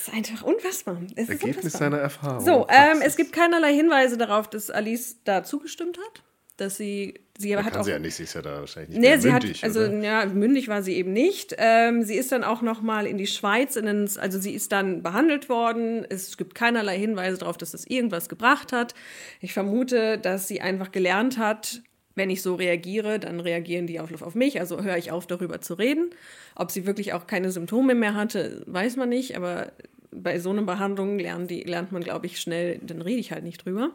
Das 0.00 0.08
ist 0.08 0.14
einfach 0.14 0.42
unfassbar. 0.42 1.00
Es 1.14 1.28
Ergebnis 1.28 1.56
unfassbar. 1.56 1.78
seiner 1.78 1.98
Erfahrung. 1.98 2.44
So, 2.44 2.66
ähm, 2.68 3.02
es 3.04 3.16
gibt 3.16 3.32
keinerlei 3.32 3.74
Hinweise 3.74 4.16
darauf, 4.16 4.48
dass 4.48 4.70
Alice 4.70 5.18
da 5.24 5.44
zugestimmt 5.44 5.98
hat. 5.98 6.22
Dass 6.56 6.76
sie, 6.76 7.14
sie 7.38 7.56
hat 7.56 7.72
Kann 7.72 7.80
auch 7.80 7.84
sie 7.84 7.90
ja 7.90 7.98
nicht, 7.98 8.14
sie 8.14 8.24
ist 8.24 8.34
ja 8.34 8.42
da 8.42 8.60
wahrscheinlich 8.60 8.90
nicht 8.90 9.00
Nee, 9.00 9.16
sie 9.16 9.30
mündig, 9.30 9.62
hat, 9.62 9.64
also 9.64 9.80
oder? 9.80 9.98
ja, 10.02 10.26
mündig 10.26 10.68
war 10.68 10.82
sie 10.82 10.94
eben 10.94 11.12
nicht. 11.12 11.54
Ähm, 11.56 12.02
sie 12.02 12.16
ist 12.16 12.32
dann 12.32 12.44
auch 12.44 12.60
noch 12.60 12.82
mal 12.82 13.06
in 13.06 13.16
die 13.16 13.26
Schweiz, 13.26 13.76
in 13.76 13.86
den, 13.86 14.10
also 14.18 14.38
sie 14.38 14.52
ist 14.54 14.70
dann 14.70 15.02
behandelt 15.02 15.48
worden. 15.48 16.04
Es 16.08 16.36
gibt 16.36 16.54
keinerlei 16.54 16.98
Hinweise 16.98 17.38
darauf, 17.38 17.56
dass 17.56 17.70
das 17.70 17.86
irgendwas 17.86 18.28
gebracht 18.28 18.72
hat. 18.72 18.94
Ich 19.40 19.54
vermute, 19.54 20.18
dass 20.18 20.48
sie 20.48 20.60
einfach 20.60 20.92
gelernt 20.92 21.38
hat, 21.38 21.82
wenn 22.20 22.28
ich 22.28 22.42
so 22.42 22.54
reagiere, 22.54 23.18
dann 23.18 23.40
reagieren 23.40 23.86
die 23.86 23.98
auf, 23.98 24.20
auf 24.20 24.34
mich, 24.34 24.60
also 24.60 24.82
höre 24.82 24.98
ich 24.98 25.10
auf, 25.10 25.26
darüber 25.26 25.62
zu 25.62 25.72
reden. 25.72 26.10
Ob 26.54 26.70
sie 26.70 26.84
wirklich 26.86 27.14
auch 27.14 27.26
keine 27.26 27.50
Symptome 27.50 27.94
mehr 27.94 28.14
hatte, 28.14 28.62
weiß 28.66 28.96
man 28.96 29.08
nicht, 29.08 29.38
aber 29.38 29.72
bei 30.12 30.38
so 30.38 30.50
einer 30.50 30.62
Behandlung 30.62 31.18
lernen 31.18 31.46
die, 31.46 31.62
lernt 31.62 31.92
man, 31.92 32.02
glaube 32.02 32.26
ich, 32.26 32.38
schnell, 32.38 32.78
dann 32.82 33.00
rede 33.00 33.20
ich 33.20 33.32
halt 33.32 33.42
nicht 33.42 33.64
drüber. 33.64 33.92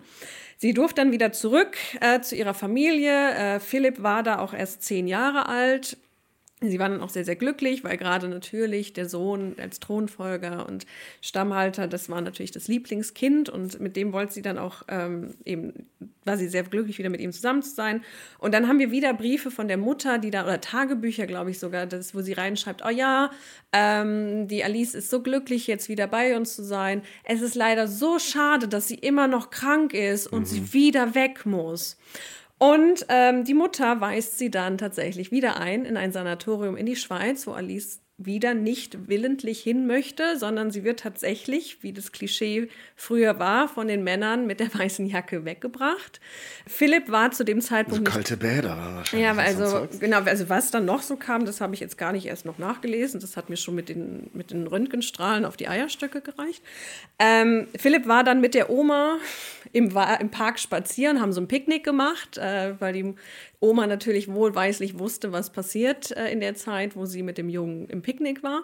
Sie 0.57 0.73
durfte 0.73 1.01
dann 1.01 1.11
wieder 1.11 1.33
zurück 1.33 1.77
äh, 2.01 2.19
zu 2.21 2.35
ihrer 2.35 2.55
Familie. 2.55 3.31
Äh, 3.35 3.59
Philipp 3.59 4.01
war 4.01 4.23
da 4.23 4.39
auch 4.39 4.55
erst 4.55 4.81
zehn 4.81 5.07
Jahre 5.07 5.47
alt. 5.47 5.97
Sie 6.61 6.79
waren 6.79 6.93
dann 6.93 7.01
auch 7.01 7.09
sehr, 7.09 7.25
sehr 7.25 7.35
glücklich, 7.35 7.83
weil 7.83 7.97
gerade 7.97 8.29
natürlich 8.29 8.93
der 8.93 9.09
Sohn 9.09 9.57
als 9.59 9.81
Thronfolger 9.81 10.65
und 10.69 10.85
Stammhalter, 11.19 11.89
das 11.89 12.09
war 12.09 12.21
natürlich 12.21 12.51
das 12.51 12.69
Lieblingskind 12.69 13.49
und 13.49 13.81
mit 13.81 13.97
dem 13.97 14.13
wollte 14.13 14.33
sie 14.33 14.41
dann 14.41 14.57
auch 14.57 14.83
ähm, 14.87 15.33
eben, 15.43 15.73
war 16.23 16.37
sie 16.37 16.47
sehr 16.47 16.63
glücklich, 16.63 16.97
wieder 16.97 17.09
mit 17.09 17.19
ihm 17.19 17.33
zusammen 17.33 17.61
zu 17.61 17.75
sein. 17.75 18.05
Und 18.39 18.53
dann 18.53 18.69
haben 18.69 18.79
wir 18.79 18.89
wieder 18.89 19.13
Briefe 19.13 19.51
von 19.51 19.67
der 19.67 19.75
Mutter, 19.75 20.17
die 20.17 20.31
da, 20.31 20.45
oder 20.45 20.61
Tagebücher, 20.61 21.27
glaube 21.27 21.51
ich 21.51 21.59
sogar, 21.59 21.87
das, 21.87 22.15
wo 22.15 22.21
sie 22.21 22.33
reinschreibt, 22.33 22.83
oh 22.85 22.89
ja, 22.89 23.31
ähm, 23.73 24.47
die 24.47 24.63
Alice 24.63 24.95
ist 24.95 25.09
so 25.09 25.21
glücklich, 25.21 25.67
jetzt 25.67 25.89
wieder 25.89 26.07
bei 26.07 26.37
uns 26.37 26.55
zu 26.55 26.63
sein. 26.63 27.01
Es 27.25 27.41
ist 27.41 27.55
leider 27.55 27.89
so 27.89 28.17
schade, 28.17 28.69
dass 28.69 28.87
sie 28.87 28.95
immer 28.95 29.27
noch 29.27 29.49
krank 29.49 29.93
ist 29.93 30.25
und 30.25 30.47
sie 30.47 30.71
wieder 30.73 31.15
weg 31.15 31.45
muss. 31.45 31.97
Und 32.57 33.05
ähm, 33.09 33.43
die 33.43 33.53
Mutter 33.53 33.99
weist 33.99 34.37
sie 34.37 34.49
dann 34.49 34.77
tatsächlich 34.77 35.31
wieder 35.31 35.59
ein 35.59 35.83
in 35.85 35.97
ein 35.97 36.11
Sanatorium 36.11 36.77
in 36.77 36.85
die 36.85 36.95
Schweiz, 36.95 37.45
wo 37.47 37.51
Alice 37.51 38.01
wieder 38.17 38.54
nicht 38.54 39.10
willentlich 39.10 39.62
hin 39.62 39.88
möchte, 39.88 40.38
sondern 40.38 40.71
sie 40.71 40.86
wird 40.86 41.01
tatsächlich, 41.01 41.84
wie 41.84 41.91
das 41.91 42.13
Klischee 42.13 42.69
früher 42.95 43.39
war, 43.39 43.67
von 43.67 43.89
den 43.89 44.06
Männern 44.06 44.47
mit 44.47 44.62
der 44.62 44.73
weißen 44.73 45.06
Jacke 45.06 45.43
weggebracht. 45.43 46.21
Philipp 46.65 47.12
war 47.12 47.32
zu 47.32 47.43
dem 47.43 47.60
so 47.60 47.67
Zeitpunkt 47.69 48.06
nicht 48.06 48.13
kalte 48.13 48.38
Bäder 48.38 48.78
wahrscheinlich. 48.78 49.28
ja, 49.28 49.34
so 49.34 49.65
also 49.78 49.88
genau, 49.99 50.21
also 50.21 50.47
was 50.47 50.71
dann 50.71 50.86
noch 50.86 51.01
so 51.01 51.17
kam, 51.17 51.45
das 51.45 51.60
habe 51.60 51.73
ich 51.73 51.82
jetzt 51.82 51.97
gar 51.97 52.13
nicht 52.13 52.25
erst 52.25 52.45
noch 52.45 52.58
nachgelesen. 52.58 53.19
Das 53.19 53.36
hat 53.36 53.49
mir 53.49 53.58
schon 53.58 53.75
mit 53.75 53.89
den, 53.89 54.30
mit 54.34 54.51
den 54.51 54.65
Röntgenstrahlen 54.65 55.43
auf 55.43 55.58
die 55.58 55.67
Eierstöcke 55.67 56.21
gereicht. 56.21 56.63
Ähm, 57.19 57.67
Philipp 57.78 58.08
war 58.08 58.23
dann 58.23 58.39
mit 58.39 58.54
der 58.54 58.69
Oma 58.69 59.17
im, 59.73 59.93
im 60.19 60.32
Park 60.32 60.60
spazieren, 60.60 61.19
haben 61.19 61.34
so 61.34 61.41
ein 61.41 61.49
Picknick 61.49 61.84
gemacht, 61.84 62.38
äh, 62.38 62.80
weil 62.80 62.93
die 62.93 63.13
Oma 63.59 63.87
natürlich 63.87 64.31
wohlweislich 64.31 64.99
wusste, 64.99 65.31
was 65.31 65.51
passiert 65.51 66.11
äh, 66.11 66.31
in 66.31 66.39
der 66.39 66.55
Zeit, 66.55 66.95
wo 66.95 67.05
sie 67.05 67.23
mit 67.23 67.37
dem 67.37 67.49
Jungen 67.49 67.87
im 67.89 68.01
Picknick 68.01 68.43
war. 68.43 68.63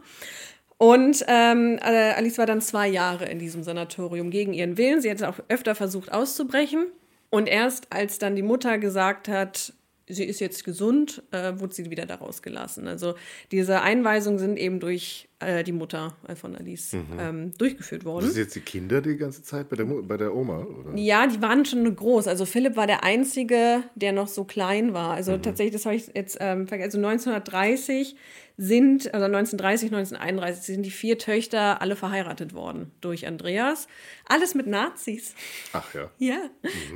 Und 0.78 1.24
ähm, 1.28 1.78
äh, 1.82 2.14
Alice 2.14 2.40
war 2.40 2.48
dann 2.48 2.60
zwei 2.60 2.88
Jahre 2.88 3.26
in 3.26 3.38
diesem 3.38 3.62
Sanatorium 3.62 4.32
gegen 4.32 4.54
ihren 4.54 4.78
Willen. 4.78 5.00
Sie 5.00 5.12
hat 5.12 5.22
auch 5.22 5.40
öfter 5.48 5.76
versucht 5.76 6.12
auszubrechen. 6.12 6.88
Und 7.30 7.48
erst 7.48 7.88
als 7.92 8.18
dann 8.18 8.36
die 8.36 8.42
Mutter 8.42 8.80
gesagt 8.80 9.28
hat, 9.28 9.74
sie 10.08 10.26
ist 10.26 10.40
jetzt 10.42 10.64
gesund, 10.64 11.24
äh, 11.32 11.54
wurde 11.58 11.74
sie 11.74 11.90
wieder 11.90 12.06
da 12.06 12.16
rausgelassen. 12.16 12.88
Also 12.88 13.16
diese 13.52 13.82
Einweisungen 13.82 14.40
sind 14.40 14.58
eben 14.58 14.80
durch 14.80 15.30
äh, 15.40 15.64
die 15.64 15.72
Mutter 15.72 16.16
äh, 16.28 16.36
von 16.36 16.56
Alice 16.56 16.94
ähm, 17.20 17.52
durchgeführt 17.58 18.04
worden. 18.06 18.26
Das 18.26 18.34
sind 18.34 18.44
jetzt 18.44 18.56
die 18.56 18.62
Kinder 18.62 19.02
die 19.02 19.16
ganze 19.16 19.42
Zeit 19.44 19.70
bei 19.70 19.76
der, 19.76 19.86
Mu- 19.86 20.04
bei 20.04 20.18
der 20.18 20.36
Oma, 20.36 20.60
oder? 20.64 20.96
Ja, 20.98 21.26
die 21.28 21.42
waren 21.42 21.66
schon 21.66 21.96
groß. 21.96 22.28
Also 22.28 22.46
Philipp 22.46 22.76
war 22.76 22.88
der 22.88 23.04
Einzige, 23.04 23.84
der 23.96 24.12
noch 24.12 24.28
so 24.28 24.44
klein 24.44 24.94
war. 24.94 25.12
Also 25.14 25.38
tatsächlich, 25.38 25.74
das 25.74 25.86
habe 25.86 25.96
ich 25.96 26.12
jetzt 26.14 26.38
ähm, 26.42 26.68
vergessen. 26.68 27.04
Also 27.06 27.08
1930 27.08 28.16
sind, 28.58 29.08
oder 29.08 29.26
1930, 29.26 29.92
1931 29.92 30.64
sind 30.64 30.84
die 30.84 30.92
vier 30.92 31.18
Töchter 31.18 31.82
alle 31.82 31.96
verheiratet 31.96 32.54
worden 32.54 32.92
durch 33.02 33.28
Andreas. 33.28 33.88
Alles 34.28 34.56
mit 34.56 34.68
Nazis. 34.68 35.34
Ach 35.74 35.94
ja. 35.94 36.12
Ja, 36.20 36.38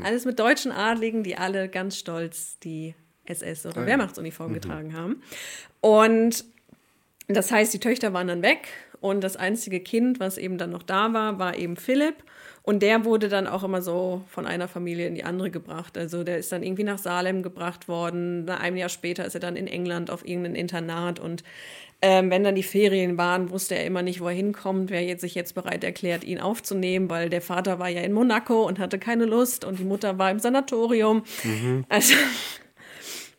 alles 0.04 0.26
mit 0.26 0.39
deutschen 0.39 0.72
Adligen, 0.72 1.24
die 1.24 1.38
alle 1.38 1.70
ganz 1.70 1.98
stolz 1.98 2.60
die 2.60 2.96
SS- 3.26 3.65
oder 3.65 3.78
Ah 3.78 3.82
ja. 3.82 3.88
Wehrmachtsuniform 3.88 4.54
getragen 4.54 4.96
haben. 4.96 5.22
Und 5.82 6.46
das 7.28 7.52
heißt, 7.52 7.74
die 7.74 7.80
Töchter 7.80 8.13
waren 8.13 8.28
dann 8.28 8.41
weg 8.41 8.68
und 9.02 9.24
das 9.24 9.36
einzige 9.36 9.80
Kind, 9.80 10.20
was 10.20 10.38
eben 10.38 10.58
dann 10.58 10.72
noch 10.72 10.84
da 10.84 11.13
war, 11.13 11.39
war 11.39 11.58
eben 11.58 11.76
Philipp. 11.78 12.15
Und 12.65 12.82
der 12.82 13.06
wurde 13.06 13.30
dann 13.30 13.45
auch 13.45 13.63
immer 13.63 13.84
so 13.84 14.23
von 14.28 14.47
einer 14.47 14.67
Familie 14.67 15.06
in 15.06 15.13
die 15.13 15.23
andere 15.23 15.51
gebracht. 15.51 15.99
Also 15.99 16.23
der 16.23 16.39
ist 16.39 16.51
dann 16.51 16.63
irgendwie 16.63 16.84
nach 16.84 16.97
Salem 16.97 17.43
gebracht 17.43 17.88
worden. 17.88 18.49
Ein 18.49 18.75
Jahr 18.75 18.89
später 18.89 19.23
ist 19.23 19.36
er 19.36 19.39
dann 19.39 19.56
in 19.56 19.67
England 19.67 20.10
auf 20.10 20.28
irgendein 20.28 20.56
Internat. 20.56 21.19
Und 21.19 21.43
ähm, 22.01 22.32
wenn 22.32 22.43
dann 22.43 22.56
die 22.56 22.63
Ferien 22.63 23.19
waren, 23.19 23.51
wusste 23.51 23.75
er 23.75 23.86
immer 23.86 24.01
nicht, 24.01 24.19
wo 24.19 24.28
er 24.28 24.34
hinkommt, 24.34 24.89
wer 24.89 25.04
jetzt 25.04 25.21
sich 25.21 25.36
jetzt 25.36 25.54
bereit 25.54 25.84
erklärt, 25.84 26.23
ihn 26.23 26.39
aufzunehmen, 26.39 27.08
weil 27.08 27.30
der 27.30 27.41
Vater 27.41 27.78
war 27.78 27.89
ja 27.89 28.01
in 28.01 28.13
Monaco 28.13 28.63
und 28.67 28.80
hatte 28.80 28.97
keine 28.97 29.25
Lust 29.25 29.63
und 29.63 29.78
die 29.78 29.86
Mutter 29.86 30.17
war 30.17 30.32
im 30.32 30.39
Sanatorium. 30.39 31.23
Also 31.88 32.15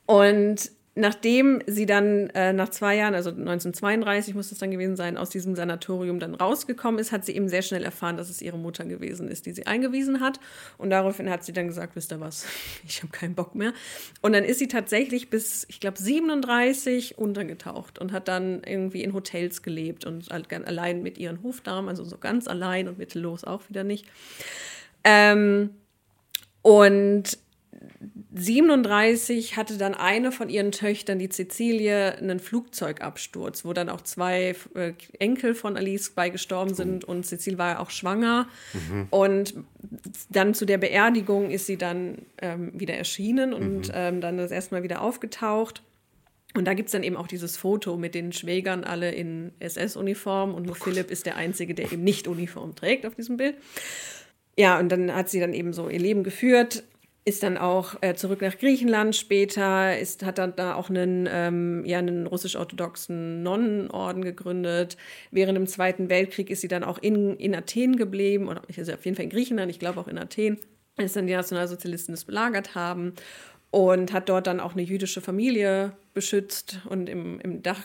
und 0.07 0.71
nachdem 0.99 1.63
sie 1.67 1.85
dann 1.85 2.31
äh, 2.31 2.55
nach 2.55 2.71
zwei 2.71 2.97
Jahren, 2.97 3.15
also 3.15 3.29
1932 3.29 4.35
muss 4.35 4.51
es 4.51 4.59
dann 4.59 4.71
gewesen 4.71 4.97
sein, 4.97 5.19
aus 5.19 5.29
diesem 5.29 5.55
Sanatorium 5.55 6.19
dann 6.19 6.35
rausgekommen 6.35 6.99
ist, 6.99 7.13
hat 7.13 7.27
sie 7.27 7.37
eben 7.37 7.51
sehr 7.51 7.61
schnell 7.61 7.85
erfahren, 7.85 8.17
dass 8.17 8.31
es 8.31 8.41
ihre 8.41 8.57
Mutter 8.57 8.87
gewesen 8.87 9.29
ist, 9.29 9.45
die 9.45 9.53
sie 9.53 9.67
eingewiesen 9.67 10.21
hat. 10.21 10.41
Und 10.79 10.89
daraufhin 10.89 11.29
hat 11.29 11.45
sie 11.45 11.53
dann 11.53 11.69
gesagt, 11.69 11.97
wisst 11.97 12.13
ihr 12.13 12.21
was, 12.21 12.47
ich 12.89 13.03
habe 13.03 13.13
keinen 13.13 13.35
Bock 13.35 13.55
mehr. 13.55 13.75
Und 14.23 14.33
dann 14.33 14.43
ist 14.43 14.59
sie 14.59 14.69
tatsächlich 14.69 15.29
bis, 15.29 15.67
ich 15.69 15.81
glaube, 15.81 15.99
37 15.99 17.19
untergetaucht 17.19 17.99
und 17.99 18.13
hat 18.13 18.27
dann 18.27 18.63
irgendwie 18.65 19.03
in 19.03 19.13
Hotels 19.13 19.63
gelebt 19.63 20.07
und 20.07 20.31
halt 20.31 20.51
allein 20.67 21.03
mit 21.03 21.19
ihren 21.19 21.43
Hofdamen, 21.43 21.91
also 21.91 22.05
so 22.05 22.17
ganz 22.17 22.49
allein 22.49 22.89
und 22.89 22.97
mittellos 22.97 23.45
auch 23.45 23.69
wieder 23.69 23.85
nicht. 23.85 24.07
Ähm, 25.05 25.71
und 26.63 27.39
37 28.35 29.57
hatte 29.57 29.79
dann 29.79 29.95
eine 29.95 30.31
von 30.31 30.49
ihren 30.49 30.73
Töchtern, 30.73 31.19
die 31.19 31.29
Cecilie, 31.29 32.17
einen 32.17 32.39
Flugzeugabsturz, 32.39 33.65
wo 33.65 33.73
dann 33.73 33.89
auch 33.89 34.03
zwei 34.03 34.55
äh, 34.75 34.93
Enkel 35.19 35.55
von 35.55 35.77
Alice 35.77 36.11
bei 36.11 36.29
gestorben 36.29 36.75
sind 36.75 37.05
und 37.05 37.25
Cecilie 37.25 37.59
war 37.59 37.73
ja 37.73 37.79
auch 37.79 37.91
schwanger. 37.91 38.49
Und 39.11 39.55
dann 40.29 40.55
zu 40.55 40.67
der 40.67 40.79
Beerdigung 40.79 41.51
ist 41.51 41.67
sie 41.67 41.77
dann 41.77 42.19
ähm, 42.43 42.73
wieder 42.79 42.95
erschienen 42.95 43.55
und 43.55 43.91
ähm, 43.95 44.21
dann 44.21 44.37
das 44.37 44.51
erstmal 44.51 44.83
wieder 44.83 45.01
aufgetaucht. 45.01 45.83
Und 46.55 46.65
da 46.67 46.75
gibt 46.75 46.89
es 46.89 46.93
dann 46.93 47.03
eben 47.03 47.17
auch 47.17 47.27
dieses 47.27 47.57
Foto 47.57 47.97
mit 47.97 48.15
den 48.15 48.33
Schwägern 48.33 48.85
alle 48.85 49.13
in 49.13 49.53
SS-Uniform 49.61 50.55
und 50.55 50.65
nur 50.65 50.75
Philipp 50.75 51.11
ist 51.11 51.27
der 51.27 51.37
Einzige, 51.37 51.75
der 51.75 51.93
eben 51.93 52.03
nicht 52.03 52.29
Uniform 52.29 52.75
trägt 52.75 53.05
auf 53.07 53.15
diesem 53.15 53.37
Bild. 53.37 53.57
Ja, 54.59 54.79
und 54.79 54.91
dann 54.91 55.15
hat 55.15 55.29
sie 55.29 55.39
dann 55.39 55.53
eben 55.53 55.75
so 55.75 55.89
ihr 55.91 55.99
Leben 55.99 56.25
geführt. 56.25 56.85
Ist 57.27 57.43
dann 57.43 57.59
auch 57.59 57.97
äh, 58.03 58.15
zurück 58.15 58.41
nach 58.41 58.57
Griechenland 58.57 59.17
später, 59.17 59.99
ist, 59.99 60.25
hat 60.25 60.39
dann 60.39 60.55
da 60.55 60.77
auch 60.77 60.89
einen, 60.89 61.29
ähm, 61.29 61.85
ja, 61.85 61.99
einen 61.99 62.29
russisch-orthodoxen 62.29 63.43
Nonnenorden 63.43 64.23
gegründet. 64.23 64.97
Während 65.33 65.57
dem 65.57 65.67
Zweiten 65.67 66.09
Weltkrieg 66.09 66.51
ist 66.51 66.61
sie 66.61 66.69
dann 66.69 66.85
auch 66.85 66.99
in, 66.99 67.37
in 67.37 67.55
Athen 67.57 67.97
geblieben, 67.97 68.47
oder 68.47 68.63
also 68.75 68.93
auf 68.93 69.05
jeden 69.05 69.17
Fall 69.17 69.25
in 69.25 69.31
Griechenland, 69.31 69.71
ich 69.71 69.81
glaube 69.81 69.99
auch 69.99 70.07
in 70.07 70.19
Athen, 70.19 70.59
als 70.97 71.15
dann 71.15 71.27
die 71.27 71.33
Nationalsozialisten 71.33 72.15
es 72.15 72.25
belagert 72.25 72.77
haben 72.77 73.15
und 73.73 74.13
hat 74.13 74.29
dort 74.29 74.47
dann 74.47 74.61
auch 74.61 74.75
eine 74.75 74.83
jüdische 74.83 75.21
Familie 75.21 75.97
beschützt 76.15 76.79
und 76.89 77.09
im, 77.09 77.41
im 77.41 77.61
Dach 77.61 77.83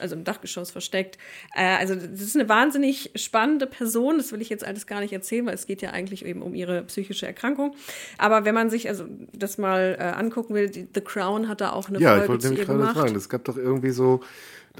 also 0.00 0.14
im 0.14 0.24
Dachgeschoss 0.24 0.70
versteckt. 0.70 1.18
Äh, 1.54 1.76
also 1.76 1.94
das 1.94 2.20
ist 2.20 2.36
eine 2.36 2.48
wahnsinnig 2.48 3.10
spannende 3.14 3.66
Person. 3.66 4.18
Das 4.18 4.32
will 4.32 4.40
ich 4.40 4.48
jetzt 4.48 4.64
alles 4.64 4.86
gar 4.86 5.00
nicht 5.00 5.12
erzählen, 5.12 5.46
weil 5.46 5.54
es 5.54 5.66
geht 5.66 5.82
ja 5.82 5.90
eigentlich 5.90 6.24
eben 6.24 6.42
um 6.42 6.54
ihre 6.54 6.82
psychische 6.84 7.26
Erkrankung. 7.26 7.74
Aber 8.18 8.44
wenn 8.44 8.54
man 8.54 8.70
sich 8.70 8.88
also 8.88 9.04
das 9.32 9.58
mal 9.58 9.96
äh, 9.98 10.02
angucken 10.02 10.54
will, 10.54 10.70
die, 10.70 10.86
The 10.94 11.00
Crown 11.00 11.48
hat 11.48 11.60
da 11.60 11.72
auch 11.72 11.88
eine 11.88 11.98
ja, 11.98 12.10
Folge 12.10 12.24
ich 12.24 12.28
wollte 12.28 12.42
zu 12.42 12.48
nämlich 12.48 12.60
ihr 12.60 12.66
gerade 12.66 12.78
gemacht. 12.78 12.96
fragen, 12.96 13.16
es 13.16 13.28
gab 13.28 13.44
doch 13.44 13.56
irgendwie 13.56 13.90
so, 13.90 14.20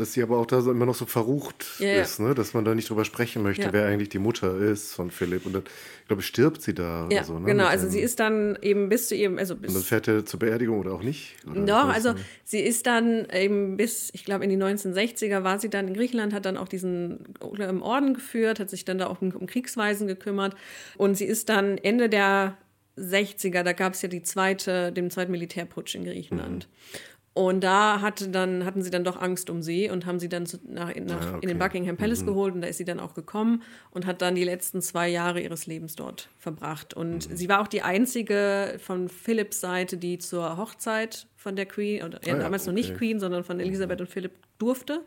dass 0.01 0.12
sie 0.14 0.22
aber 0.22 0.38
auch 0.38 0.46
da 0.46 0.59
immer 0.59 0.86
noch 0.86 0.94
so 0.94 1.07
verrucht 1.07 1.66
ja. 1.78 2.01
ist, 2.01 2.18
ne? 2.18 2.34
dass 2.34 2.55
man 2.55 2.64
da 2.64 2.74
nicht 2.74 2.88
drüber 2.88 3.05
sprechen 3.05 3.42
möchte, 3.42 3.62
Ja. 3.64 3.72
wer 3.72 3.86
eigentlich 3.86 4.09
die 4.09 4.18
Mutter 4.18 4.57
ist 4.57 4.92
von 4.94 5.11
Philipp. 5.11 5.46
Und 5.46 5.53
dann, 5.53 5.62
ich 6.03 6.09
glaube, 6.09 6.22
stirbt 6.22 6.62
sie 6.62 6.74
da 6.74 7.07
Ja, 7.11 7.18
oder 7.18 7.24
so. 7.24 7.38
Ne? 7.38 7.46
genau. 7.46 7.64
Mit 7.64 7.72
Also 7.72 7.88
sie 7.88 8.01
ist 8.01 8.18
dann 8.18 8.59
eben 8.62 8.88
bis 8.88 9.09
zu 9.09 9.14
ihrem, 9.14 9.38
also 9.38 9.55
Und 9.55 9.66
dann 9.66 9.74
bis 9.74 9.84
fährt 9.84 10.09
er 10.09 10.24
zur 10.24 10.40
Beerdigung 10.40 10.80
oder 10.80 10.92
auch 10.92 11.03
nicht? 11.03 11.36
Oder? 11.48 11.61
Doch, 11.66 11.88
also 11.88 12.14
nicht. 12.14 12.24
sie 12.44 12.61
ist 12.61 12.86
dann 12.86 13.28
eben 13.32 13.76
bis, 13.76 14.11
ich 14.12 14.24
glaube, 14.24 14.44
in 14.44 14.51
die 14.51 14.57
1960er 14.57 15.44
war 15.44 15.61
sie 15.61 15.68
dann 15.70 15.88
in 15.88 15.94
Griechenland, 15.94 16.32
hat 16.32 16.46
dann 16.46 16.57
auch 16.57 16.68
diesen 16.68 17.24
ähm, 17.59 17.82
Orden 17.82 18.14
geführt, 18.14 18.59
hat 18.59 18.70
sich 18.70 18.84
dann 18.84 18.98
da 18.98 19.07
auch 19.07 19.20
um, 19.22 19.30
um 19.30 19.46
Kriegsweisen 19.46 20.07
gekümmert. 20.07 20.55
Und 20.96 21.16
sie 21.16 21.26
ist 21.26 21.48
dann 21.48 21.78
Ende 21.78 22.09
der 22.09 22.57
60er, 22.98 23.62
da 23.62 23.72
gab 23.72 23.94
es 23.94 24.03
ja 24.03 24.09
die 24.09 24.22
zweite, 24.22 24.92
den 24.92 25.11
zweiten 25.11 25.30
Militärputsch 25.32 25.94
in 25.94 26.05
Griechenland. 26.05 26.68
Mhm. 26.70 26.98
Und 27.32 27.62
da 27.62 28.00
hatte 28.00 28.28
dann, 28.28 28.64
hatten 28.64 28.82
sie 28.82 28.90
dann 28.90 29.04
doch 29.04 29.20
Angst 29.20 29.50
um 29.50 29.62
sie 29.62 29.88
und 29.88 30.04
haben 30.04 30.18
sie 30.18 30.28
dann 30.28 30.46
zu, 30.46 30.58
nach, 30.66 30.92
nach, 30.96 31.34
Ah, 31.34 31.38
in 31.40 31.48
den 31.48 31.56
okay. 31.56 31.64
Buckingham 31.68 31.96
Palace 31.96 32.24
geholt 32.24 32.54
und 32.54 32.60
da 32.60 32.66
ist 32.66 32.78
sie 32.78 32.84
dann 32.84 32.98
auch 32.98 33.14
gekommen 33.14 33.62
und 33.92 34.04
hat 34.04 34.20
dann 34.20 34.34
die 34.34 34.42
letzten 34.42 34.82
zwei 34.82 35.08
Jahre 35.08 35.40
ihres 35.40 35.66
Lebens 35.68 35.94
dort 35.94 36.28
verbracht. 36.38 36.92
Und 36.92 37.30
Mhm. 37.30 37.36
sie 37.36 37.48
war 37.48 37.60
auch 37.60 37.68
die 37.68 37.82
einzige 37.82 38.78
von 38.80 39.08
Philipps 39.08 39.60
Seite, 39.60 39.96
die 39.96 40.18
zur 40.18 40.56
Hochzeit 40.56 41.28
von 41.36 41.54
der 41.54 41.66
Queen, 41.66 42.02
oder 42.02 42.18
Ah 42.24 42.28
ja, 42.30 42.38
damals 42.38 42.66
noch 42.66 42.74
nicht 42.74 42.90
okay. 42.90 42.98
Queen, 42.98 43.20
sondern 43.20 43.44
von 43.44 43.60
Elisabeth 43.60 44.00
und 44.00 44.08
Philipp 44.10 44.32
durfte. 44.58 45.04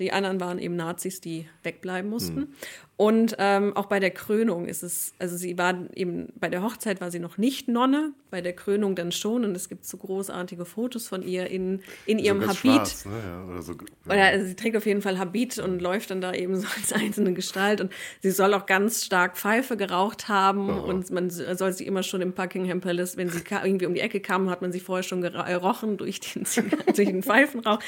Die 0.00 0.12
anderen 0.12 0.40
waren 0.40 0.58
eben 0.58 0.76
Nazis, 0.76 1.20
die 1.20 1.46
wegbleiben 1.62 2.10
mussten. 2.10 2.40
Mhm. 2.40 2.48
Und 2.96 3.34
ähm, 3.38 3.76
auch 3.76 3.86
bei 3.86 3.98
der 3.98 4.12
Krönung 4.12 4.66
ist 4.66 4.84
es, 4.84 5.14
also 5.18 5.36
sie 5.36 5.58
war 5.58 5.74
eben, 5.94 6.28
bei 6.38 6.48
der 6.48 6.62
Hochzeit 6.62 7.00
war 7.00 7.10
sie 7.10 7.18
noch 7.18 7.38
nicht 7.38 7.66
Nonne, 7.66 8.12
bei 8.30 8.40
der 8.40 8.52
Krönung 8.52 8.94
dann 8.94 9.10
schon. 9.10 9.44
Und 9.44 9.56
es 9.56 9.68
gibt 9.68 9.84
so 9.84 9.96
großartige 9.96 10.64
Fotos 10.64 11.08
von 11.08 11.22
ihr 11.22 11.48
in, 11.48 11.82
in 12.06 12.20
ihrem 12.20 12.40
so 12.40 12.46
Habit. 12.46 12.58
Schwarz, 12.60 13.04
ne? 13.04 13.20
ja, 13.24 13.44
oder 13.46 13.62
so, 13.62 13.74
Oder 14.06 14.24
also 14.26 14.46
sie 14.46 14.54
trägt 14.54 14.76
auf 14.76 14.86
jeden 14.86 15.02
Fall 15.02 15.18
Habit 15.18 15.58
und 15.58 15.82
läuft 15.82 16.10
dann 16.10 16.20
da 16.20 16.32
eben 16.34 16.56
so 16.56 16.68
als 16.76 16.92
einzelne 16.92 17.32
Gestalt. 17.32 17.80
Und 17.80 17.92
sie 18.22 18.30
soll 18.30 18.54
auch 18.54 18.66
ganz 18.66 19.04
stark 19.04 19.36
Pfeife 19.36 19.76
geraucht 19.76 20.28
haben. 20.28 20.68
Und 20.68 21.10
man 21.10 21.30
soll 21.30 21.72
sie 21.72 21.86
immer 21.86 22.04
schon 22.04 22.20
im 22.20 22.32
Buckingham 22.32 22.80
Palace, 22.80 23.16
wenn 23.16 23.28
sie 23.28 23.42
irgendwie 23.50 23.86
um 23.86 23.94
die 23.94 24.00
Ecke 24.00 24.20
kam, 24.20 24.50
hat 24.50 24.62
man 24.62 24.70
sie 24.70 24.80
vorher 24.80 25.02
schon 25.02 25.20
gerochen 25.20 25.96
durch 25.96 26.20
den, 26.20 26.44
durch 26.94 27.08
den 27.08 27.24
Pfeifenrauch. 27.24 27.80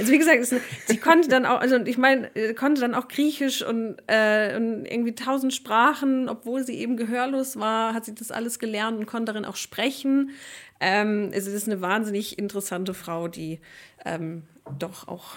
Also 0.00 0.12
wie 0.12 0.18
gesagt, 0.18 0.40
es, 0.40 0.52
sie 0.86 0.96
konnte 0.96 1.28
dann 1.28 1.46
auch, 1.48 1.60
also 1.60 1.76
ich 1.76 1.98
meine, 1.98 2.34
äh, 2.36 2.54
konnte 2.54 2.80
dann 2.80 2.94
auch 2.94 3.08
Griechisch 3.08 3.62
und, 3.62 3.96
äh, 4.06 4.56
und 4.56 4.84
irgendwie 4.84 5.14
tausend 5.14 5.54
Sprachen, 5.54 6.28
obwohl 6.28 6.64
sie 6.64 6.74
eben 6.74 6.96
gehörlos 6.96 7.58
war, 7.58 7.94
hat 7.94 8.04
sie 8.04 8.14
das 8.14 8.30
alles 8.30 8.58
gelernt 8.58 8.98
und 8.98 9.06
konnte 9.06 9.32
darin 9.32 9.44
auch 9.44 9.56
sprechen. 9.56 10.30
Ähm, 10.80 11.30
es 11.32 11.46
ist 11.46 11.68
eine 11.68 11.80
wahnsinnig 11.80 12.38
interessante 12.38 12.94
Frau, 12.94 13.28
die 13.28 13.60
ähm, 14.04 14.42
doch 14.78 15.08
auch 15.08 15.36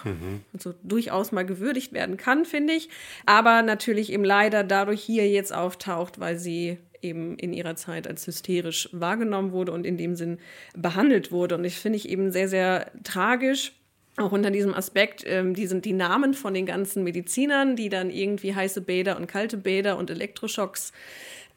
so 0.58 0.74
durchaus 0.82 1.32
mal 1.32 1.44
gewürdigt 1.44 1.92
werden 1.92 2.16
kann, 2.16 2.44
finde 2.44 2.74
ich. 2.74 2.88
Aber 3.26 3.62
natürlich 3.62 4.12
eben 4.12 4.24
leider 4.24 4.64
dadurch 4.64 5.02
hier 5.02 5.28
jetzt 5.28 5.52
auftaucht, 5.52 6.20
weil 6.20 6.38
sie 6.38 6.78
eben 7.02 7.36
in 7.36 7.52
ihrer 7.52 7.76
Zeit 7.76 8.06
als 8.06 8.26
hysterisch 8.26 8.88
wahrgenommen 8.92 9.52
wurde 9.52 9.72
und 9.72 9.84
in 9.84 9.96
dem 9.96 10.14
Sinn 10.14 10.38
behandelt 10.76 11.32
wurde. 11.32 11.56
Und 11.56 11.64
ich 11.64 11.76
finde 11.76 11.96
ich 11.96 12.08
eben 12.08 12.30
sehr, 12.30 12.48
sehr 12.48 12.92
tragisch. 13.02 13.72
Auch 14.18 14.32
unter 14.32 14.50
diesem 14.50 14.74
Aspekt, 14.74 15.24
ähm, 15.26 15.54
die 15.54 15.66
sind 15.66 15.84
die 15.86 15.94
Namen 15.94 16.34
von 16.34 16.52
den 16.52 16.66
ganzen 16.66 17.02
Medizinern, 17.02 17.76
die 17.76 17.88
dann 17.88 18.10
irgendwie 18.10 18.54
heiße 18.54 18.82
Bäder 18.82 19.16
und 19.16 19.26
kalte 19.26 19.56
Bäder 19.56 19.96
und 19.96 20.10
Elektroschocks 20.10 20.92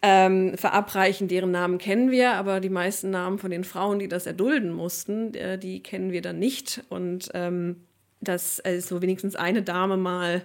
ähm, 0.01 0.57
verabreichen, 0.57 1.27
deren 1.27 1.51
Namen 1.51 1.79
kennen 1.79 2.11
wir, 2.11 2.33
aber 2.33 2.59
die 2.59 2.69
meisten 2.69 3.09
Namen 3.09 3.39
von 3.39 3.51
den 3.51 3.63
Frauen, 3.63 3.99
die 3.99 4.07
das 4.07 4.25
erdulden 4.25 4.71
mussten, 4.71 5.33
äh, 5.33 5.57
die 5.57 5.81
kennen 5.81 6.11
wir 6.11 6.21
dann 6.21 6.39
nicht. 6.39 6.83
Und 6.89 7.29
ähm, 7.33 7.77
das 8.21 8.59
ist 8.59 8.87
so 8.87 9.01
wenigstens 9.01 9.35
eine 9.35 9.61
Dame 9.61 9.97
mal, 9.97 10.43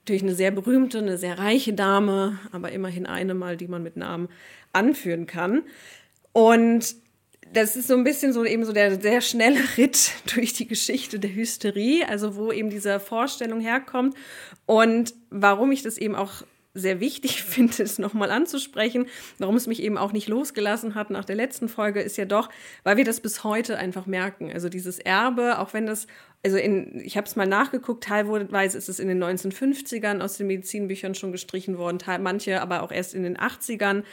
natürlich 0.00 0.22
eine 0.22 0.34
sehr 0.34 0.50
berühmte, 0.50 0.98
eine 0.98 1.18
sehr 1.18 1.38
reiche 1.38 1.72
Dame, 1.72 2.38
aber 2.52 2.70
immerhin 2.70 3.06
eine 3.06 3.34
mal, 3.34 3.56
die 3.56 3.68
man 3.68 3.82
mit 3.82 3.96
Namen 3.96 4.28
anführen 4.72 5.26
kann. 5.26 5.62
Und 6.32 6.94
das 7.52 7.76
ist 7.76 7.88
so 7.88 7.94
ein 7.94 8.04
bisschen 8.04 8.32
so 8.32 8.44
eben 8.44 8.64
so 8.64 8.72
der 8.72 9.00
sehr 9.00 9.20
schnelle 9.20 9.60
Ritt 9.76 10.12
durch 10.34 10.52
die 10.52 10.66
Geschichte 10.66 11.18
der 11.18 11.34
Hysterie, 11.34 12.06
also 12.08 12.36
wo 12.36 12.52
eben 12.52 12.70
diese 12.70 13.00
Vorstellung 13.00 13.60
herkommt 13.60 14.14
und 14.66 15.14
warum 15.30 15.72
ich 15.72 15.82
das 15.82 15.98
eben 15.98 16.14
auch 16.14 16.42
sehr 16.74 17.00
wichtig 17.00 17.42
finde, 17.44 17.82
es 17.82 17.98
nochmal 17.98 18.30
anzusprechen, 18.30 19.06
warum 19.38 19.56
es 19.56 19.66
mich 19.66 19.82
eben 19.82 19.98
auch 19.98 20.12
nicht 20.12 20.28
losgelassen 20.28 20.94
hat 20.94 21.10
nach 21.10 21.24
der 21.24 21.36
letzten 21.36 21.68
Folge, 21.68 22.00
ist 22.00 22.16
ja 22.16 22.24
doch, 22.24 22.48
weil 22.84 22.96
wir 22.96 23.04
das 23.04 23.20
bis 23.20 23.44
heute 23.44 23.78
einfach 23.78 24.06
merken. 24.06 24.52
Also 24.52 24.68
dieses 24.68 24.98
Erbe, 24.98 25.58
auch 25.58 25.72
wenn 25.72 25.86
das, 25.86 26.06
also 26.44 26.56
in, 26.56 27.00
ich 27.04 27.16
habe 27.16 27.26
es 27.26 27.34
mal 27.36 27.46
nachgeguckt, 27.48 28.04
teilweise 28.04 28.78
ist 28.78 28.88
es 28.88 29.00
in 29.00 29.08
den 29.08 29.22
1950ern 29.22 30.20
aus 30.20 30.36
den 30.36 30.46
Medizinbüchern 30.46 31.14
schon 31.14 31.32
gestrichen 31.32 31.78
worden, 31.78 31.98
teil, 31.98 32.20
manche 32.20 32.62
aber 32.62 32.82
auch 32.82 32.92
erst 32.92 33.14
in 33.14 33.24
den 33.24 33.36
80ern. 33.36 34.04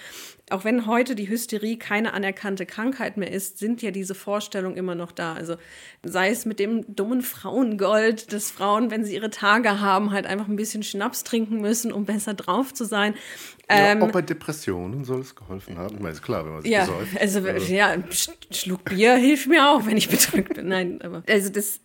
Auch 0.49 0.63
wenn 0.63 0.85
heute 0.87 1.15
die 1.15 1.29
Hysterie 1.29 1.77
keine 1.77 2.13
anerkannte 2.13 2.65
Krankheit 2.65 3.17
mehr 3.17 3.31
ist, 3.31 3.57
sind 3.59 3.81
ja 3.81 3.91
diese 3.91 4.15
Vorstellungen 4.15 4.75
immer 4.77 4.95
noch 4.95 5.11
da. 5.11 5.33
Also 5.33 5.55
sei 6.03 6.29
es 6.29 6.45
mit 6.45 6.59
dem 6.59 6.95
dummen 6.95 7.21
Frauengold, 7.21 8.31
dass 8.33 8.51
Frauen, 8.51 8.91
wenn 8.91 9.05
sie 9.05 9.15
ihre 9.15 9.29
Tage 9.29 9.79
haben, 9.79 10.11
halt 10.11 10.25
einfach 10.25 10.47
ein 10.47 10.55
bisschen 10.55 10.83
Schnaps 10.83 11.23
trinken 11.23 11.61
müssen, 11.61 11.91
um 11.91 12.05
besser 12.05 12.33
drauf 12.33 12.73
zu 12.73 12.85
sein. 12.85 13.13
Ähm, 13.69 13.99
ja, 13.99 14.05
auch 14.07 14.11
bei 14.11 14.21
Depressionen 14.21 15.03
soll 15.05 15.21
es 15.21 15.35
geholfen 15.35 15.77
haben. 15.77 15.95
Ich 15.95 15.99
meine, 16.01 16.13
ist 16.13 16.21
klar, 16.21 16.45
wenn 16.45 16.53
man 16.53 16.61
sich 16.61 16.71
ja, 16.71 16.81
besäuft. 16.85 17.19
also, 17.19 17.39
ja, 17.73 17.87
ein 17.89 18.03
Sch- 18.05 18.29
Schluck 18.51 18.83
Bier 18.85 19.15
hilft 19.15 19.47
mir 19.47 19.67
auch, 19.69 19.85
wenn 19.87 19.97
ich 19.97 20.09
bedrückt 20.09 20.53
bin. 20.53 20.67
Nein, 20.67 21.01
aber 21.01 21.23
also 21.27 21.49
das 21.49 21.79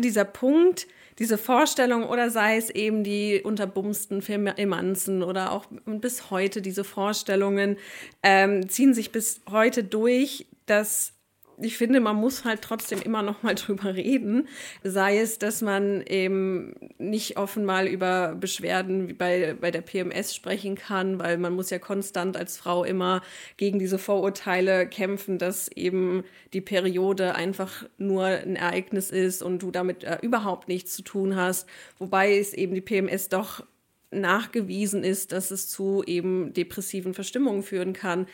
dieser 0.00 0.24
Punkt, 0.24 0.86
diese 1.18 1.38
Vorstellung 1.38 2.04
oder 2.04 2.30
sei 2.30 2.56
es 2.56 2.70
eben 2.70 3.02
die 3.02 3.40
unterbumsten 3.42 4.22
Firmanzen 4.22 5.22
oder 5.22 5.52
auch 5.52 5.66
bis 5.84 6.30
heute 6.30 6.62
diese 6.62 6.84
Vorstellungen 6.84 7.76
ähm, 8.22 8.68
ziehen 8.68 8.94
sich 8.94 9.10
bis 9.10 9.40
heute 9.50 9.82
durch, 9.82 10.46
dass 10.66 11.12
ich 11.60 11.76
finde, 11.76 12.00
man 12.00 12.16
muss 12.16 12.44
halt 12.44 12.62
trotzdem 12.62 13.00
immer 13.00 13.22
noch 13.22 13.42
mal 13.42 13.54
drüber 13.56 13.94
reden. 13.94 14.48
Sei 14.82 15.18
es, 15.18 15.38
dass 15.38 15.62
man 15.62 16.02
eben 16.02 16.74
nicht 16.98 17.36
offen 17.36 17.64
mal 17.64 17.86
über 17.86 18.34
Beschwerden 18.34 19.16
bei, 19.16 19.56
bei 19.60 19.70
der 19.70 19.82
PMS 19.82 20.34
sprechen 20.34 20.74
kann, 20.74 21.18
weil 21.18 21.38
man 21.38 21.54
muss 21.54 21.70
ja 21.70 21.78
konstant 21.78 22.36
als 22.36 22.56
Frau 22.56 22.84
immer 22.84 23.22
gegen 23.56 23.78
diese 23.78 23.98
Vorurteile 23.98 24.86
kämpfen, 24.86 25.38
dass 25.38 25.68
eben 25.68 26.24
die 26.52 26.60
Periode 26.60 27.34
einfach 27.34 27.84
nur 27.98 28.24
ein 28.24 28.56
Ereignis 28.56 29.10
ist 29.10 29.42
und 29.42 29.62
du 29.62 29.70
damit 29.70 30.04
äh, 30.04 30.18
überhaupt 30.22 30.68
nichts 30.68 30.94
zu 30.94 31.02
tun 31.02 31.36
hast. 31.36 31.68
Wobei 31.98 32.38
es 32.38 32.54
eben 32.54 32.74
die 32.74 32.80
PMS 32.80 33.28
doch 33.28 33.64
nachgewiesen 34.10 35.04
ist, 35.04 35.32
dass 35.32 35.50
es 35.50 35.68
zu 35.68 36.02
eben 36.06 36.52
depressiven 36.52 37.14
Verstimmungen 37.14 37.62
führen 37.62 37.92
kann. 37.92 38.26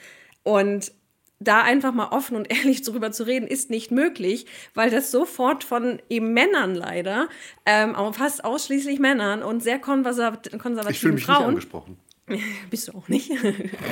Und 0.43 0.93
da 1.45 1.63
einfach 1.63 1.93
mal 1.93 2.09
offen 2.09 2.37
und 2.37 2.51
ehrlich 2.51 2.83
darüber 2.83 3.13
zu 3.13 3.25
reden, 3.27 3.47
ist 3.47 3.71
nicht 3.71 3.91
möglich, 3.91 4.47
weil 4.75 4.91
das 4.91 5.11
sofort 5.11 5.65
von 5.65 6.01
eben 6.09 6.33
Männern 6.33 6.75
leider, 6.75 7.29
ähm, 7.67 7.95
fast 8.13 8.45
ausschließlich 8.45 8.99
Männern 8.99 9.43
und 9.43 9.63
sehr 9.63 9.79
konservat 9.79 10.47
ich 10.47 10.51
fühle 10.51 10.63
konservativen 10.63 11.15
mich 11.15 11.21
nicht 11.21 11.27
Frauen, 11.27 11.49
angesprochen. 11.51 11.99
bist 12.71 12.89
du 12.89 12.93
auch 12.93 13.09
nicht, 13.09 13.31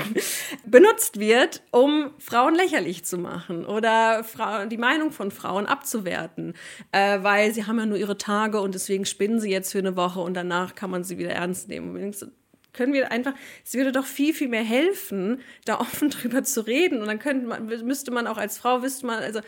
benutzt 0.66 1.20
wird, 1.20 1.62
um 1.70 2.10
Frauen 2.18 2.54
lächerlich 2.54 3.04
zu 3.04 3.18
machen 3.18 3.66
oder 3.66 4.24
die 4.70 4.78
Meinung 4.78 5.12
von 5.12 5.30
Frauen 5.30 5.66
abzuwerten, 5.66 6.54
äh, 6.92 7.22
weil 7.22 7.52
sie 7.52 7.66
haben 7.66 7.78
ja 7.78 7.86
nur 7.86 7.98
ihre 7.98 8.16
Tage 8.16 8.60
und 8.60 8.74
deswegen 8.74 9.04
spinnen 9.04 9.40
sie 9.40 9.50
jetzt 9.50 9.72
für 9.72 9.78
eine 9.78 9.96
Woche 9.96 10.20
und 10.20 10.34
danach 10.34 10.74
kann 10.74 10.90
man 10.90 11.04
sie 11.04 11.18
wieder 11.18 11.30
ernst 11.30 11.68
nehmen. 11.68 12.12
Können 12.72 12.92
wir 12.92 13.12
einfach, 13.12 13.34
es 13.64 13.74
würde 13.74 13.92
doch 13.92 14.06
viel, 14.06 14.34
viel 14.34 14.48
mehr 14.48 14.62
helfen, 14.62 15.40
da 15.64 15.80
offen 15.80 16.10
drüber 16.10 16.42
zu 16.42 16.66
reden. 16.66 17.00
Und 17.00 17.06
dann 17.06 17.18
könnte 17.18 17.46
man, 17.46 17.66
müsste 17.66 18.10
man 18.10 18.26
auch 18.26 18.38
als 18.38 18.58
Frau, 18.58 18.82
wüsste 18.82 19.06
man, 19.06 19.22
also 19.22 19.40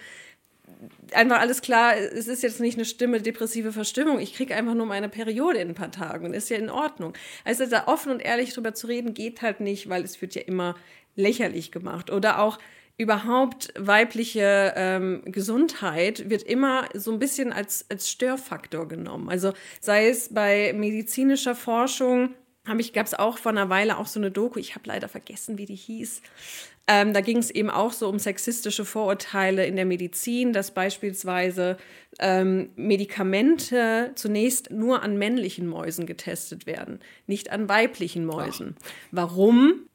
einfach 1.12 1.41
alles 1.41 1.62
klar, 1.62 1.97
es 1.97 2.29
ist 2.29 2.43
jetzt 2.43 2.61
nicht 2.61 2.77
eine 2.77 2.85
Stimme 2.85 3.20
depressive 3.20 3.72
Verstimmung, 3.72 4.18
ich 4.18 4.35
kriege 4.35 4.55
einfach 4.55 4.75
nur 4.75 4.87
meine 4.87 5.09
Periode 5.09 5.59
in 5.59 5.68
ein 5.68 5.75
paar 5.75 5.93
Tagen 5.93 6.27
und 6.27 6.35
ist 6.35 6.51
ja 6.51 6.57
in 6.57 6.70
Ordnung. 6.70 7.14
Also 7.45 7.66
da 7.66 7.87
offen 7.87 8.12
und 8.12 8.20
ehrlich 8.20 8.53
drüber 8.53 8.75
zu 8.75 8.87
reden, 8.87 9.14
geht 9.14 9.43
halt 9.43 9.61
nicht, 9.61 9.89
weil 9.89 10.03
es 10.03 10.20
wird 10.20 10.35
ja 10.35 10.43
immer 10.43 10.75
lächerlich 11.16 11.70
gemacht. 11.70 12.11
Oder 12.11 12.41
auch 12.41 12.59
überhaupt 12.97 13.72
weibliche 13.77 14.72
ähm, 14.77 15.22
Gesundheit 15.27 16.31
wird 16.31 16.43
immer 16.43 16.89
so 16.95 17.12
ein 17.12 17.18
bisschen 17.18 17.53
als, 17.53 17.87
als 17.91 18.09
Störfaktor 18.11 18.87
genommen. 18.87 19.29
Also 19.29 19.53
sei 19.81 20.09
es 20.09 20.33
bei 20.33 20.72
medizinischer 20.72 21.55
Forschung, 21.57 22.35
habe 22.67 22.81
ich, 22.81 22.93
gab 22.93 23.07
es 23.07 23.15
auch 23.15 23.39
vor 23.39 23.53
einer 23.53 23.69
Weile 23.69 23.99
auch 23.99 24.07
so 24.07 24.19
eine 24.19 24.31
Doku, 24.31 24.59
ich 24.59 24.75
habe 24.75 24.87
leider 24.87 25.09
vergessen, 25.09 25.59
wie 25.59 25.67
die 25.67 25.75
hieß. 25.75 26.23
Ähm, 26.87 27.15
da 27.15 27.21
ging 27.21 27.39
es 27.39 27.51
eben 27.51 27.71
auch 27.71 27.93
so 27.93 28.09
um 28.09 28.19
sexistische 28.19 28.85
Vorurteile 28.85 29.67
in 29.67 29.77
der 29.77 29.87
Medizin, 29.87 30.53
dass 30.53 30.71
beispielsweise 30.71 31.79
ähm, 32.19 32.71
Medikamente 32.77 34.12
zunächst 34.15 34.71
nur 34.71 35.03
an 35.03 35.17
männlichen 35.19 35.67
Mäusen 35.67 36.05
getestet 36.05 36.67
werden, 36.67 37.01
nicht 37.27 37.51
an 37.51 37.69
weiblichen 37.69 38.27
Mäusen. 38.27 38.77
Ach. 38.79 38.89
Warum? 39.12 39.89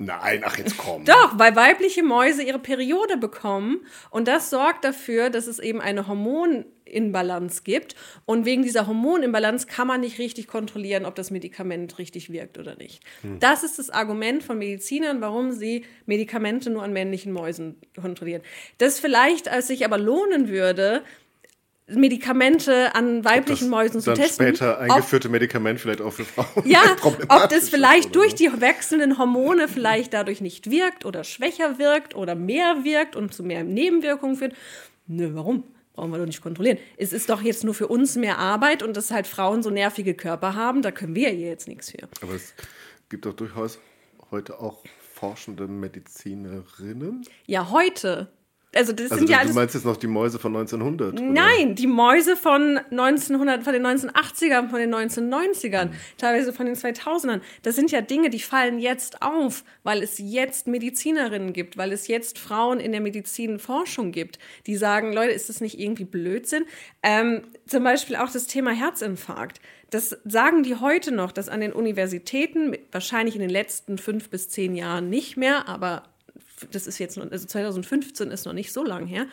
Nein, 0.00 0.42
ach 0.44 0.56
jetzt 0.56 0.78
komm. 0.78 1.04
Doch, 1.04 1.40
weil 1.40 1.56
weibliche 1.56 2.04
Mäuse 2.04 2.44
ihre 2.44 2.60
Periode 2.60 3.16
bekommen 3.16 3.84
und 4.10 4.28
das 4.28 4.48
sorgt 4.48 4.84
dafür, 4.84 5.28
dass 5.28 5.48
es 5.48 5.58
eben 5.58 5.80
eine 5.80 6.06
Hormoninbalance 6.06 7.64
gibt 7.64 7.96
und 8.24 8.44
wegen 8.44 8.62
dieser 8.62 8.86
Hormonimbalance 8.86 9.66
kann 9.66 9.88
man 9.88 10.00
nicht 10.00 10.20
richtig 10.20 10.46
kontrollieren, 10.46 11.04
ob 11.04 11.16
das 11.16 11.32
Medikament 11.32 11.98
richtig 11.98 12.30
wirkt 12.30 12.58
oder 12.58 12.76
nicht. 12.76 13.02
Hm. 13.22 13.40
Das 13.40 13.64
ist 13.64 13.80
das 13.80 13.90
Argument 13.90 14.44
von 14.44 14.58
Medizinern, 14.58 15.20
warum 15.20 15.50
sie 15.50 15.84
Medikamente 16.06 16.70
nur 16.70 16.84
an 16.84 16.92
männlichen 16.92 17.32
Mäusen 17.32 17.74
kontrollieren. 18.00 18.42
Das 18.78 19.00
vielleicht 19.00 19.48
als 19.48 19.66
sich 19.66 19.84
aber 19.84 19.98
lohnen 19.98 20.48
würde, 20.48 21.02
Medikamente 21.88 22.94
an 22.94 23.24
weiblichen 23.24 23.68
Mäusen 23.68 24.00
zu 24.00 24.12
testen. 24.14 24.46
später 24.46 24.78
eingeführte 24.78 25.28
ob, 25.28 25.32
Medikament 25.32 25.80
vielleicht 25.80 26.00
auch 26.00 26.12
für 26.12 26.24
Frauen. 26.24 26.68
Ja, 26.68 26.82
ob 27.02 27.48
das 27.48 27.70
vielleicht 27.70 28.14
durch 28.14 28.34
die 28.34 28.50
wechselnden 28.60 29.18
Hormone 29.18 29.68
vielleicht 29.68 30.12
dadurch 30.12 30.40
nicht 30.40 30.70
wirkt 30.70 31.04
oder 31.04 31.24
schwächer 31.24 31.78
wirkt 31.78 32.14
oder 32.14 32.34
mehr 32.34 32.84
wirkt 32.84 33.16
und 33.16 33.32
zu 33.32 33.42
mehr 33.42 33.64
Nebenwirkungen 33.64 34.36
führt. 34.36 34.54
Nö, 35.06 35.30
warum? 35.32 35.64
Brauchen 35.94 36.12
wir 36.12 36.18
doch 36.18 36.26
nicht 36.26 36.42
kontrollieren. 36.42 36.78
Es 36.96 37.12
ist 37.12 37.28
doch 37.28 37.42
jetzt 37.42 37.64
nur 37.64 37.74
für 37.74 37.88
uns 37.88 38.14
mehr 38.16 38.38
Arbeit 38.38 38.82
und 38.82 38.96
dass 38.96 39.10
halt 39.10 39.26
Frauen 39.26 39.62
so 39.62 39.70
nervige 39.70 40.14
Körper 40.14 40.54
haben, 40.54 40.82
da 40.82 40.92
können 40.92 41.16
wir 41.16 41.34
ja 41.34 41.48
jetzt 41.48 41.66
nichts 41.66 41.90
für. 41.90 42.08
Aber 42.22 42.34
es 42.34 42.54
gibt 43.08 43.26
doch 43.26 43.32
durchaus 43.34 43.78
heute 44.30 44.60
auch 44.60 44.84
forschende 45.14 45.66
Medizinerinnen. 45.66 47.26
Ja, 47.46 47.70
heute. 47.70 48.28
Also, 48.74 48.92
das 48.92 49.10
also 49.10 49.16
sind 49.16 49.28
du, 49.28 49.32
ja 49.32 49.38
alles. 49.38 49.52
Du 49.52 49.54
meinst 49.54 49.74
jetzt 49.74 49.84
noch 49.84 49.96
die 49.96 50.06
Mäuse 50.06 50.38
von 50.38 50.54
1900? 50.54 51.14
Nein, 51.14 51.66
oder? 51.66 51.74
die 51.74 51.86
Mäuse 51.86 52.36
von 52.36 52.78
1900, 52.90 53.64
von 53.64 53.72
den 53.72 53.86
1980ern, 53.86 54.68
von 54.68 54.78
den 54.78 54.94
1990ern, 54.94 55.86
mhm. 55.86 55.92
teilweise 56.18 56.52
von 56.52 56.66
den 56.66 56.74
2000ern. 56.74 57.40
Das 57.62 57.76
sind 57.76 57.90
ja 57.90 58.02
Dinge, 58.02 58.28
die 58.28 58.40
fallen 58.40 58.78
jetzt 58.78 59.22
auf, 59.22 59.64
weil 59.84 60.02
es 60.02 60.18
jetzt 60.18 60.66
Medizinerinnen 60.66 61.54
gibt, 61.54 61.78
weil 61.78 61.92
es 61.92 62.08
jetzt 62.08 62.38
Frauen 62.38 62.78
in 62.78 62.92
der 62.92 63.00
Medizinforschung 63.00 64.12
gibt, 64.12 64.38
die 64.66 64.76
sagen, 64.76 65.14
Leute, 65.14 65.32
ist 65.32 65.48
das 65.48 65.62
nicht 65.62 65.80
irgendwie 65.80 66.04
Blödsinn? 66.04 66.64
Ähm, 67.02 67.42
zum 67.66 67.84
Beispiel 67.84 68.16
auch 68.16 68.30
das 68.30 68.46
Thema 68.46 68.72
Herzinfarkt. 68.72 69.60
Das 69.90 70.18
sagen 70.24 70.62
die 70.62 70.76
heute 70.76 71.12
noch, 71.12 71.32
dass 71.32 71.48
an 71.48 71.60
den 71.60 71.72
Universitäten, 71.72 72.76
wahrscheinlich 72.92 73.34
in 73.34 73.40
den 73.40 73.50
letzten 73.50 73.96
fünf 73.96 74.28
bis 74.28 74.50
zehn 74.50 74.74
Jahren 74.74 75.08
nicht 75.08 75.38
mehr, 75.38 75.66
aber 75.66 76.02
das 76.70 76.86
ist 76.86 76.98
jetzt, 76.98 77.18
also 77.18 77.46
2015 77.46 78.30
ist 78.30 78.46
noch 78.46 78.52
nicht 78.52 78.72
so 78.72 78.84
lang 78.84 79.06
her, 79.06 79.26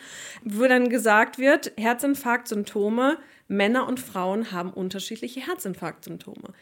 wo 0.44 0.66
dann 0.66 0.88
gesagt 0.88 1.38
wird, 1.38 1.72
Herzinfarktsymptome, 1.76 3.18
Männer 3.48 3.86
und 3.86 4.00
Frauen 4.00 4.52
haben 4.52 4.72
unterschiedliche 4.72 5.46
Herzinfarktsymptome. 5.46 6.52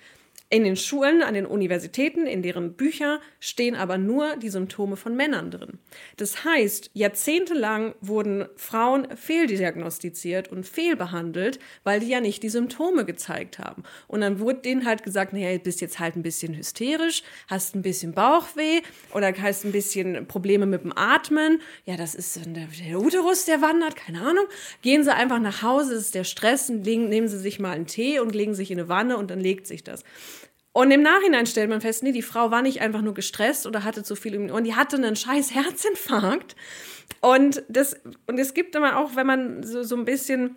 In 0.51 0.63
den 0.63 0.77
Schulen, 0.77 1.23
an 1.23 1.35
den 1.35 1.47
Universitäten, 1.47 2.27
in 2.27 2.43
deren 2.43 2.75
Bücher 2.75 3.21
stehen 3.41 3.75
aber 3.75 3.99
nur 3.99 4.37
die 4.37 4.51
Symptome 4.51 4.97
von 4.97 5.17
Männern 5.17 5.51
drin. 5.51 5.79
Das 6.17 6.45
heißt, 6.45 6.91
jahrzehntelang 6.93 7.95
wurden 8.01 8.47
Frauen 8.55 9.09
fehldiagnostiziert 9.17 10.49
und 10.49 10.65
fehlbehandelt, 10.65 11.59
weil 11.83 12.01
die 12.01 12.09
ja 12.09 12.21
nicht 12.21 12.43
die 12.43 12.51
Symptome 12.51 13.05
gezeigt 13.05 13.59
haben. 13.59 13.83
Und 14.07 14.21
dann 14.21 14.39
wurde 14.39 14.61
denen 14.61 14.85
halt 14.85 15.03
gesagt, 15.03 15.33
naja, 15.33 15.51
du 15.55 15.59
bist 15.61 15.81
jetzt 15.81 15.99
halt 15.99 16.15
ein 16.15 16.23
bisschen 16.23 16.55
hysterisch, 16.55 17.23
hast 17.49 17.75
ein 17.75 17.83
bisschen 17.83 18.13
Bauchweh 18.13 18.83
oder 19.13 19.33
hast 19.41 19.65
ein 19.65 19.73
bisschen 19.73 20.29
Probleme 20.29 20.67
mit 20.67 20.85
dem 20.85 20.97
Atmen. 20.97 21.63
Ja, 21.85 21.97
das 21.97 22.15
ist 22.15 22.41
der, 22.47 23.01
Uterus, 23.01 23.47
der 23.47 23.61
wandert, 23.61 23.97
keine 23.97 24.21
Ahnung. 24.21 24.45
Gehen 24.83 25.03
sie 25.05 25.13
einfach 25.13 25.41
nach 25.41 25.63
Hause, 25.63 25.95
ist 25.95 26.15
der 26.15 26.25
Stress, 26.25 26.69
nehmen 26.69 27.29
sie 27.29 27.39
sich 27.39 27.59
mal 27.59 27.73
einen 27.73 27.87
Tee 27.87 28.21
und 28.21 28.35
legen 28.35 28.55
sich 28.55 28.71
in 28.71 28.79
eine 28.79 28.89
Wanne 28.89 29.17
und 29.17 29.31
dann 29.31 29.41
legt 29.41 29.67
sich 29.67 29.83
das. 29.83 30.05
Und 30.75 30.91
im 30.91 31.03
Nachhinein 31.03 31.47
stellt 31.47 31.71
man 31.71 31.81
fest, 31.81 32.03
nee, 32.03 32.11
die 32.11 32.21
Frau 32.21 32.51
war 32.51 32.61
nicht 32.61 32.81
einfach 32.81 33.01
nur 33.01 33.15
gestresst 33.15 33.65
oder 33.65 33.85
hatte 33.85 34.03
zu 34.03 34.17
viel 34.17 34.35
im 34.35 34.51
und 34.51 34.65
die 34.65 34.75
hatte 34.75 34.97
einen 34.97 35.15
scheiß 35.15 35.55
Herzinfarkt. 35.55 36.57
Und 37.21 37.63
das, 37.69 37.95
und 38.27 38.39
es 38.39 38.55
gibt 38.55 38.75
immer 38.75 38.99
auch, 38.99 39.15
wenn 39.15 39.27
man 39.27 39.63
so, 39.63 39.85
so 39.85 39.95
ein 39.95 40.05
bisschen 40.05 40.57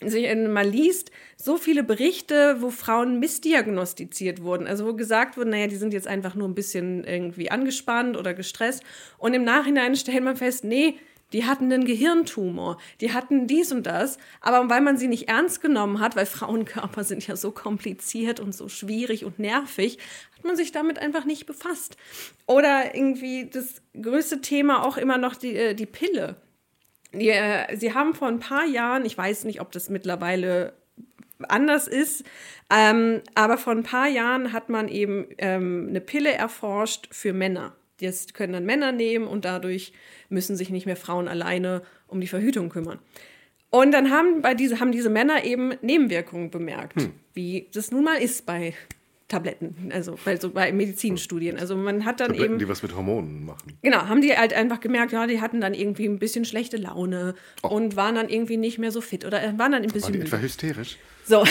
sich 0.00 0.32
mal 0.32 0.64
liest, 0.64 1.10
so 1.36 1.56
viele 1.56 1.82
Berichte, 1.82 2.58
wo 2.60 2.70
Frauen 2.70 3.18
missdiagnostiziert 3.18 4.44
wurden. 4.44 4.68
Also 4.68 4.86
wo 4.86 4.94
gesagt 4.94 5.36
wurde, 5.36 5.50
naja, 5.50 5.66
die 5.66 5.74
sind 5.74 5.92
jetzt 5.92 6.06
einfach 6.06 6.36
nur 6.36 6.46
ein 6.46 6.54
bisschen 6.54 7.02
irgendwie 7.02 7.50
angespannt 7.50 8.16
oder 8.16 8.34
gestresst. 8.34 8.84
Und 9.18 9.34
im 9.34 9.42
Nachhinein 9.42 9.96
stellt 9.96 10.22
man 10.22 10.36
fest, 10.36 10.62
nee, 10.62 11.00
die 11.32 11.44
hatten 11.44 11.72
einen 11.72 11.84
Gehirntumor, 11.84 12.78
die 13.00 13.12
hatten 13.12 13.46
dies 13.46 13.72
und 13.72 13.86
das, 13.86 14.18
aber 14.40 14.68
weil 14.70 14.80
man 14.80 14.96
sie 14.96 15.08
nicht 15.08 15.28
ernst 15.28 15.60
genommen 15.60 16.00
hat, 16.00 16.16
weil 16.16 16.26
Frauenkörper 16.26 17.04
sind 17.04 17.26
ja 17.26 17.36
so 17.36 17.50
kompliziert 17.50 18.40
und 18.40 18.54
so 18.54 18.68
schwierig 18.68 19.24
und 19.24 19.38
nervig, 19.38 19.98
hat 20.36 20.44
man 20.44 20.56
sich 20.56 20.72
damit 20.72 20.98
einfach 20.98 21.24
nicht 21.24 21.46
befasst. 21.46 21.96
Oder 22.46 22.94
irgendwie 22.94 23.50
das 23.50 23.82
größte 24.00 24.40
Thema 24.40 24.84
auch 24.84 24.96
immer 24.96 25.18
noch 25.18 25.34
die, 25.36 25.54
äh, 25.54 25.74
die 25.74 25.86
Pille. 25.86 26.36
Die, 27.12 27.30
äh, 27.30 27.76
sie 27.76 27.94
haben 27.94 28.14
vor 28.14 28.28
ein 28.28 28.40
paar 28.40 28.64
Jahren, 28.64 29.04
ich 29.04 29.16
weiß 29.16 29.44
nicht, 29.44 29.60
ob 29.60 29.72
das 29.72 29.88
mittlerweile 29.88 30.74
anders 31.46 31.86
ist. 31.86 32.24
Ähm, 32.70 33.22
aber 33.34 33.58
vor 33.58 33.72
ein 33.72 33.82
paar 33.82 34.08
Jahren 34.08 34.52
hat 34.52 34.68
man 34.68 34.88
eben 34.88 35.26
ähm, 35.38 35.86
eine 35.88 36.00
Pille 36.00 36.32
erforscht 36.32 37.08
für 37.12 37.32
Männer. 37.32 37.74
Das 38.00 38.32
können 38.32 38.52
dann 38.52 38.64
Männer 38.64 38.92
nehmen 38.92 39.26
und 39.26 39.44
dadurch 39.44 39.92
müssen 40.28 40.56
sich 40.56 40.70
nicht 40.70 40.86
mehr 40.86 40.96
Frauen 40.96 41.28
alleine 41.28 41.82
um 42.06 42.20
die 42.20 42.26
Verhütung 42.26 42.68
kümmern. 42.68 42.98
Und 43.70 43.92
dann 43.92 44.10
haben, 44.10 44.40
bei 44.40 44.54
diese, 44.54 44.80
haben 44.80 44.92
diese 44.92 45.10
Männer 45.10 45.44
eben 45.44 45.74
Nebenwirkungen 45.82 46.50
bemerkt, 46.50 47.02
hm. 47.02 47.12
wie 47.34 47.68
das 47.72 47.90
nun 47.90 48.04
mal 48.04 48.16
ist 48.16 48.46
bei 48.46 48.74
Tabletten, 49.28 49.90
also 49.92 50.18
bei, 50.24 50.36
so 50.36 50.48
bei 50.50 50.72
Medizinstudien. 50.72 51.58
Also 51.58 51.76
man 51.76 52.06
hat 52.06 52.20
dann 52.20 52.28
Tabletten, 52.28 52.52
eben. 52.52 52.58
die 52.58 52.68
was 52.68 52.82
mit 52.82 52.96
Hormonen 52.96 53.44
machen. 53.44 53.76
Genau, 53.82 54.08
haben 54.08 54.22
die 54.22 54.34
halt 54.34 54.54
einfach 54.54 54.80
gemerkt, 54.80 55.12
ja, 55.12 55.26
die 55.26 55.42
hatten 55.42 55.60
dann 55.60 55.74
irgendwie 55.74 56.06
ein 56.06 56.18
bisschen 56.18 56.46
schlechte 56.46 56.78
Laune 56.78 57.34
oh. 57.62 57.68
und 57.68 57.94
waren 57.94 58.14
dann 58.14 58.30
irgendwie 58.30 58.56
nicht 58.56 58.78
mehr 58.78 58.90
so 58.90 59.02
fit 59.02 59.26
oder 59.26 59.38
waren 59.58 59.72
dann 59.72 59.82
ein 59.82 59.90
bisschen. 59.90 60.14
Waren 60.14 60.20
die 60.20 60.26
etwa 60.26 60.38
hysterisch? 60.38 60.96
So, 61.28 61.44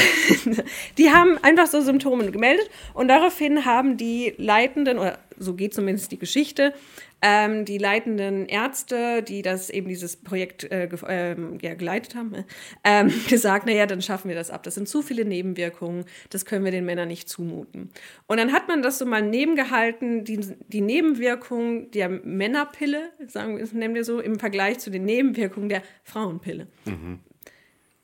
die 0.98 1.12
haben 1.12 1.38
einfach 1.44 1.68
so 1.68 1.82
Symptome 1.82 2.32
gemeldet 2.32 2.68
und 2.96 3.10
daraufhin 3.10 3.64
haben 3.64 3.96
die 3.96 4.34
Leitenden, 4.38 4.98
oder 4.98 5.20
so 5.38 5.54
geht 5.54 5.76
zumindest 5.76 6.12
die 6.12 6.18
Geschichte, 6.18 6.74
ähm, 7.22 7.64
die 7.64 7.78
leitenden 7.78 8.48
Ärzte, 8.48 9.22
die 9.22 9.44
das 9.44 9.70
eben 9.70 9.88
dieses 9.88 10.16
Projekt 10.16 10.64
äh, 10.72 10.88
ge 10.88 11.00
ähm, 11.08 11.60
geleitet 11.60 12.16
haben, 12.16 12.34
äh, 12.34 12.44
ähm, 12.84 13.14
gesagt, 13.30 13.68
naja, 13.68 13.86
dann 13.86 14.02
schaffen 14.02 14.30
wir 14.30 14.36
das 14.36 14.50
ab. 14.50 14.64
Das 14.64 14.74
sind 14.74 14.90
zu 14.90 15.04
viele 15.04 15.26
Nebenwirkungen, 15.26 16.06
das 16.32 16.46
können 16.46 16.66
wir 16.66 16.72
den 16.72 16.86
Männern 16.86 17.08
nicht 17.08 17.30
zumuten. 17.30 17.92
Und 18.26 18.38
dann 18.38 18.54
hat 18.54 18.68
man 18.68 18.82
das 18.82 18.98
so 18.98 19.06
mal 19.06 19.22
nebengehalten, 19.22 20.26
die, 20.26 20.40
die 20.70 20.82
Nebenwirkungen 20.82 21.92
der 21.92 22.10
Männerpille, 22.10 23.10
sagen 23.28 23.58
wir, 23.58 23.68
nennen 23.74 23.94
wir 23.94 24.04
so, 24.04 24.20
im 24.20 24.40
Vergleich 24.40 24.80
zu 24.80 24.90
den 24.90 25.06
Nebenwirkungen 25.06 25.70
der 25.70 25.84
Frauenpille. 26.04 26.66
Mhm. 26.86 27.20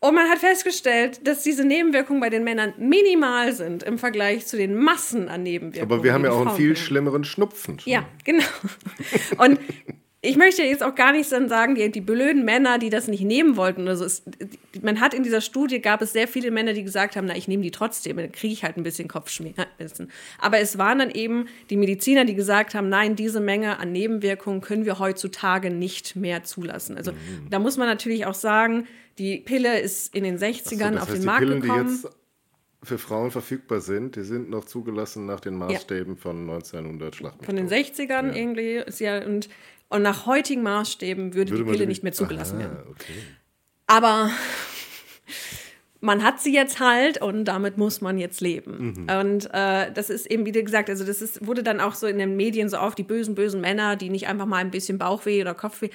Und 0.04 0.16
man 0.16 0.30
hat 0.30 0.40
festgestellt, 0.40 1.26
dass 1.26 1.44
diese 1.44 1.64
Nebenwirkungen 1.64 2.20
bei 2.20 2.30
den 2.30 2.44
Männern 2.44 2.74
minimal 2.78 3.54
sind 3.54 3.84
im 3.84 3.98
Vergleich 3.98 4.46
zu 4.46 4.58
den 4.58 4.76
Massen 4.76 5.30
an 5.30 5.44
Nebenwirkungen. 5.44 5.94
Aber 5.94 6.04
wir 6.04 6.12
haben 6.12 6.26
ja 6.26 6.32
auch 6.32 6.46
einen 6.46 6.58
viel 6.58 6.76
schlimmeren 6.76 7.24
Schnupfen. 7.24 7.80
Schon. 7.80 7.90
Ja, 7.90 8.06
genau. 8.26 8.44
Und 9.38 9.60
ich 10.20 10.36
möchte 10.36 10.64
jetzt 10.64 10.84
auch 10.84 10.96
gar 10.96 11.14
nicht 11.14 11.30
sagen, 11.30 11.76
die, 11.76 11.90
die 11.90 12.02
blöden 12.02 12.44
Männer, 12.44 12.80
die 12.80 12.90
das 12.90 13.08
nicht 13.08 13.24
nehmen 13.24 13.56
wollten 13.56 13.84
oder 13.84 13.96
so. 13.96 14.04
Es, 14.04 14.24
man 14.82 15.00
hat 15.00 15.14
in 15.14 15.24
dieser 15.24 15.40
Studie, 15.40 15.82
gab 15.82 16.02
es 16.02 16.12
sehr 16.12 16.28
viele 16.28 16.52
Männer, 16.52 16.74
die 16.74 16.84
gesagt 16.84 17.16
haben, 17.16 17.28
na, 17.28 17.38
ich 17.38 17.48
nehme 17.48 17.64
die 17.64 17.72
trotzdem, 17.72 18.18
dann 18.18 18.34
kriege 18.34 18.54
ich 18.54 18.66
halt 18.66 18.76
ein 18.76 18.84
bisschen 18.84 19.08
Kopfschmerzen. 19.08 20.12
Aber 20.38 20.60
es 20.60 20.78
waren 20.78 21.00
dann 21.00 21.12
eben 21.12 21.48
die 21.70 21.78
Mediziner, 21.78 22.26
die 22.26 22.36
gesagt 22.36 22.76
haben, 22.76 22.90
nein, 22.90 23.16
diese 23.16 23.40
Menge 23.40 23.80
an 23.80 23.94
Nebenwirkungen 23.94 24.60
können 24.60 24.84
wir 24.84 25.00
heutzutage 25.00 25.70
nicht 25.70 26.18
mehr 26.18 26.44
zulassen. 26.44 26.98
Also 26.98 27.14
mhm. 27.14 27.50
da 27.50 27.60
muss 27.60 27.78
man 27.78 27.88
natürlich 27.88 28.26
auch 28.26 28.34
sagen, 28.34 28.86
die 29.18 29.38
Pille 29.38 29.80
ist 29.80 30.16
in 30.16 30.24
den 30.24 30.38
60ern 30.38 30.94
so, 30.94 31.00
auf 31.00 31.12
den 31.12 31.26
Markt 31.26 31.42
Pillen, 31.42 31.62
gekommen. 31.62 31.88
Die 31.88 31.94
jetzt 31.94 32.18
für 32.84 32.98
Frauen 32.98 33.32
verfügbar 33.32 33.82
sind, 33.82 34.16
die 34.16 34.24
sind 34.24 34.50
noch 34.50 34.66
zugelassen 34.66 35.26
nach 35.26 35.40
den 35.40 35.56
Maßstäben 35.56 36.16
ja. 36.16 36.22
von 36.22 36.42
1900 36.42 37.16
Schlachten. 37.16 37.46
Von 37.46 37.56
den 37.56 37.70
60ern 37.70 38.28
ja. 38.28 38.36
irgendwie 38.36 38.76
ist 38.76 39.00
ja 39.00 39.24
und, 39.24 39.50
und 39.90 40.02
nach 40.02 40.26
heutigen 40.26 40.64
Maßstäben 40.64 41.34
würde, 41.34 41.52
würde 41.52 41.64
die 41.64 41.72
Pille 41.72 41.88
nicht 41.88 42.04
mehr 42.04 42.12
zugelassen 42.12 42.56
aha, 42.56 42.64
werden. 42.64 42.78
Okay. 42.90 43.14
Aber 43.88 44.30
man 46.02 46.24
hat 46.24 46.42
sie 46.42 46.54
jetzt 46.54 46.82
halt 46.82 47.22
und 47.22 47.46
damit 47.46 47.78
muss 47.78 48.02
man 48.02 48.18
jetzt 48.18 48.42
leben. 48.42 48.96
Mhm. 49.08 49.20
Und 49.20 49.46
äh, 49.54 49.92
das 49.94 50.10
ist 50.10 50.26
eben, 50.30 50.46
wie 50.46 50.52
gesagt, 50.52 50.90
also 50.90 51.06
das 51.06 51.22
ist, 51.22 51.46
wurde 51.48 51.64
dann 51.64 51.80
auch 51.80 51.96
so 51.96 52.08
in 52.08 52.18
den 52.18 52.36
Medien 52.36 52.68
so 52.68 52.80
oft 52.80 52.98
die 52.98 53.04
bösen, 53.04 53.34
bösen 53.36 53.62
Männer, 53.62 53.96
die 53.96 54.10
nicht 54.10 54.28
einfach 54.28 54.46
mal 54.46 54.58
ein 54.58 54.72
bisschen 54.72 54.98
Bauchweh 54.98 55.42
oder 55.42 55.54
Kopfweh. 55.54 55.90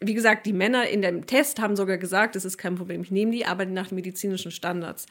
Wie 0.00 0.14
gesagt, 0.14 0.46
die 0.46 0.52
Männer 0.52 0.88
in 0.88 1.02
dem 1.02 1.26
Test 1.26 1.60
haben 1.60 1.76
sogar 1.76 1.98
gesagt, 1.98 2.34
das 2.34 2.44
ist 2.44 2.56
kein 2.56 2.74
Problem, 2.74 3.02
ich 3.02 3.10
nehme 3.10 3.32
die, 3.32 3.44
aber 3.44 3.66
nach 3.66 3.90
medizinischen 3.90 4.50
Standards 4.50 5.06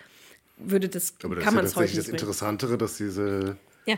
würde 0.59 0.89
das, 0.89 1.15
aber 1.23 1.35
das 1.35 1.43
kann 1.43 1.55
man 1.55 1.65
es 1.65 1.75
heute 1.75 1.95
nicht. 1.95 1.97
Das 1.97 2.09
Interessantere, 2.09 2.77
dass 2.77 2.97
diese 2.97 3.57
ja. 3.85 3.95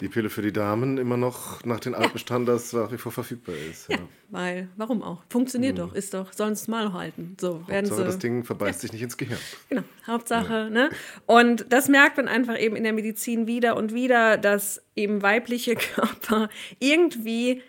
die 0.00 0.08
Pille 0.08 0.28
für 0.28 0.42
die 0.42 0.52
Damen 0.52 0.98
immer 0.98 1.16
noch 1.16 1.64
nach 1.64 1.80
den 1.80 1.94
alten 1.94 2.14
ja. 2.14 2.18
Standards 2.18 2.72
nach 2.72 2.90
wie 2.90 2.98
vor 2.98 3.12
verfügbar 3.12 3.54
ist. 3.70 3.88
Ja, 3.88 3.96
ja 3.96 4.02
weil, 4.30 4.68
warum 4.76 5.02
auch? 5.02 5.22
Funktioniert 5.28 5.74
mhm. 5.74 5.82
doch, 5.82 5.94
ist 5.94 6.14
doch, 6.14 6.32
sollen 6.32 6.54
es 6.54 6.68
mal 6.68 6.92
halten. 6.92 7.36
So, 7.40 7.66
werden 7.68 7.86
Hauptsache, 7.86 7.96
sie, 7.96 8.04
das 8.04 8.18
Ding 8.18 8.44
verbeißt 8.44 8.80
sich 8.80 8.92
nicht 8.92 9.02
ins 9.02 9.16
Gehirn. 9.16 9.38
Genau, 9.68 9.82
Hauptsache, 10.06 10.68
ne? 10.70 10.90
Und 11.26 11.66
das 11.70 11.88
merkt 11.88 12.16
man 12.16 12.28
einfach 12.28 12.58
eben 12.58 12.76
in 12.76 12.84
der 12.84 12.92
Medizin 12.92 13.46
wieder 13.46 13.76
und 13.76 13.94
wieder, 13.94 14.36
dass 14.36 14.82
eben 14.96 15.22
weibliche 15.22 15.74
Körper 15.94 16.48
irgendwie 16.80 17.62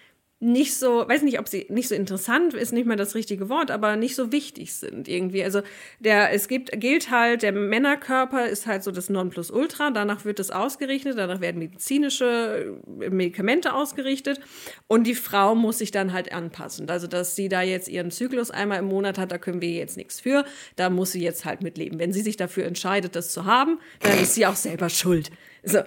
nicht 0.43 0.75
so, 0.75 1.07
weiß 1.07 1.21
nicht, 1.21 1.37
ob 1.39 1.47
sie 1.47 1.67
nicht 1.69 1.87
so 1.87 1.93
interessant 1.93 2.55
ist, 2.55 2.73
nicht 2.73 2.87
mal 2.87 2.97
das 2.97 3.13
richtige 3.13 3.47
Wort, 3.47 3.69
aber 3.69 3.95
nicht 3.95 4.15
so 4.15 4.31
wichtig 4.31 4.73
sind 4.73 5.07
irgendwie. 5.07 5.43
Also 5.43 5.61
der, 5.99 6.33
es 6.33 6.47
gibt, 6.47 6.71
gilt 6.81 7.11
halt, 7.11 7.43
der 7.43 7.51
Männerkörper 7.51 8.47
ist 8.47 8.65
halt 8.65 8.81
so 8.83 8.89
das 8.89 9.07
Nonplusultra, 9.07 9.91
danach 9.91 10.25
wird 10.25 10.39
es 10.39 10.49
ausgerichtet, 10.49 11.19
danach 11.19 11.41
werden 11.41 11.59
medizinische 11.59 12.75
äh, 13.01 13.09
Medikamente 13.11 13.75
ausgerichtet 13.75 14.39
und 14.87 15.05
die 15.05 15.13
Frau 15.13 15.53
muss 15.53 15.77
sich 15.77 15.91
dann 15.91 16.11
halt 16.11 16.33
anpassen. 16.33 16.89
Also, 16.89 17.05
dass 17.05 17.35
sie 17.35 17.47
da 17.47 17.61
jetzt 17.61 17.87
ihren 17.87 18.09
Zyklus 18.09 18.49
einmal 18.49 18.79
im 18.79 18.85
Monat 18.85 19.19
hat, 19.19 19.31
da 19.31 19.37
können 19.37 19.61
wir 19.61 19.69
jetzt 19.69 19.95
nichts 19.95 20.19
für, 20.19 20.43
da 20.75 20.89
muss 20.89 21.11
sie 21.11 21.21
jetzt 21.21 21.45
halt 21.45 21.61
mitleben. 21.61 21.99
Wenn 21.99 22.13
sie 22.13 22.21
sich 22.21 22.35
dafür 22.35 22.65
entscheidet, 22.65 23.15
das 23.15 23.31
zu 23.31 23.45
haben, 23.45 23.79
dann 23.99 24.19
ist 24.19 24.33
sie 24.33 24.47
auch 24.47 24.55
selber 24.55 24.89
schuld. 24.89 25.29
So. 25.63 25.81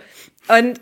Und, 0.47 0.81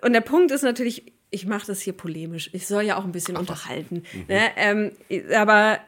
und 0.00 0.14
der 0.14 0.22
Punkt 0.22 0.50
ist 0.50 0.62
natürlich, 0.62 1.12
ich 1.32 1.46
mache 1.46 1.66
das 1.66 1.80
hier 1.80 1.94
polemisch. 1.94 2.50
Ich 2.52 2.66
soll 2.66 2.84
ja 2.84 2.96
auch 2.96 3.04
ein 3.04 3.12
bisschen 3.12 3.36
Ach, 3.36 3.40
unterhalten. 3.40 4.04
Mhm. 4.12 4.24
Ne? 4.28 4.50
Ähm, 4.56 4.92
aber 5.34 5.80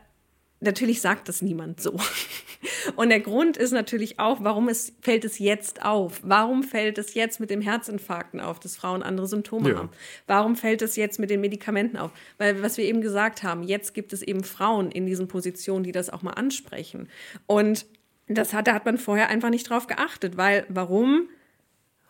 natürlich 0.59 1.01
sagt 1.01 1.28
das 1.28 1.42
niemand 1.42 1.80
so. 1.80 2.01
Und 2.97 3.11
der 3.11 3.20
Grund 3.20 3.59
ist 3.59 3.72
natürlich 3.72 4.18
auch, 4.18 4.42
warum 4.42 4.68
es 4.68 4.95
fällt 5.03 5.24
es 5.24 5.38
jetzt 5.38 5.84
auf? 5.84 6.20
Warum 6.22 6.62
fällt 6.62 6.97
es 6.97 7.12
jetzt 7.12 7.40
mit 7.40 7.51
dem 7.51 7.61
Herzinfarkten 7.61 8.40
auf, 8.40 8.59
dass 8.59 8.76
Frauen 8.76 9.03
andere 9.03 9.26
Symptome 9.26 9.70
ja. 9.70 9.76
haben? 9.76 9.90
Warum 10.26 10.57
fällt 10.57 10.80
es 10.80 10.97
jetzt 10.97 11.18
mit 11.18 11.28
den 11.28 11.42
Medikamenten 11.42 11.99
auf? 11.99 12.11
Weil, 12.38 12.62
was 12.62 12.78
wir 12.78 12.86
eben 12.86 13.03
gesagt 13.03 13.42
haben, 13.42 13.62
jetzt 13.62 13.92
gibt 13.92 14.14
es 14.14 14.22
eben 14.22 14.45
Frauen 14.45 14.90
in 14.90 15.05
diesen 15.05 15.28
Positionen, 15.28 15.84
die 15.84 15.92
das 15.92 16.09
auch 16.09 16.22
mal 16.22 16.32
ansprechen. 16.32 17.09
Und 17.47 17.84
das 18.26 18.55
hat, 18.55 18.66
da 18.66 18.72
hat 18.72 18.86
man 18.86 18.97
vorher 18.97 19.28
einfach 19.28 19.51
nicht 19.51 19.68
drauf 19.68 19.86
geachtet, 19.86 20.38
weil, 20.38 20.64
warum? 20.70 21.28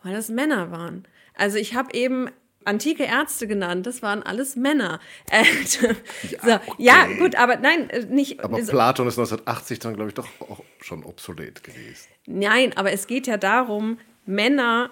Weil 0.03 0.13
das 0.13 0.29
Männer 0.29 0.71
waren. 0.71 1.05
Also 1.33 1.57
ich 1.57 1.75
habe 1.75 1.93
eben 1.93 2.29
antike 2.65 3.03
Ärzte 3.03 3.47
genannt, 3.47 3.85
das 3.85 4.01
waren 4.01 4.23
alles 4.23 4.55
Männer. 4.55 4.99
Äh, 5.31 5.43
ja, 5.43 6.39
so, 6.39 6.53
okay. 6.53 6.73
ja, 6.77 7.07
gut, 7.17 7.35
aber 7.35 7.57
nein, 7.57 7.89
äh, 7.89 8.05
nicht. 8.05 8.43
Aber 8.43 8.61
so, 8.63 8.71
Platon 8.71 9.07
ist 9.07 9.17
1980 9.17 9.79
dann, 9.79 9.95
glaube 9.95 10.09
ich, 10.09 10.13
doch 10.13 10.27
auch 10.39 10.63
schon 10.81 11.03
obsolet 11.03 11.63
gewesen. 11.63 12.07
Nein, 12.25 12.73
aber 12.75 12.91
es 12.91 13.07
geht 13.07 13.27
ja 13.27 13.37
darum, 13.37 13.97
Männer 14.25 14.91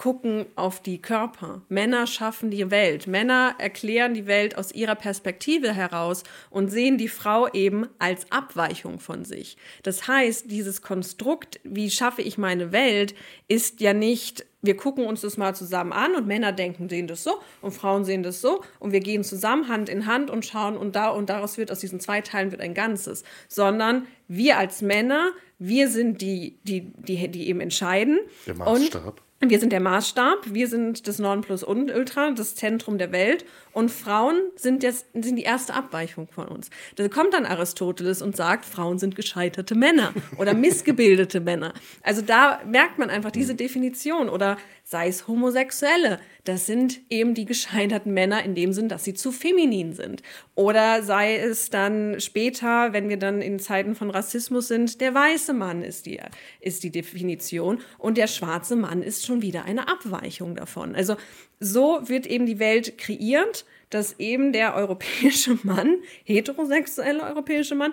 gucken 0.00 0.46
auf 0.56 0.80
die 0.80 1.02
Körper. 1.02 1.60
Männer 1.68 2.06
schaffen 2.06 2.50
die 2.50 2.70
Welt. 2.70 3.06
Männer 3.06 3.54
erklären 3.58 4.14
die 4.14 4.26
Welt 4.26 4.56
aus 4.56 4.72
ihrer 4.72 4.94
Perspektive 4.94 5.74
heraus 5.74 6.24
und 6.48 6.70
sehen 6.70 6.96
die 6.96 7.06
Frau 7.06 7.48
eben 7.52 7.86
als 7.98 8.32
Abweichung 8.32 8.98
von 8.98 9.26
sich. 9.26 9.58
Das 9.82 10.08
heißt, 10.08 10.50
dieses 10.50 10.80
Konstrukt, 10.80 11.60
wie 11.64 11.90
schaffe 11.90 12.22
ich 12.22 12.38
meine 12.38 12.72
Welt, 12.72 13.14
ist 13.46 13.82
ja 13.82 13.92
nicht 13.92 14.46
wir 14.62 14.76
gucken 14.76 15.06
uns 15.06 15.22
das 15.22 15.38
mal 15.38 15.54
zusammen 15.54 15.92
an 15.92 16.14
und 16.14 16.26
Männer 16.26 16.52
denken, 16.52 16.90
sehen 16.90 17.06
das 17.06 17.24
so 17.24 17.40
und 17.62 17.72
Frauen 17.72 18.04
sehen 18.04 18.22
das 18.22 18.42
so 18.42 18.62
und 18.78 18.92
wir 18.92 19.00
gehen 19.00 19.24
zusammen 19.24 19.68
Hand 19.68 19.88
in 19.88 20.04
Hand 20.04 20.28
und 20.28 20.44
schauen 20.44 20.76
und 20.76 20.96
da 20.96 21.08
und 21.08 21.30
daraus 21.30 21.56
wird 21.56 21.72
aus 21.72 21.78
diesen 21.78 21.98
zwei 21.98 22.20
Teilen 22.20 22.50
wird 22.50 22.60
ein 22.60 22.74
Ganzes, 22.74 23.24
sondern 23.48 24.06
wir 24.28 24.58
als 24.58 24.82
Männer, 24.82 25.30
wir 25.58 25.88
sind 25.88 26.20
die, 26.20 26.58
die, 26.64 26.92
die, 26.98 27.28
die 27.28 27.48
eben 27.48 27.60
entscheiden. 27.60 28.18
Der 28.46 28.54
Maßstab. 28.54 29.06
Und 29.06 29.29
wir 29.48 29.58
sind 29.58 29.72
der 29.72 29.80
Maßstab, 29.80 30.52
wir 30.52 30.68
sind 30.68 31.08
das 31.08 31.18
Nonplusultra, 31.18 32.32
das 32.32 32.54
Zentrum 32.54 32.98
der 32.98 33.10
Welt 33.10 33.46
und 33.72 33.90
Frauen 33.90 34.36
sind, 34.56 34.82
jetzt, 34.82 35.06
sind 35.12 35.36
die 35.36 35.42
erste 35.42 35.74
Abweichung 35.74 36.28
von 36.28 36.48
uns. 36.48 36.70
Da 36.96 37.08
kommt 37.08 37.34
dann 37.34 37.46
Aristoteles 37.46 38.22
und 38.22 38.36
sagt, 38.36 38.64
Frauen 38.64 38.98
sind 38.98 39.14
gescheiterte 39.14 39.74
Männer 39.74 40.12
oder 40.38 40.54
missgebildete 40.54 41.40
Männer. 41.40 41.72
Also 42.02 42.22
da 42.22 42.60
merkt 42.66 42.98
man 42.98 43.10
einfach 43.10 43.30
diese 43.30 43.54
Definition 43.54 44.28
oder 44.28 44.56
sei 44.84 45.06
es 45.06 45.28
Homosexuelle. 45.28 46.18
Das 46.42 46.66
sind 46.66 47.00
eben 47.10 47.34
die 47.34 47.44
gescheiterten 47.44 48.12
Männer 48.12 48.42
in 48.42 48.56
dem 48.56 48.72
Sinn, 48.72 48.88
dass 48.88 49.04
sie 49.04 49.14
zu 49.14 49.30
feminin 49.30 49.92
sind. 49.92 50.22
Oder 50.56 51.04
sei 51.04 51.36
es 51.36 51.70
dann 51.70 52.18
später, 52.18 52.92
wenn 52.92 53.08
wir 53.08 53.16
dann 53.16 53.40
in 53.40 53.60
Zeiten 53.60 53.94
von 53.94 54.10
Rassismus 54.10 54.66
sind, 54.66 55.00
der 55.00 55.14
weiße 55.14 55.52
Mann 55.52 55.82
ist 55.82 56.06
die, 56.06 56.18
ist 56.60 56.82
die 56.82 56.90
Definition 56.90 57.78
und 57.98 58.18
der 58.18 58.26
schwarze 58.26 58.74
Mann 58.74 59.02
ist 59.02 59.24
schon 59.24 59.42
wieder 59.42 59.64
eine 59.64 59.86
Abweichung 59.86 60.56
davon. 60.56 60.96
Also 60.96 61.16
so 61.60 62.08
wird 62.08 62.26
eben 62.26 62.46
die 62.46 62.58
Welt 62.58 62.98
kreiert, 62.98 63.66
dass 63.90 64.18
eben 64.18 64.52
der 64.52 64.74
europäische 64.74 65.58
Mann, 65.62 65.98
heterosexuelle 66.24 67.22
europäische 67.22 67.74
Mann, 67.74 67.92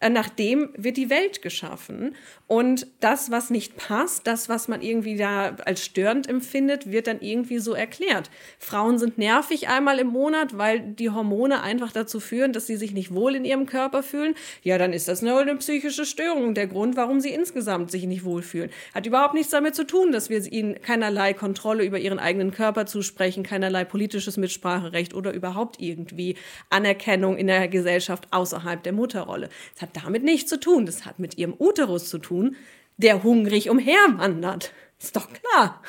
nach 0.00 0.28
dem 0.28 0.70
wird 0.76 0.96
die 0.96 1.10
Welt 1.10 1.42
geschaffen. 1.42 2.14
Und 2.46 2.86
das, 3.00 3.30
was 3.30 3.50
nicht 3.50 3.76
passt, 3.76 4.26
das, 4.26 4.48
was 4.48 4.68
man 4.68 4.80
irgendwie 4.80 5.16
da 5.16 5.56
als 5.64 5.84
störend 5.84 6.28
empfindet, 6.28 6.90
wird 6.90 7.06
dann 7.06 7.20
irgendwie 7.20 7.58
so 7.58 7.74
erklärt. 7.74 8.30
Frauen 8.58 8.98
sind 8.98 9.18
nervig 9.18 9.68
einmal 9.68 9.98
im 9.98 10.06
Monat, 10.06 10.56
weil 10.56 10.80
die 10.80 11.10
Hormone 11.10 11.62
einfach 11.62 11.92
dazu 11.92 12.20
führen, 12.20 12.52
dass 12.52 12.66
sie 12.66 12.76
sich 12.76 12.92
nicht 12.92 13.12
wohl 13.12 13.34
in 13.34 13.44
ihrem 13.44 13.66
Körper 13.66 14.02
fühlen. 14.02 14.34
Ja, 14.62 14.78
dann 14.78 14.92
ist 14.92 15.08
das 15.08 15.20
nur 15.20 15.40
eine 15.40 15.56
psychische 15.56 16.06
Störung. 16.06 16.54
Der 16.54 16.68
Grund, 16.68 16.96
warum 16.96 17.20
sie 17.20 17.30
insgesamt 17.30 17.90
sich 17.90 18.06
nicht 18.06 18.24
wohlfühlen. 18.24 18.70
Hat 18.94 19.04
überhaupt 19.04 19.34
nichts 19.34 19.50
damit 19.50 19.74
zu 19.74 19.84
tun, 19.84 20.12
dass 20.12 20.30
wir 20.30 20.40
ihnen 20.50 20.80
keinerlei 20.80 21.34
Kontrolle 21.34 21.84
über 21.84 21.98
ihren 21.98 22.18
eigenen 22.18 22.52
Körper 22.52 22.86
zusprechen, 22.86 23.42
keinerlei 23.42 23.84
politisches 23.84 24.36
Mitspracherecht 24.36 25.12
oder 25.12 25.32
überhaupt 25.32 25.80
irgendwie 25.80 26.36
Anerkennung 26.70 27.36
in 27.36 27.48
der 27.48 27.68
Gesellschaft 27.68 28.28
außerhalb 28.30 28.82
der 28.82 28.92
Mutterrolle. 28.92 29.48
Es 29.74 29.82
hat 29.82 29.87
damit 29.92 30.22
nichts 30.22 30.48
zu 30.48 30.58
tun. 30.60 30.86
Das 30.86 31.04
hat 31.04 31.18
mit 31.18 31.36
ihrem 31.36 31.54
Uterus 31.58 32.08
zu 32.08 32.18
tun 32.18 32.28
tun, 32.28 32.56
der 32.96 33.22
hungrig 33.22 33.70
umherwandert. 33.70 34.72
Ist 34.98 35.16
doch 35.16 35.28
klar. 35.32 35.82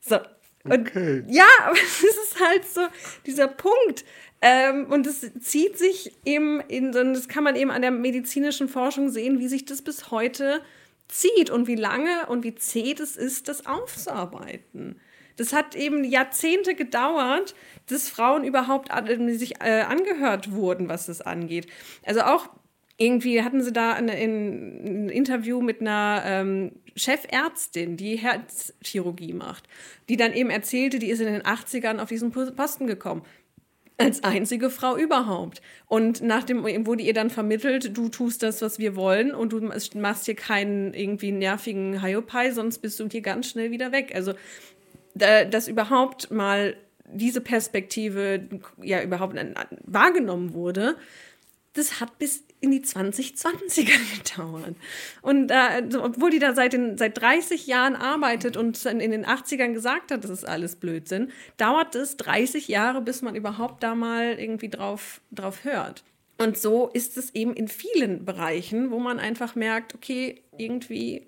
So. 0.00 0.18
Und 0.64 0.88
okay. 0.88 1.24
ja, 1.28 1.46
aber 1.64 1.76
es 1.82 2.02
ist 2.02 2.40
halt 2.40 2.64
so 2.64 2.80
dieser 3.26 3.48
Punkt. 3.48 4.04
Ähm, 4.40 4.86
und 4.90 5.06
es 5.06 5.30
zieht 5.40 5.78
sich 5.78 6.12
eben 6.24 6.60
in, 6.60 6.92
das 6.92 7.28
kann 7.28 7.44
man 7.44 7.56
eben 7.56 7.70
an 7.70 7.82
der 7.82 7.90
medizinischen 7.90 8.68
Forschung 8.68 9.10
sehen, 9.10 9.38
wie 9.38 9.48
sich 9.48 9.64
das 9.64 9.82
bis 9.82 10.10
heute 10.10 10.62
zieht 11.08 11.50
und 11.50 11.66
wie 11.66 11.76
lange 11.76 12.26
und 12.28 12.44
wie 12.44 12.54
zäh 12.54 12.92
es 12.92 13.16
ist, 13.16 13.48
das 13.48 13.66
aufzuarbeiten. 13.66 15.00
Das 15.36 15.52
hat 15.52 15.74
eben 15.74 16.04
Jahrzehnte 16.04 16.74
gedauert, 16.74 17.54
dass 17.88 18.08
Frauen 18.08 18.44
überhaupt 18.44 18.90
an, 18.90 19.32
sich 19.36 19.60
äh, 19.60 19.82
angehört 19.82 20.52
wurden, 20.52 20.88
was 20.88 21.06
das 21.06 21.20
angeht. 21.20 21.66
Also 22.04 22.22
auch 22.22 22.48
irgendwie 22.96 23.42
hatten 23.42 23.62
sie 23.62 23.72
da 23.72 23.92
ein, 23.92 24.08
ein 24.08 25.08
Interview 25.08 25.60
mit 25.60 25.80
einer 25.80 26.22
ähm, 26.24 26.72
Chefärztin, 26.94 27.96
die 27.96 28.16
Herzchirurgie 28.16 29.32
macht, 29.32 29.64
die 30.08 30.16
dann 30.16 30.32
eben 30.32 30.50
erzählte, 30.50 30.98
die 30.98 31.10
ist 31.10 31.20
in 31.20 31.26
den 31.26 31.42
80ern 31.42 31.98
auf 31.98 32.08
diesen 32.08 32.30
Posten 32.30 32.86
gekommen. 32.86 33.22
Als 33.96 34.24
einzige 34.24 34.70
Frau 34.70 34.96
überhaupt. 34.96 35.62
Und 35.86 36.20
nach 36.20 36.42
dem 36.42 36.64
wurde 36.84 37.04
ihr 37.04 37.14
dann 37.14 37.30
vermittelt, 37.30 37.96
du 37.96 38.08
tust 38.08 38.42
das, 38.42 38.60
was 38.60 38.80
wir 38.80 38.96
wollen 38.96 39.32
und 39.32 39.52
du 39.52 39.60
machst 39.94 40.24
hier 40.24 40.34
keinen 40.34 40.94
irgendwie 40.94 41.30
nervigen 41.30 42.02
Hiopai, 42.02 42.50
sonst 42.50 42.78
bist 42.78 42.98
du 42.98 43.08
hier 43.08 43.20
ganz 43.20 43.48
schnell 43.48 43.70
wieder 43.70 43.92
weg. 43.92 44.10
Also, 44.12 44.34
dass 45.14 45.68
überhaupt 45.68 46.30
mal 46.30 46.76
diese 47.06 47.40
Perspektive 47.40 48.48
ja 48.82 49.02
überhaupt 49.02 49.36
wahrgenommen 49.84 50.54
wurde, 50.54 50.96
das 51.74 52.00
hat 52.00 52.18
bis 52.18 52.44
in 52.60 52.70
die 52.70 52.80
2020er 52.80 53.90
gedauert. 54.36 54.76
Und 55.22 55.50
äh, 55.50 55.82
obwohl 56.00 56.30
die 56.30 56.38
da 56.38 56.54
seit, 56.54 56.72
den, 56.72 56.96
seit 56.96 57.20
30 57.20 57.66
Jahren 57.66 57.94
arbeitet 57.94 58.56
und 58.56 58.82
in 58.86 59.10
den 59.10 59.26
80ern 59.26 59.72
gesagt 59.72 60.10
hat, 60.10 60.24
das 60.24 60.30
ist 60.30 60.48
alles 60.48 60.76
Blödsinn, 60.76 61.30
dauert 61.56 61.94
es 61.94 62.16
30 62.16 62.68
Jahre, 62.68 63.02
bis 63.02 63.22
man 63.22 63.34
überhaupt 63.34 63.82
da 63.82 63.94
mal 63.94 64.38
irgendwie 64.38 64.70
drauf, 64.70 65.20
drauf 65.30 65.64
hört. 65.64 66.04
Und 66.38 66.58
so 66.58 66.88
ist 66.88 67.16
es 67.16 67.34
eben 67.34 67.54
in 67.54 67.68
vielen 67.68 68.24
Bereichen, 68.24 68.90
wo 68.90 68.98
man 68.98 69.20
einfach 69.20 69.54
merkt, 69.54 69.94
okay, 69.94 70.42
irgendwie 70.56 71.26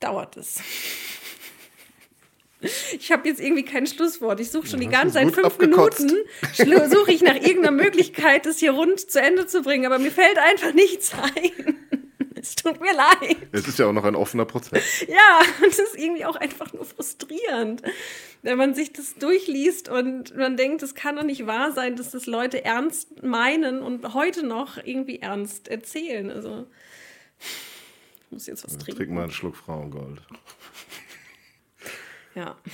dauert 0.00 0.36
es. 0.36 0.60
Ich 2.92 3.10
habe 3.10 3.28
jetzt 3.28 3.40
irgendwie 3.40 3.64
kein 3.64 3.86
Schlusswort. 3.86 4.40
Ich 4.40 4.50
suche 4.50 4.66
schon 4.66 4.80
die 4.80 4.88
ganze 4.88 5.14
Zeit 5.14 5.32
fünf 5.32 5.46
abgekotzt. 5.46 6.00
Minuten. 6.00 6.90
Suche 6.90 7.12
ich 7.12 7.22
nach 7.22 7.34
irgendeiner 7.34 7.72
Möglichkeit, 7.72 8.46
das 8.46 8.58
hier 8.58 8.72
rund 8.72 8.98
zu 8.98 9.20
Ende 9.20 9.46
zu 9.46 9.62
bringen, 9.62 9.86
aber 9.86 9.98
mir 9.98 10.12
fällt 10.12 10.38
einfach 10.38 10.72
nichts 10.72 11.12
ein. 11.14 11.76
Es 12.42 12.56
tut 12.56 12.80
mir 12.80 12.92
leid. 12.92 13.36
Es 13.52 13.68
ist 13.68 13.78
ja 13.78 13.86
auch 13.86 13.92
noch 13.92 14.02
ein 14.02 14.16
offener 14.16 14.44
Prozess. 14.44 15.02
Ja, 15.06 15.40
und 15.62 15.68
das 15.68 15.78
ist 15.78 15.96
irgendwie 15.96 16.24
auch 16.24 16.34
einfach 16.34 16.72
nur 16.72 16.84
frustrierend, 16.84 17.82
wenn 18.42 18.58
man 18.58 18.74
sich 18.74 18.92
das 18.92 19.14
durchliest 19.14 19.88
und 19.88 20.36
man 20.36 20.56
denkt, 20.56 20.82
es 20.82 20.96
kann 20.96 21.14
doch 21.14 21.22
nicht 21.22 21.46
wahr 21.46 21.70
sein, 21.70 21.94
dass 21.94 22.10
das 22.10 22.26
Leute 22.26 22.64
ernst 22.64 23.22
meinen 23.22 23.80
und 23.80 24.12
heute 24.12 24.44
noch 24.44 24.76
irgendwie 24.78 25.20
ernst 25.20 25.68
erzählen. 25.68 26.32
Also, 26.32 26.66
ich 27.38 28.32
muss 28.32 28.46
jetzt 28.48 28.64
was 28.64 28.76
Trink 28.76 28.96
trinken. 28.96 29.14
mal 29.14 29.22
einen 29.22 29.30
Schluck 29.30 29.54
Frauengold. 29.54 30.20
Ja. 32.34 32.56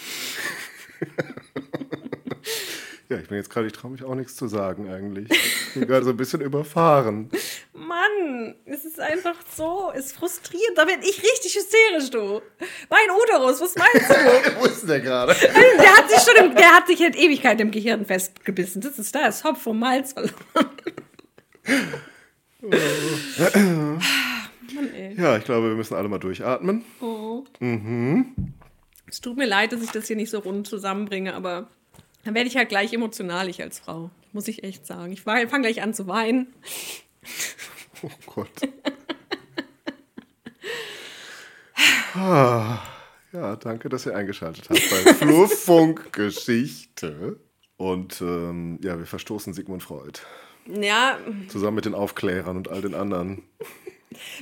Ja, 3.10 3.16
ich 3.16 3.26
bin 3.28 3.38
jetzt 3.38 3.48
gerade, 3.48 3.66
ich 3.66 3.72
traue 3.72 3.92
mich 3.92 4.04
auch 4.04 4.14
nichts 4.14 4.36
zu 4.36 4.48
sagen 4.48 4.90
eigentlich. 4.92 5.30
Ich 5.30 5.72
bin 5.72 5.86
gerade 5.86 6.04
so 6.04 6.10
ein 6.10 6.16
bisschen 6.18 6.42
überfahren. 6.42 7.30
Mann, 7.72 8.54
es 8.66 8.84
ist 8.84 9.00
einfach 9.00 9.36
so, 9.56 9.90
es 9.96 10.12
frustriert. 10.12 10.76
Da 10.76 10.86
werde 10.86 11.00
ich 11.04 11.22
richtig 11.22 11.56
hysterisch, 11.56 12.10
du. 12.10 12.42
Mein 12.90 13.08
Uterus, 13.10 13.62
was 13.62 13.74
meinst 13.76 14.10
du? 14.10 14.14
Wo 14.60 14.66
ist 14.66 14.82
denn 14.82 14.88
der 14.88 15.00
gerade? 15.00 15.34
Der 15.34 15.96
hat 15.96 16.10
sich 16.10 16.20
schon, 16.20 16.36
im, 16.44 16.54
der 16.54 16.70
hat 16.70 16.86
sich 16.86 17.00
in 17.00 17.14
Ewigkeit 17.14 17.58
im 17.62 17.70
Gehirn 17.70 18.04
festgebissen. 18.04 18.82
Das 18.82 18.98
ist 18.98 19.14
da, 19.14 19.26
ist 19.26 19.42
Hopf 19.42 19.62
vom 19.62 19.78
Malz 19.78 20.12
verloren. 20.12 20.34
Mann, 24.74 24.94
ey. 24.94 25.14
Ja, 25.16 25.38
ich 25.38 25.44
glaube, 25.44 25.68
wir 25.68 25.76
müssen 25.76 25.94
alle 25.94 26.08
mal 26.08 26.18
durchatmen. 26.18 26.84
Es 29.08 29.20
tut 29.20 29.36
mir 29.36 29.46
leid, 29.46 29.72
dass 29.72 29.82
ich 29.82 29.90
das 29.90 30.06
hier 30.06 30.16
nicht 30.16 30.30
so 30.30 30.38
rund 30.40 30.66
zusammenbringe, 30.66 31.34
aber 31.34 31.68
dann 32.24 32.34
werde 32.34 32.48
ich 32.48 32.56
halt 32.56 32.68
gleich 32.68 32.92
emotional, 32.92 33.48
ich 33.48 33.62
als 33.62 33.78
Frau. 33.78 34.10
Muss 34.32 34.48
ich 34.48 34.62
echt 34.64 34.86
sagen. 34.86 35.12
Ich 35.12 35.22
fange 35.22 35.46
gleich 35.60 35.82
an 35.82 35.94
zu 35.94 36.06
weinen. 36.06 36.52
Oh 38.02 38.10
Gott. 38.26 38.50
Ah, 42.14 42.82
Ja, 43.32 43.54
danke, 43.56 43.88
dass 43.88 44.06
ihr 44.06 44.16
eingeschaltet 44.16 44.68
habt 44.70 44.82
bei 44.90 45.14
Flurfunk 45.14 46.12
Geschichte. 46.12 47.38
Und 47.76 48.20
ähm, 48.20 48.80
ja, 48.82 48.98
wir 48.98 49.06
verstoßen 49.06 49.52
Sigmund 49.54 49.82
Freud. 49.84 50.20
Ja, 50.66 51.18
Zusammen 51.48 51.76
mit 51.76 51.84
den 51.84 51.94
Aufklärern 51.94 52.56
und 52.56 52.68
all 52.68 52.80
den 52.82 52.94
anderen. 52.94 53.44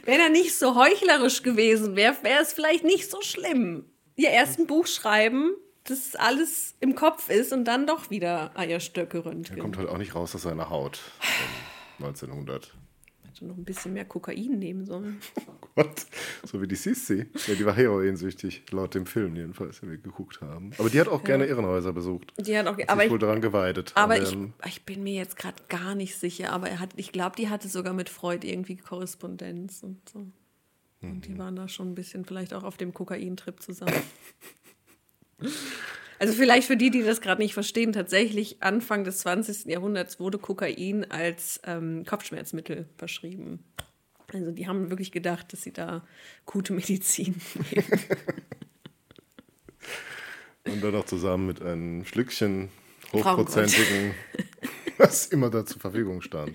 wenn 0.04 0.20
er 0.20 0.30
nicht 0.30 0.56
so 0.56 0.74
heuchlerisch 0.74 1.42
gewesen 1.42 1.96
wäre, 1.96 2.16
wäre 2.22 2.42
es 2.42 2.52
vielleicht 2.54 2.84
nicht 2.84 3.10
so 3.10 3.20
schlimm. 3.20 3.84
Ihr 4.16 4.30
erst 4.30 4.58
ein 4.58 4.66
Buch 4.66 4.86
schreiben, 4.86 5.52
das 5.84 6.16
alles 6.16 6.74
im 6.80 6.94
Kopf 6.94 7.28
ist 7.28 7.52
und 7.52 7.64
dann 7.64 7.86
doch 7.86 8.10
wieder 8.10 8.50
Eierstöcke 8.58 9.18
Er 9.18 9.26
röntgen. 9.26 9.58
kommt 9.58 9.76
halt 9.76 9.88
auch 9.88 9.98
nicht 9.98 10.14
raus 10.14 10.34
aus 10.34 10.42
seiner 10.42 10.70
Haut. 10.70 11.00
Ähm, 11.98 12.04
1900. 12.06 12.74
Hätte 13.26 13.46
noch 13.46 13.56
ein 13.56 13.64
bisschen 13.64 13.94
mehr 13.94 14.04
Kokain 14.04 14.58
nehmen 14.58 14.84
sollen. 14.84 15.18
Gott, 15.74 16.04
so 16.44 16.60
wie 16.60 16.68
die 16.68 16.74
Sissi. 16.74 17.26
Ja, 17.46 17.54
die 17.54 17.64
war 17.64 17.74
heroinsüchtig, 17.74 18.64
laut 18.70 18.94
dem 18.94 19.06
Film 19.06 19.34
jedenfalls, 19.34 19.80
den 19.80 19.90
wir 19.90 19.96
geguckt 19.96 20.42
haben. 20.42 20.72
Aber 20.76 20.90
die 20.90 21.00
hat 21.00 21.08
auch 21.08 21.24
gerne 21.24 21.46
Irrenhäuser 21.46 21.94
besucht. 21.94 22.34
Die 22.38 22.56
hat 22.56 22.66
auch, 22.66 22.76
aber 22.86 23.04
ich, 23.06 23.10
wohl 23.10 23.18
daran 23.18 23.40
geweidet. 23.40 23.92
aber 23.94 24.20
ich, 24.20 24.36
ich 24.66 24.84
bin 24.84 25.02
mir 25.02 25.14
jetzt 25.14 25.38
gerade 25.38 25.62
gar 25.70 25.94
nicht 25.94 26.18
sicher, 26.18 26.52
aber 26.52 26.68
er 26.68 26.80
hat, 26.80 26.90
ich 26.96 27.12
glaube, 27.12 27.36
die 27.36 27.48
hatte 27.48 27.68
sogar 27.68 27.94
mit 27.94 28.10
Freud 28.10 28.46
irgendwie 28.46 28.76
Korrespondenz 28.76 29.82
und 29.82 30.06
so. 30.08 30.26
Und 31.02 31.14
Mhm. 31.16 31.20
die 31.22 31.38
waren 31.38 31.56
da 31.56 31.68
schon 31.68 31.90
ein 31.92 31.94
bisschen 31.94 32.24
vielleicht 32.24 32.54
auch 32.54 32.64
auf 32.64 32.76
dem 32.76 32.92
Kokain-Trip 32.94 33.60
zusammen. 33.62 33.94
Also 36.18 36.32
vielleicht 36.32 36.66
für 36.66 36.78
die, 36.78 36.90
die 36.90 37.02
das 37.02 37.20
gerade 37.20 37.42
nicht 37.42 37.52
verstehen, 37.52 37.92
tatsächlich 37.92 38.62
Anfang 38.62 39.04
des 39.04 39.18
20. 39.18 39.66
Jahrhunderts 39.66 40.18
wurde 40.18 40.38
Kokain 40.38 41.04
als 41.10 41.60
ähm, 41.64 42.04
Kopfschmerzmittel 42.06 42.88
verschrieben. 42.96 43.62
Also 44.32 44.50
die 44.50 44.66
haben 44.66 44.88
wirklich 44.88 45.12
gedacht, 45.12 45.52
dass 45.52 45.60
sie 45.60 45.74
da 45.74 46.06
gute 46.46 46.72
Medizin 46.72 47.34
nehmen. 47.70 48.00
Und 50.64 50.80
dann 50.82 50.92
noch 50.92 51.04
zusammen 51.04 51.46
mit 51.46 51.60
einem 51.60 52.06
Schlückchen 52.06 52.70
hochprozentigen, 53.12 54.14
was 54.98 55.26
immer 55.26 55.50
da 55.50 55.64
zur 55.66 55.80
Verfügung 55.80 56.20
stand. 56.22 56.52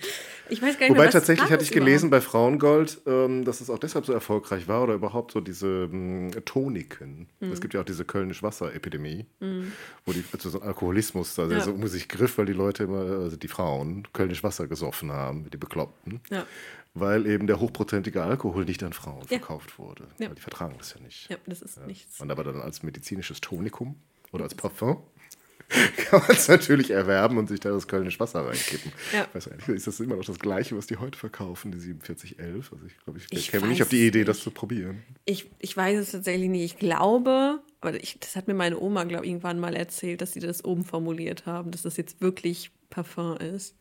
Ich 0.49 0.61
weiß 0.61 0.75
gar 0.77 0.81
nicht 0.87 0.89
Wobei 0.91 1.03
mehr, 1.03 1.11
tatsächlich 1.11 1.49
hatte 1.49 1.63
ich 1.63 1.71
gelesen 1.71 2.07
überhaupt? 2.07 2.25
bei 2.25 2.29
Frauengold, 2.31 3.01
ähm, 3.05 3.45
dass 3.45 3.61
es 3.61 3.69
auch 3.69 3.79
deshalb 3.79 4.05
so 4.05 4.13
erfolgreich 4.13 4.67
war 4.67 4.83
oder 4.83 4.93
überhaupt 4.95 5.31
so 5.31 5.41
diese 5.41 5.89
ähm, 5.91 6.31
Toniken. 6.45 7.27
Mhm. 7.39 7.51
Es 7.51 7.61
gibt 7.61 7.73
ja 7.73 7.81
auch 7.81 7.85
diese 7.85 8.05
Kölnisch-Wasser-Epidemie, 8.05 9.25
wo 10.05 10.11
die, 10.13 10.23
also 10.33 10.49
so 10.49 10.61
ein 10.61 10.67
Alkoholismus 10.67 11.35
da 11.35 11.47
Ja. 11.47 11.61
so 11.61 11.71
um 11.71 11.87
sich 11.87 12.07
griff, 12.09 12.37
weil 12.37 12.45
die 12.45 12.53
Leute 12.53 12.83
immer, 12.83 13.01
also 13.01 13.37
die 13.37 13.47
Frauen, 13.47 14.07
Kölnisch-Wasser 14.13 14.67
gesoffen 14.67 15.11
haben, 15.11 15.49
die 15.49 15.57
Bekloppten. 15.57 16.21
Ja. 16.29 16.45
Weil 16.93 17.25
eben 17.25 17.47
der 17.47 17.59
hochprozentige 17.61 18.21
Alkohol 18.21 18.65
nicht 18.65 18.83
an 18.83 18.91
Frauen 18.91 19.21
Ja. 19.21 19.37
verkauft 19.37 19.79
wurde. 19.79 20.07
Ja. 20.19 20.27
Weil 20.27 20.35
die 20.35 20.41
vertragen 20.41 20.75
das 20.77 20.93
ja 20.93 20.99
nicht. 21.01 21.29
Ja, 21.29 21.37
das 21.45 21.61
ist 21.61 21.85
nichts. 21.87 22.19
Und 22.19 22.29
aber 22.31 22.43
dann 22.43 22.59
als 22.61 22.83
medizinisches 22.83 23.39
Tonikum 23.39 23.95
oder 24.33 24.43
als 24.43 24.55
Parfum 24.55 25.01
kann 25.97 26.19
man 26.19 26.31
es 26.31 26.47
natürlich 26.47 26.91
erwerben 26.91 27.37
und 27.37 27.47
sich 27.47 27.59
da 27.59 27.69
das 27.69 27.87
Kölnisch 27.87 28.19
Wasser 28.19 28.45
reinkippen. 28.45 28.91
Ja. 29.13 29.27
Weiß 29.33 29.47
ehrlich, 29.47 29.67
ist 29.69 29.87
das 29.87 29.99
immer 29.99 30.15
noch 30.15 30.25
das 30.25 30.39
Gleiche, 30.39 30.75
was 30.77 30.87
die 30.87 30.97
heute 30.97 31.17
verkaufen, 31.17 31.71
die 31.71 31.79
4711? 31.79 32.71
Also 32.73 32.85
ich 32.85 32.97
glaube, 33.03 33.19
ich, 33.19 33.27
Ich 33.31 33.51
käme 33.51 33.67
nicht 33.67 33.81
auf 33.81 33.89
die 33.89 34.05
Idee, 34.07 34.23
das 34.23 34.41
zu 34.41 34.51
probieren. 34.51 35.03
Ich, 35.25 35.49
ich 35.59 35.75
weiß 35.75 35.99
es 35.99 36.11
tatsächlich 36.11 36.49
nicht. 36.49 36.63
Ich 36.63 36.79
glaube, 36.79 37.61
aber 37.79 38.01
ich, 38.01 38.19
das 38.19 38.35
hat 38.35 38.47
mir 38.47 38.53
meine 38.53 38.79
Oma, 38.79 39.05
glaube 39.05 39.25
ich, 39.25 39.31
irgendwann 39.31 39.59
mal 39.59 39.75
erzählt, 39.75 40.21
dass 40.21 40.33
sie 40.33 40.39
das 40.39 40.63
oben 40.65 40.83
formuliert 40.83 41.45
haben, 41.45 41.71
dass 41.71 41.83
das 41.83 41.97
jetzt 41.97 42.21
wirklich 42.21 42.71
Parfum 42.89 43.37
ist. 43.37 43.75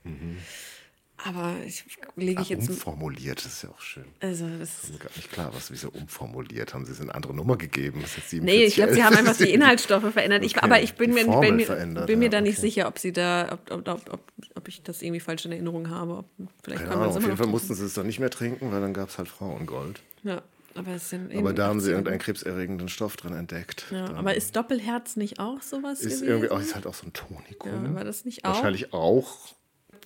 Aber 1.25 1.55
ich 1.67 1.85
lege 2.17 2.39
Ah, 2.39 2.43
ich 2.43 2.49
jetzt. 2.49 2.69
umformuliert, 2.69 3.39
das 3.45 3.53
ist 3.53 3.63
ja 3.63 3.69
auch 3.71 3.81
schön. 3.81 4.05
Also 4.21 4.47
das, 4.59 4.85
ist 4.85 5.01
gar 5.01 5.11
nicht 5.17 5.31
klar, 5.31 5.51
was 5.53 5.71
wieso 5.71 5.91
umformuliert. 5.91 6.73
Haben 6.73 6.87
sie 6.87 6.93
es 6.93 6.99
in 6.99 7.05
eine 7.05 7.15
andere 7.15 7.35
Nummer 7.35 7.57
gegeben? 7.57 8.01
Das 8.01 8.17
ist 8.17 8.33
jetzt 8.33 8.43
nee, 8.45 8.65
ich 8.65 8.75
glaube, 8.77 8.93
sie 8.93 9.01
4711. 9.01 9.05
haben 9.05 9.17
einfach 9.17 9.37
die 9.45 9.53
Inhaltsstoffe 9.53 10.13
verändert. 10.13 10.45
Ich, 10.45 10.57
Okay, 10.57 10.65
aber 10.65 10.83
ich 10.83 10.95
bin 10.95 11.15
mir, 11.15 11.25
bin 11.41 11.57
mir, 11.57 12.07
bin 12.07 12.19
mir 12.19 12.25
ja, 12.27 12.31
da 12.31 12.41
nicht 12.41 12.59
okay. 12.59 12.61
sicher, 12.69 12.89
ob 12.89 12.99
sie 12.99 13.13
da, 13.13 13.59
ob, 13.71 13.89
ob, 13.89 14.13
ob, 14.13 14.21
ob, 14.55 14.69
ich 14.69 14.83
das 14.83 15.03
irgendwie 15.03 15.21
falsch 15.21 15.45
in 15.45 15.53
Erinnerung 15.53 15.91
habe. 15.91 16.25
Vielleicht 16.63 16.85
es 16.85 16.91
auf 16.91 17.23
jeden 17.23 17.37
Fall 17.37 17.47
mussten 17.47 17.75
sie 17.75 17.85
es 17.85 17.95
dann 17.95 18.07
nicht 18.07 18.19
mehr 18.21 18.31
trinken, 18.31 18.73
weil 18.73 18.81
dann 18.81 18.95
gab 18.95 19.09
es 19.11 19.19
halt 19.19 19.29
Frauengold. 19.29 20.01
Ja, 20.23 20.43
aber 20.75 20.93
es 20.93 21.11
sind 21.11 21.35
Aber 21.37 21.53
da 21.53 21.67
haben 21.69 21.81
sie 21.81 21.89
80er. 21.89 21.93
irgendeinen 21.93 22.19
krebserregenden 22.19 22.89
Stoff 22.89 23.17
drin 23.17 23.35
entdeckt. 23.35 23.87
Ja, 23.91 24.11
aber 24.15 24.35
ist 24.35 24.55
Doppelherz 24.57 25.17
nicht 25.17 25.39
auch 25.39 25.61
sowas 25.63 26.01
ist 26.01 26.05
gewesen? 26.05 26.29
irgendwie 26.29 26.51
auch, 26.51 26.61
ist 26.61 26.75
halt 26.75 26.87
auch 26.87 26.95
so 26.95 27.07
ein 27.07 27.13
Tonikum. 27.13 27.87
ja, 27.87 27.95
war 27.95 28.05
das 28.05 28.25
nicht 28.25 28.45
auch? 28.45 28.55
Wahrscheinlich 28.55 28.93
auch 28.93 29.55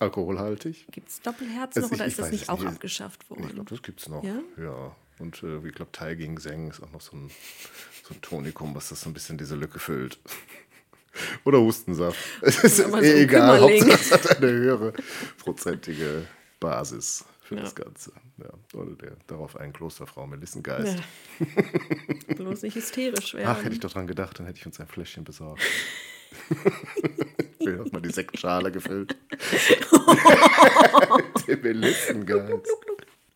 alkoholhaltig. 0.01 0.85
Gibt 0.91 1.09
es 1.09 1.21
Doppelherz 1.21 1.75
noch 1.75 1.91
oder 1.91 2.05
ich 2.05 2.11
ist 2.13 2.19
das 2.19 2.31
nicht 2.31 2.43
es 2.43 2.49
auch 2.49 2.59
nicht. 2.59 2.67
abgeschafft 2.67 3.21
Ich 3.23 3.29
worden? 3.29 3.49
glaube, 3.53 3.69
das 3.69 3.81
gibt's 3.81 4.07
noch. 4.09 4.23
Ja? 4.23 4.39
Ja. 4.57 4.95
Und 5.19 5.41
äh, 5.43 5.65
ich 5.67 5.73
glaube, 5.73 5.91
Taiging 5.91 6.39
Seng 6.39 6.69
ist 6.69 6.81
auch 6.83 6.91
noch 6.91 7.01
so 7.01 7.15
ein, 7.15 7.29
so 8.03 8.13
ein 8.13 8.21
Tonikum, 8.21 8.75
was 8.75 8.89
das 8.89 9.01
so 9.01 9.09
ein 9.09 9.13
bisschen 9.13 9.37
diese 9.37 9.55
Lücke 9.55 9.79
füllt. 9.79 10.19
Oder 11.45 11.59
Hustensaft. 11.61 12.17
Es 12.41 12.63
ist 12.63 12.77
so 12.77 12.83
eh 12.83 12.95
ein 12.97 13.03
egal. 13.03 13.61
Hauptsache 13.61 13.91
es 13.91 14.11
hat 14.11 14.37
eine 14.37 14.51
höhere 14.51 14.93
prozentige 15.37 16.27
Basis 16.59 17.23
für 17.43 17.55
Ja. 17.55 17.61
das 17.61 17.75
Ganze. 17.75 18.11
Ja. 18.37 18.49
Oder 18.79 18.95
der, 18.95 19.11
darauf 19.27 19.55
ein 19.55 19.71
Klosterfrau 19.71 20.27
Melissengeist. 20.27 20.97
Ja. 20.97 22.35
Bloß 22.35 22.63
nicht 22.63 22.75
hysterisch 22.75 23.33
werden. 23.35 23.47
Ach, 23.47 23.63
hätte 23.63 23.73
ich 23.75 23.79
doch 23.79 23.93
dran 23.93 24.07
gedacht, 24.07 24.39
dann 24.39 24.45
hätte 24.47 24.59
ich 24.59 24.65
uns 24.65 24.79
ein 24.81 24.87
Fläschchen 24.87 25.23
besorgt. 25.23 25.61
ich 27.59 27.67
habe 27.67 27.89
mal 27.91 28.01
die 28.01 28.11
Sektschale 28.11 28.71
gefüllt. 28.71 29.15
Der 31.47 31.57
Melissengeist. 31.57 32.67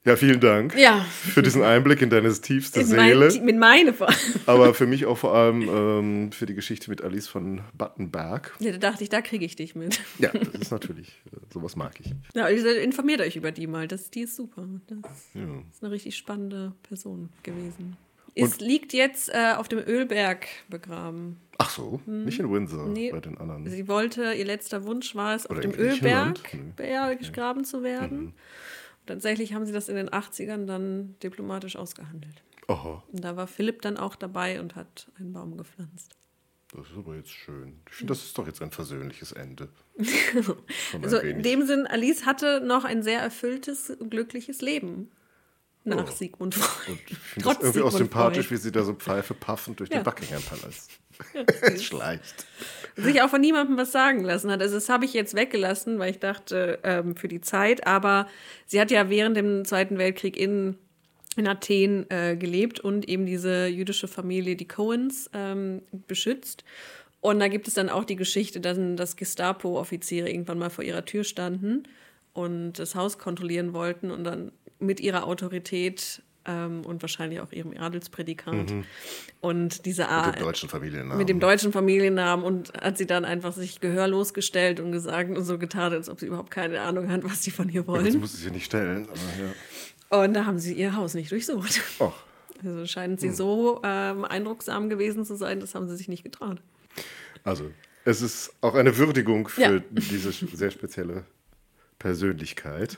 Ja, 0.06 0.16
vielen 0.16 0.40
Dank 0.40 0.76
Ja, 0.78 1.02
für 1.02 1.44
diesen 1.44 1.62
Einblick 1.62 2.02
in 2.02 2.10
deine 2.10 2.34
tiefste 2.34 2.80
in 2.80 2.86
Seele. 2.88 3.28
mein, 3.28 3.46
mit 3.46 3.58
meine 3.58 3.94
vor. 3.94 4.08
Aber 4.46 4.74
für 4.74 4.88
mich 4.88 5.06
auch 5.06 5.18
vor 5.18 5.36
allem 5.36 5.68
ähm, 5.70 6.32
für 6.32 6.46
die 6.46 6.56
Geschichte 6.56 6.90
mit 6.90 7.04
Alice 7.04 7.28
von 7.28 7.62
Battenberg. 7.78 8.56
Ja, 8.60 8.72
da 8.72 8.78
dachte 8.78 9.04
ich, 9.04 9.10
da 9.10 9.22
kriege 9.22 9.44
ich 9.46 9.58
dich 9.58 9.76
mit. 9.76 10.00
Ja, 10.18 10.30
das 10.32 10.62
ist 10.62 10.72
natürlich, 10.72 11.10
äh, 11.32 11.36
sowas 11.54 11.76
mag 11.76 12.00
ich. 12.00 12.14
Ja, 12.34 12.48
informiert 12.48 13.20
euch 13.20 13.36
über 13.36 13.52
die 13.52 13.68
mal. 13.68 13.90
Das, 13.90 14.10
die 14.10 14.22
ist 14.22 14.38
super. 14.38 14.66
Das 14.88 15.00
ist 15.36 15.84
eine 15.84 15.92
richtig 15.92 16.16
spannende 16.16 16.74
Person 16.84 17.30
gewesen. 17.44 17.98
Es 18.36 18.60
liegt 18.60 18.94
jetzt 18.94 19.30
äh, 19.30 19.54
auf 19.58 19.68
dem 19.68 19.80
Ölberg 19.80 20.48
begraben. 20.70 21.38
Ach 21.58 21.70
so, 21.70 22.00
nicht 22.06 22.40
in 22.40 22.52
Windsor. 22.52 22.88
Nee. 22.88 23.12
bei 23.12 23.20
den 23.20 23.38
anderen. 23.38 23.68
Sie 23.70 23.88
wollte, 23.88 24.34
ihr 24.34 24.46
letzter 24.46 24.86
Wunsch 24.86 25.14
war 25.16 25.36
es, 25.36 25.46
auf 25.46 25.52
Oder 25.52 25.62
dem 25.62 25.72
in 25.72 25.78
Griechenland? 25.78 26.40
Ölberg 26.54 26.78
Nee. 26.80 26.92
ja, 26.94 27.14
gegraben 27.14 27.66
zu 27.66 27.84
werden. 27.84 28.18
Mhm. 28.18 28.26
Und 28.28 28.36
tatsächlich 29.08 29.54
haben 29.54 29.66
sie 29.66 29.74
das 29.74 29.90
in 29.90 29.96
den 29.96 30.10
80ern 30.10 30.66
dann 30.66 31.16
diplomatisch 31.22 31.76
ausgehandelt. 31.76 32.44
Oho, 32.68 33.04
Und 33.12 33.24
da 33.24 33.36
war 33.36 33.48
Philipp 33.48 33.82
dann 33.82 33.98
auch 33.98 34.16
dabei 34.16 34.60
und 34.62 34.76
hat 34.76 35.12
einen 35.20 35.34
Baum 35.34 35.58
gepflanzt. 35.58 36.16
das 36.72 36.86
ist 36.88 36.98
aber 36.98 37.16
jetzt 37.16 37.32
schön. 37.32 37.80
Ich 37.90 37.96
finde, 37.96 38.14
das 38.14 38.24
ist 38.24 38.38
doch 38.38 38.46
jetzt 38.46 38.62
ein 38.62 38.72
versöhnliches 38.72 39.32
Ende. 39.32 39.70
Also 41.02 41.18
in 41.18 41.42
dem 41.44 41.66
Sinn, 41.66 41.88
Alice 41.88 42.26
hatte 42.26 42.62
noch 42.62 42.86
ein 42.86 43.04
sehr 43.04 43.20
erfülltes, 43.20 43.98
glückliches 44.10 44.62
Leben. 44.62 45.12
Nach 45.96 46.08
Oh. 46.08 46.16
Sigmund 46.16 46.56
Freud. 46.56 46.92
Und 46.92 47.00
ich 47.12 47.18
finde 47.18 47.50
das 47.50 47.58
irgendwie 47.60 47.82
auch 47.82 47.92
sympathisch, 47.92 48.48
Freud. 48.48 48.58
wie 48.60 48.62
sie 48.62 48.72
da 48.72 48.84
so 48.84 48.94
Pfeife 48.94 49.34
paffend 49.34 49.80
durch 49.80 49.90
Ja. 49.90 50.00
den 50.00 50.04
Buckingham-Palast 50.04 50.92
schleicht. 51.82 52.46
Sich 52.96 53.22
auch 53.22 53.30
von 53.30 53.42
niemandem 53.42 53.78
was 53.78 53.92
sagen 53.92 54.24
lassen 54.24 54.52
hat. 54.52 54.62
Also 54.62 54.76
das 54.76 54.90
habe 54.90 55.06
ich 55.06 55.14
jetzt 55.14 55.34
weggelassen, 55.36 56.00
weil 56.00 56.12
ich 56.12 56.20
dachte, 56.20 56.80
ähm, 56.84 57.16
für 57.16 57.28
die 57.28 57.42
Zeit. 57.42 57.86
Aber 57.88 58.28
sie 58.66 58.80
hat 58.80 58.92
ja 58.92 59.10
während 59.10 59.36
dem 59.38 59.66
Zweiten 59.66 59.98
Weltkrieg 59.98 60.38
in 60.38 60.78
in 61.36 61.48
Athen 61.48 62.10
äh, 62.10 62.36
gelebt 62.36 62.80
und 62.82 63.08
eben 63.08 63.26
diese 63.26 63.68
jüdische 63.68 64.08
Familie, 64.10 64.56
die 64.58 64.68
Cohens, 64.68 65.30
ähm, 65.34 65.84
beschützt. 66.08 66.66
Und 67.22 67.40
da 67.40 67.48
gibt 67.48 67.68
es 67.68 67.76
dann 67.76 67.88
auch 67.90 68.04
die 68.04 68.16
Geschichte, 68.18 68.60
dass, 68.60 68.78
dass 68.96 69.16
Gestapo-Offiziere 69.16 70.30
irgendwann 70.30 70.58
mal 70.60 70.70
vor 70.72 70.84
ihrer 70.84 71.06
Tür 71.06 71.24
standen 71.24 71.84
und 72.34 72.74
das 72.74 72.96
Haus 72.96 73.20
kontrollieren 73.20 73.74
wollten 73.74 74.12
und 74.12 74.24
dann 74.26 74.52
mit 74.80 75.00
ihrer 75.00 75.26
Autorität 75.28 76.22
ähm, 76.46 76.86
und 76.86 77.02
wahrscheinlich 77.02 77.42
auch 77.42 77.52
ihrem 77.52 77.78
Adelsprädikat 77.78 78.72
Mhm. 78.72 78.86
und 79.42 79.86
diese 79.86 80.04
Mit 80.04 80.12
Art 80.12 80.36
dem 80.38 80.44
deutschen 80.46 80.70
Familiennamen. 80.70 81.18
mit 81.18 81.30
dem 81.30 81.40
deutschen 81.40 81.72
Familiennamen 81.74 82.46
und 82.46 82.74
hat 82.74 82.98
sie 82.98 83.06
dann 83.06 83.26
einfach 83.26 83.54
sich 83.54 83.80
gehörlos 83.82 84.34
gestellt 84.34 84.80
und 84.80 84.92
gesagt 84.94 85.30
und 85.38 85.44
so 85.44 85.58
getan, 85.60 85.92
als 85.94 86.10
ob 86.10 86.20
sie 86.20 86.28
überhaupt 86.28 86.50
keine 86.52 86.80
Ahnung 86.82 87.10
hat, 87.12 87.24
was 87.26 87.44
sie 87.44 87.52
von 87.52 87.68
ihr 87.70 87.82
Das 87.82 87.88
wollen. 87.88 88.20
muss 88.20 88.42
ich 88.44 88.52
nicht 88.52 88.66
stellen. 88.66 89.08
Aber 89.10 89.20
ja. 90.18 90.24
Und 90.24 90.34
da 90.34 90.46
haben 90.46 90.60
sie 90.60 90.74
ihr 90.74 90.96
Haus 90.96 91.14
nicht 91.14 91.32
durchsucht. 91.32 91.82
Och, 92.00 92.14
Also 92.64 92.86
scheinen 92.88 93.14
Hm. 93.14 93.20
sie 93.20 93.30
so 93.32 93.82
ähm, 93.84 94.26
eindrucksam 94.26 94.90
gewesen 94.90 95.26
zu 95.26 95.36
sein, 95.36 95.60
das 95.60 95.76
haben 95.76 95.88
sie 95.90 95.96
sich 95.98 96.08
nicht 96.08 96.24
getraut. 96.24 96.58
also, 97.44 97.70
es 98.06 98.22
ist 98.22 98.54
auch 98.62 98.76
eine 98.76 98.98
Würdigung 98.98 99.48
für 99.50 99.62
Ja. 99.62 99.80
diese 99.92 100.32
sehr 100.32 100.72
spezielle 100.72 101.26
Persönlichkeit. 102.00 102.98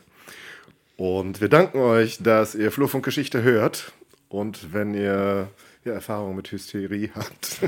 Und 1.02 1.42
wir 1.42 1.50
danken 1.50 1.80
euch, 1.80 2.22
dass 2.22 2.54
ihr 2.54 2.72
Flurfunk 2.72 3.04
Geschichte 3.04 3.42
hört. 3.42 3.92
Und 4.30 4.72
wenn 4.72 4.94
ihr 4.94 5.50
ja, 5.84 5.94
Erfahrungen 5.94 6.36
mit 6.36 6.52
Hysterie 6.52 7.10
habt 7.16 7.62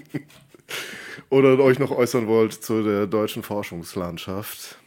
oder 1.30 1.56
euch 1.60 1.78
noch 1.78 1.92
äußern 1.92 2.26
wollt 2.26 2.54
zu 2.54 2.82
der 2.82 3.06
deutschen 3.06 3.44
Forschungslandschaft, 3.44 4.78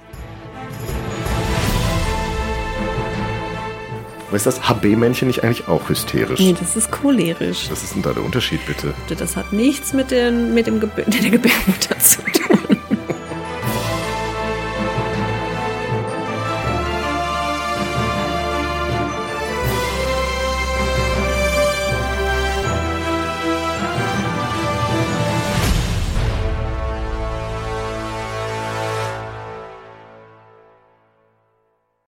Aber 4.27 4.35
ist 4.35 4.45
das 4.45 4.67
HB-Männchen 4.67 5.27
nicht 5.27 5.43
eigentlich 5.43 5.67
auch 5.67 5.87
hysterisch? 5.87 6.39
Nee, 6.39 6.55
das 6.59 6.75
ist 6.75 6.91
cholerisch. 6.91 7.69
Was 7.71 7.83
ist 7.83 7.95
denn 7.95 8.01
da 8.01 8.11
der 8.11 8.23
Unterschied, 8.23 8.65
bitte? 8.65 8.93
Das 9.17 9.37
hat 9.37 9.53
nichts 9.53 9.93
mit, 9.93 10.11
den, 10.11 10.53
mit, 10.53 10.67
dem 10.67 10.79
Gebär, 10.79 11.05
mit 11.07 11.23
der 11.23 11.31
Gebärmutter 11.31 11.97
zu 11.99 12.21
tun. 12.23 12.56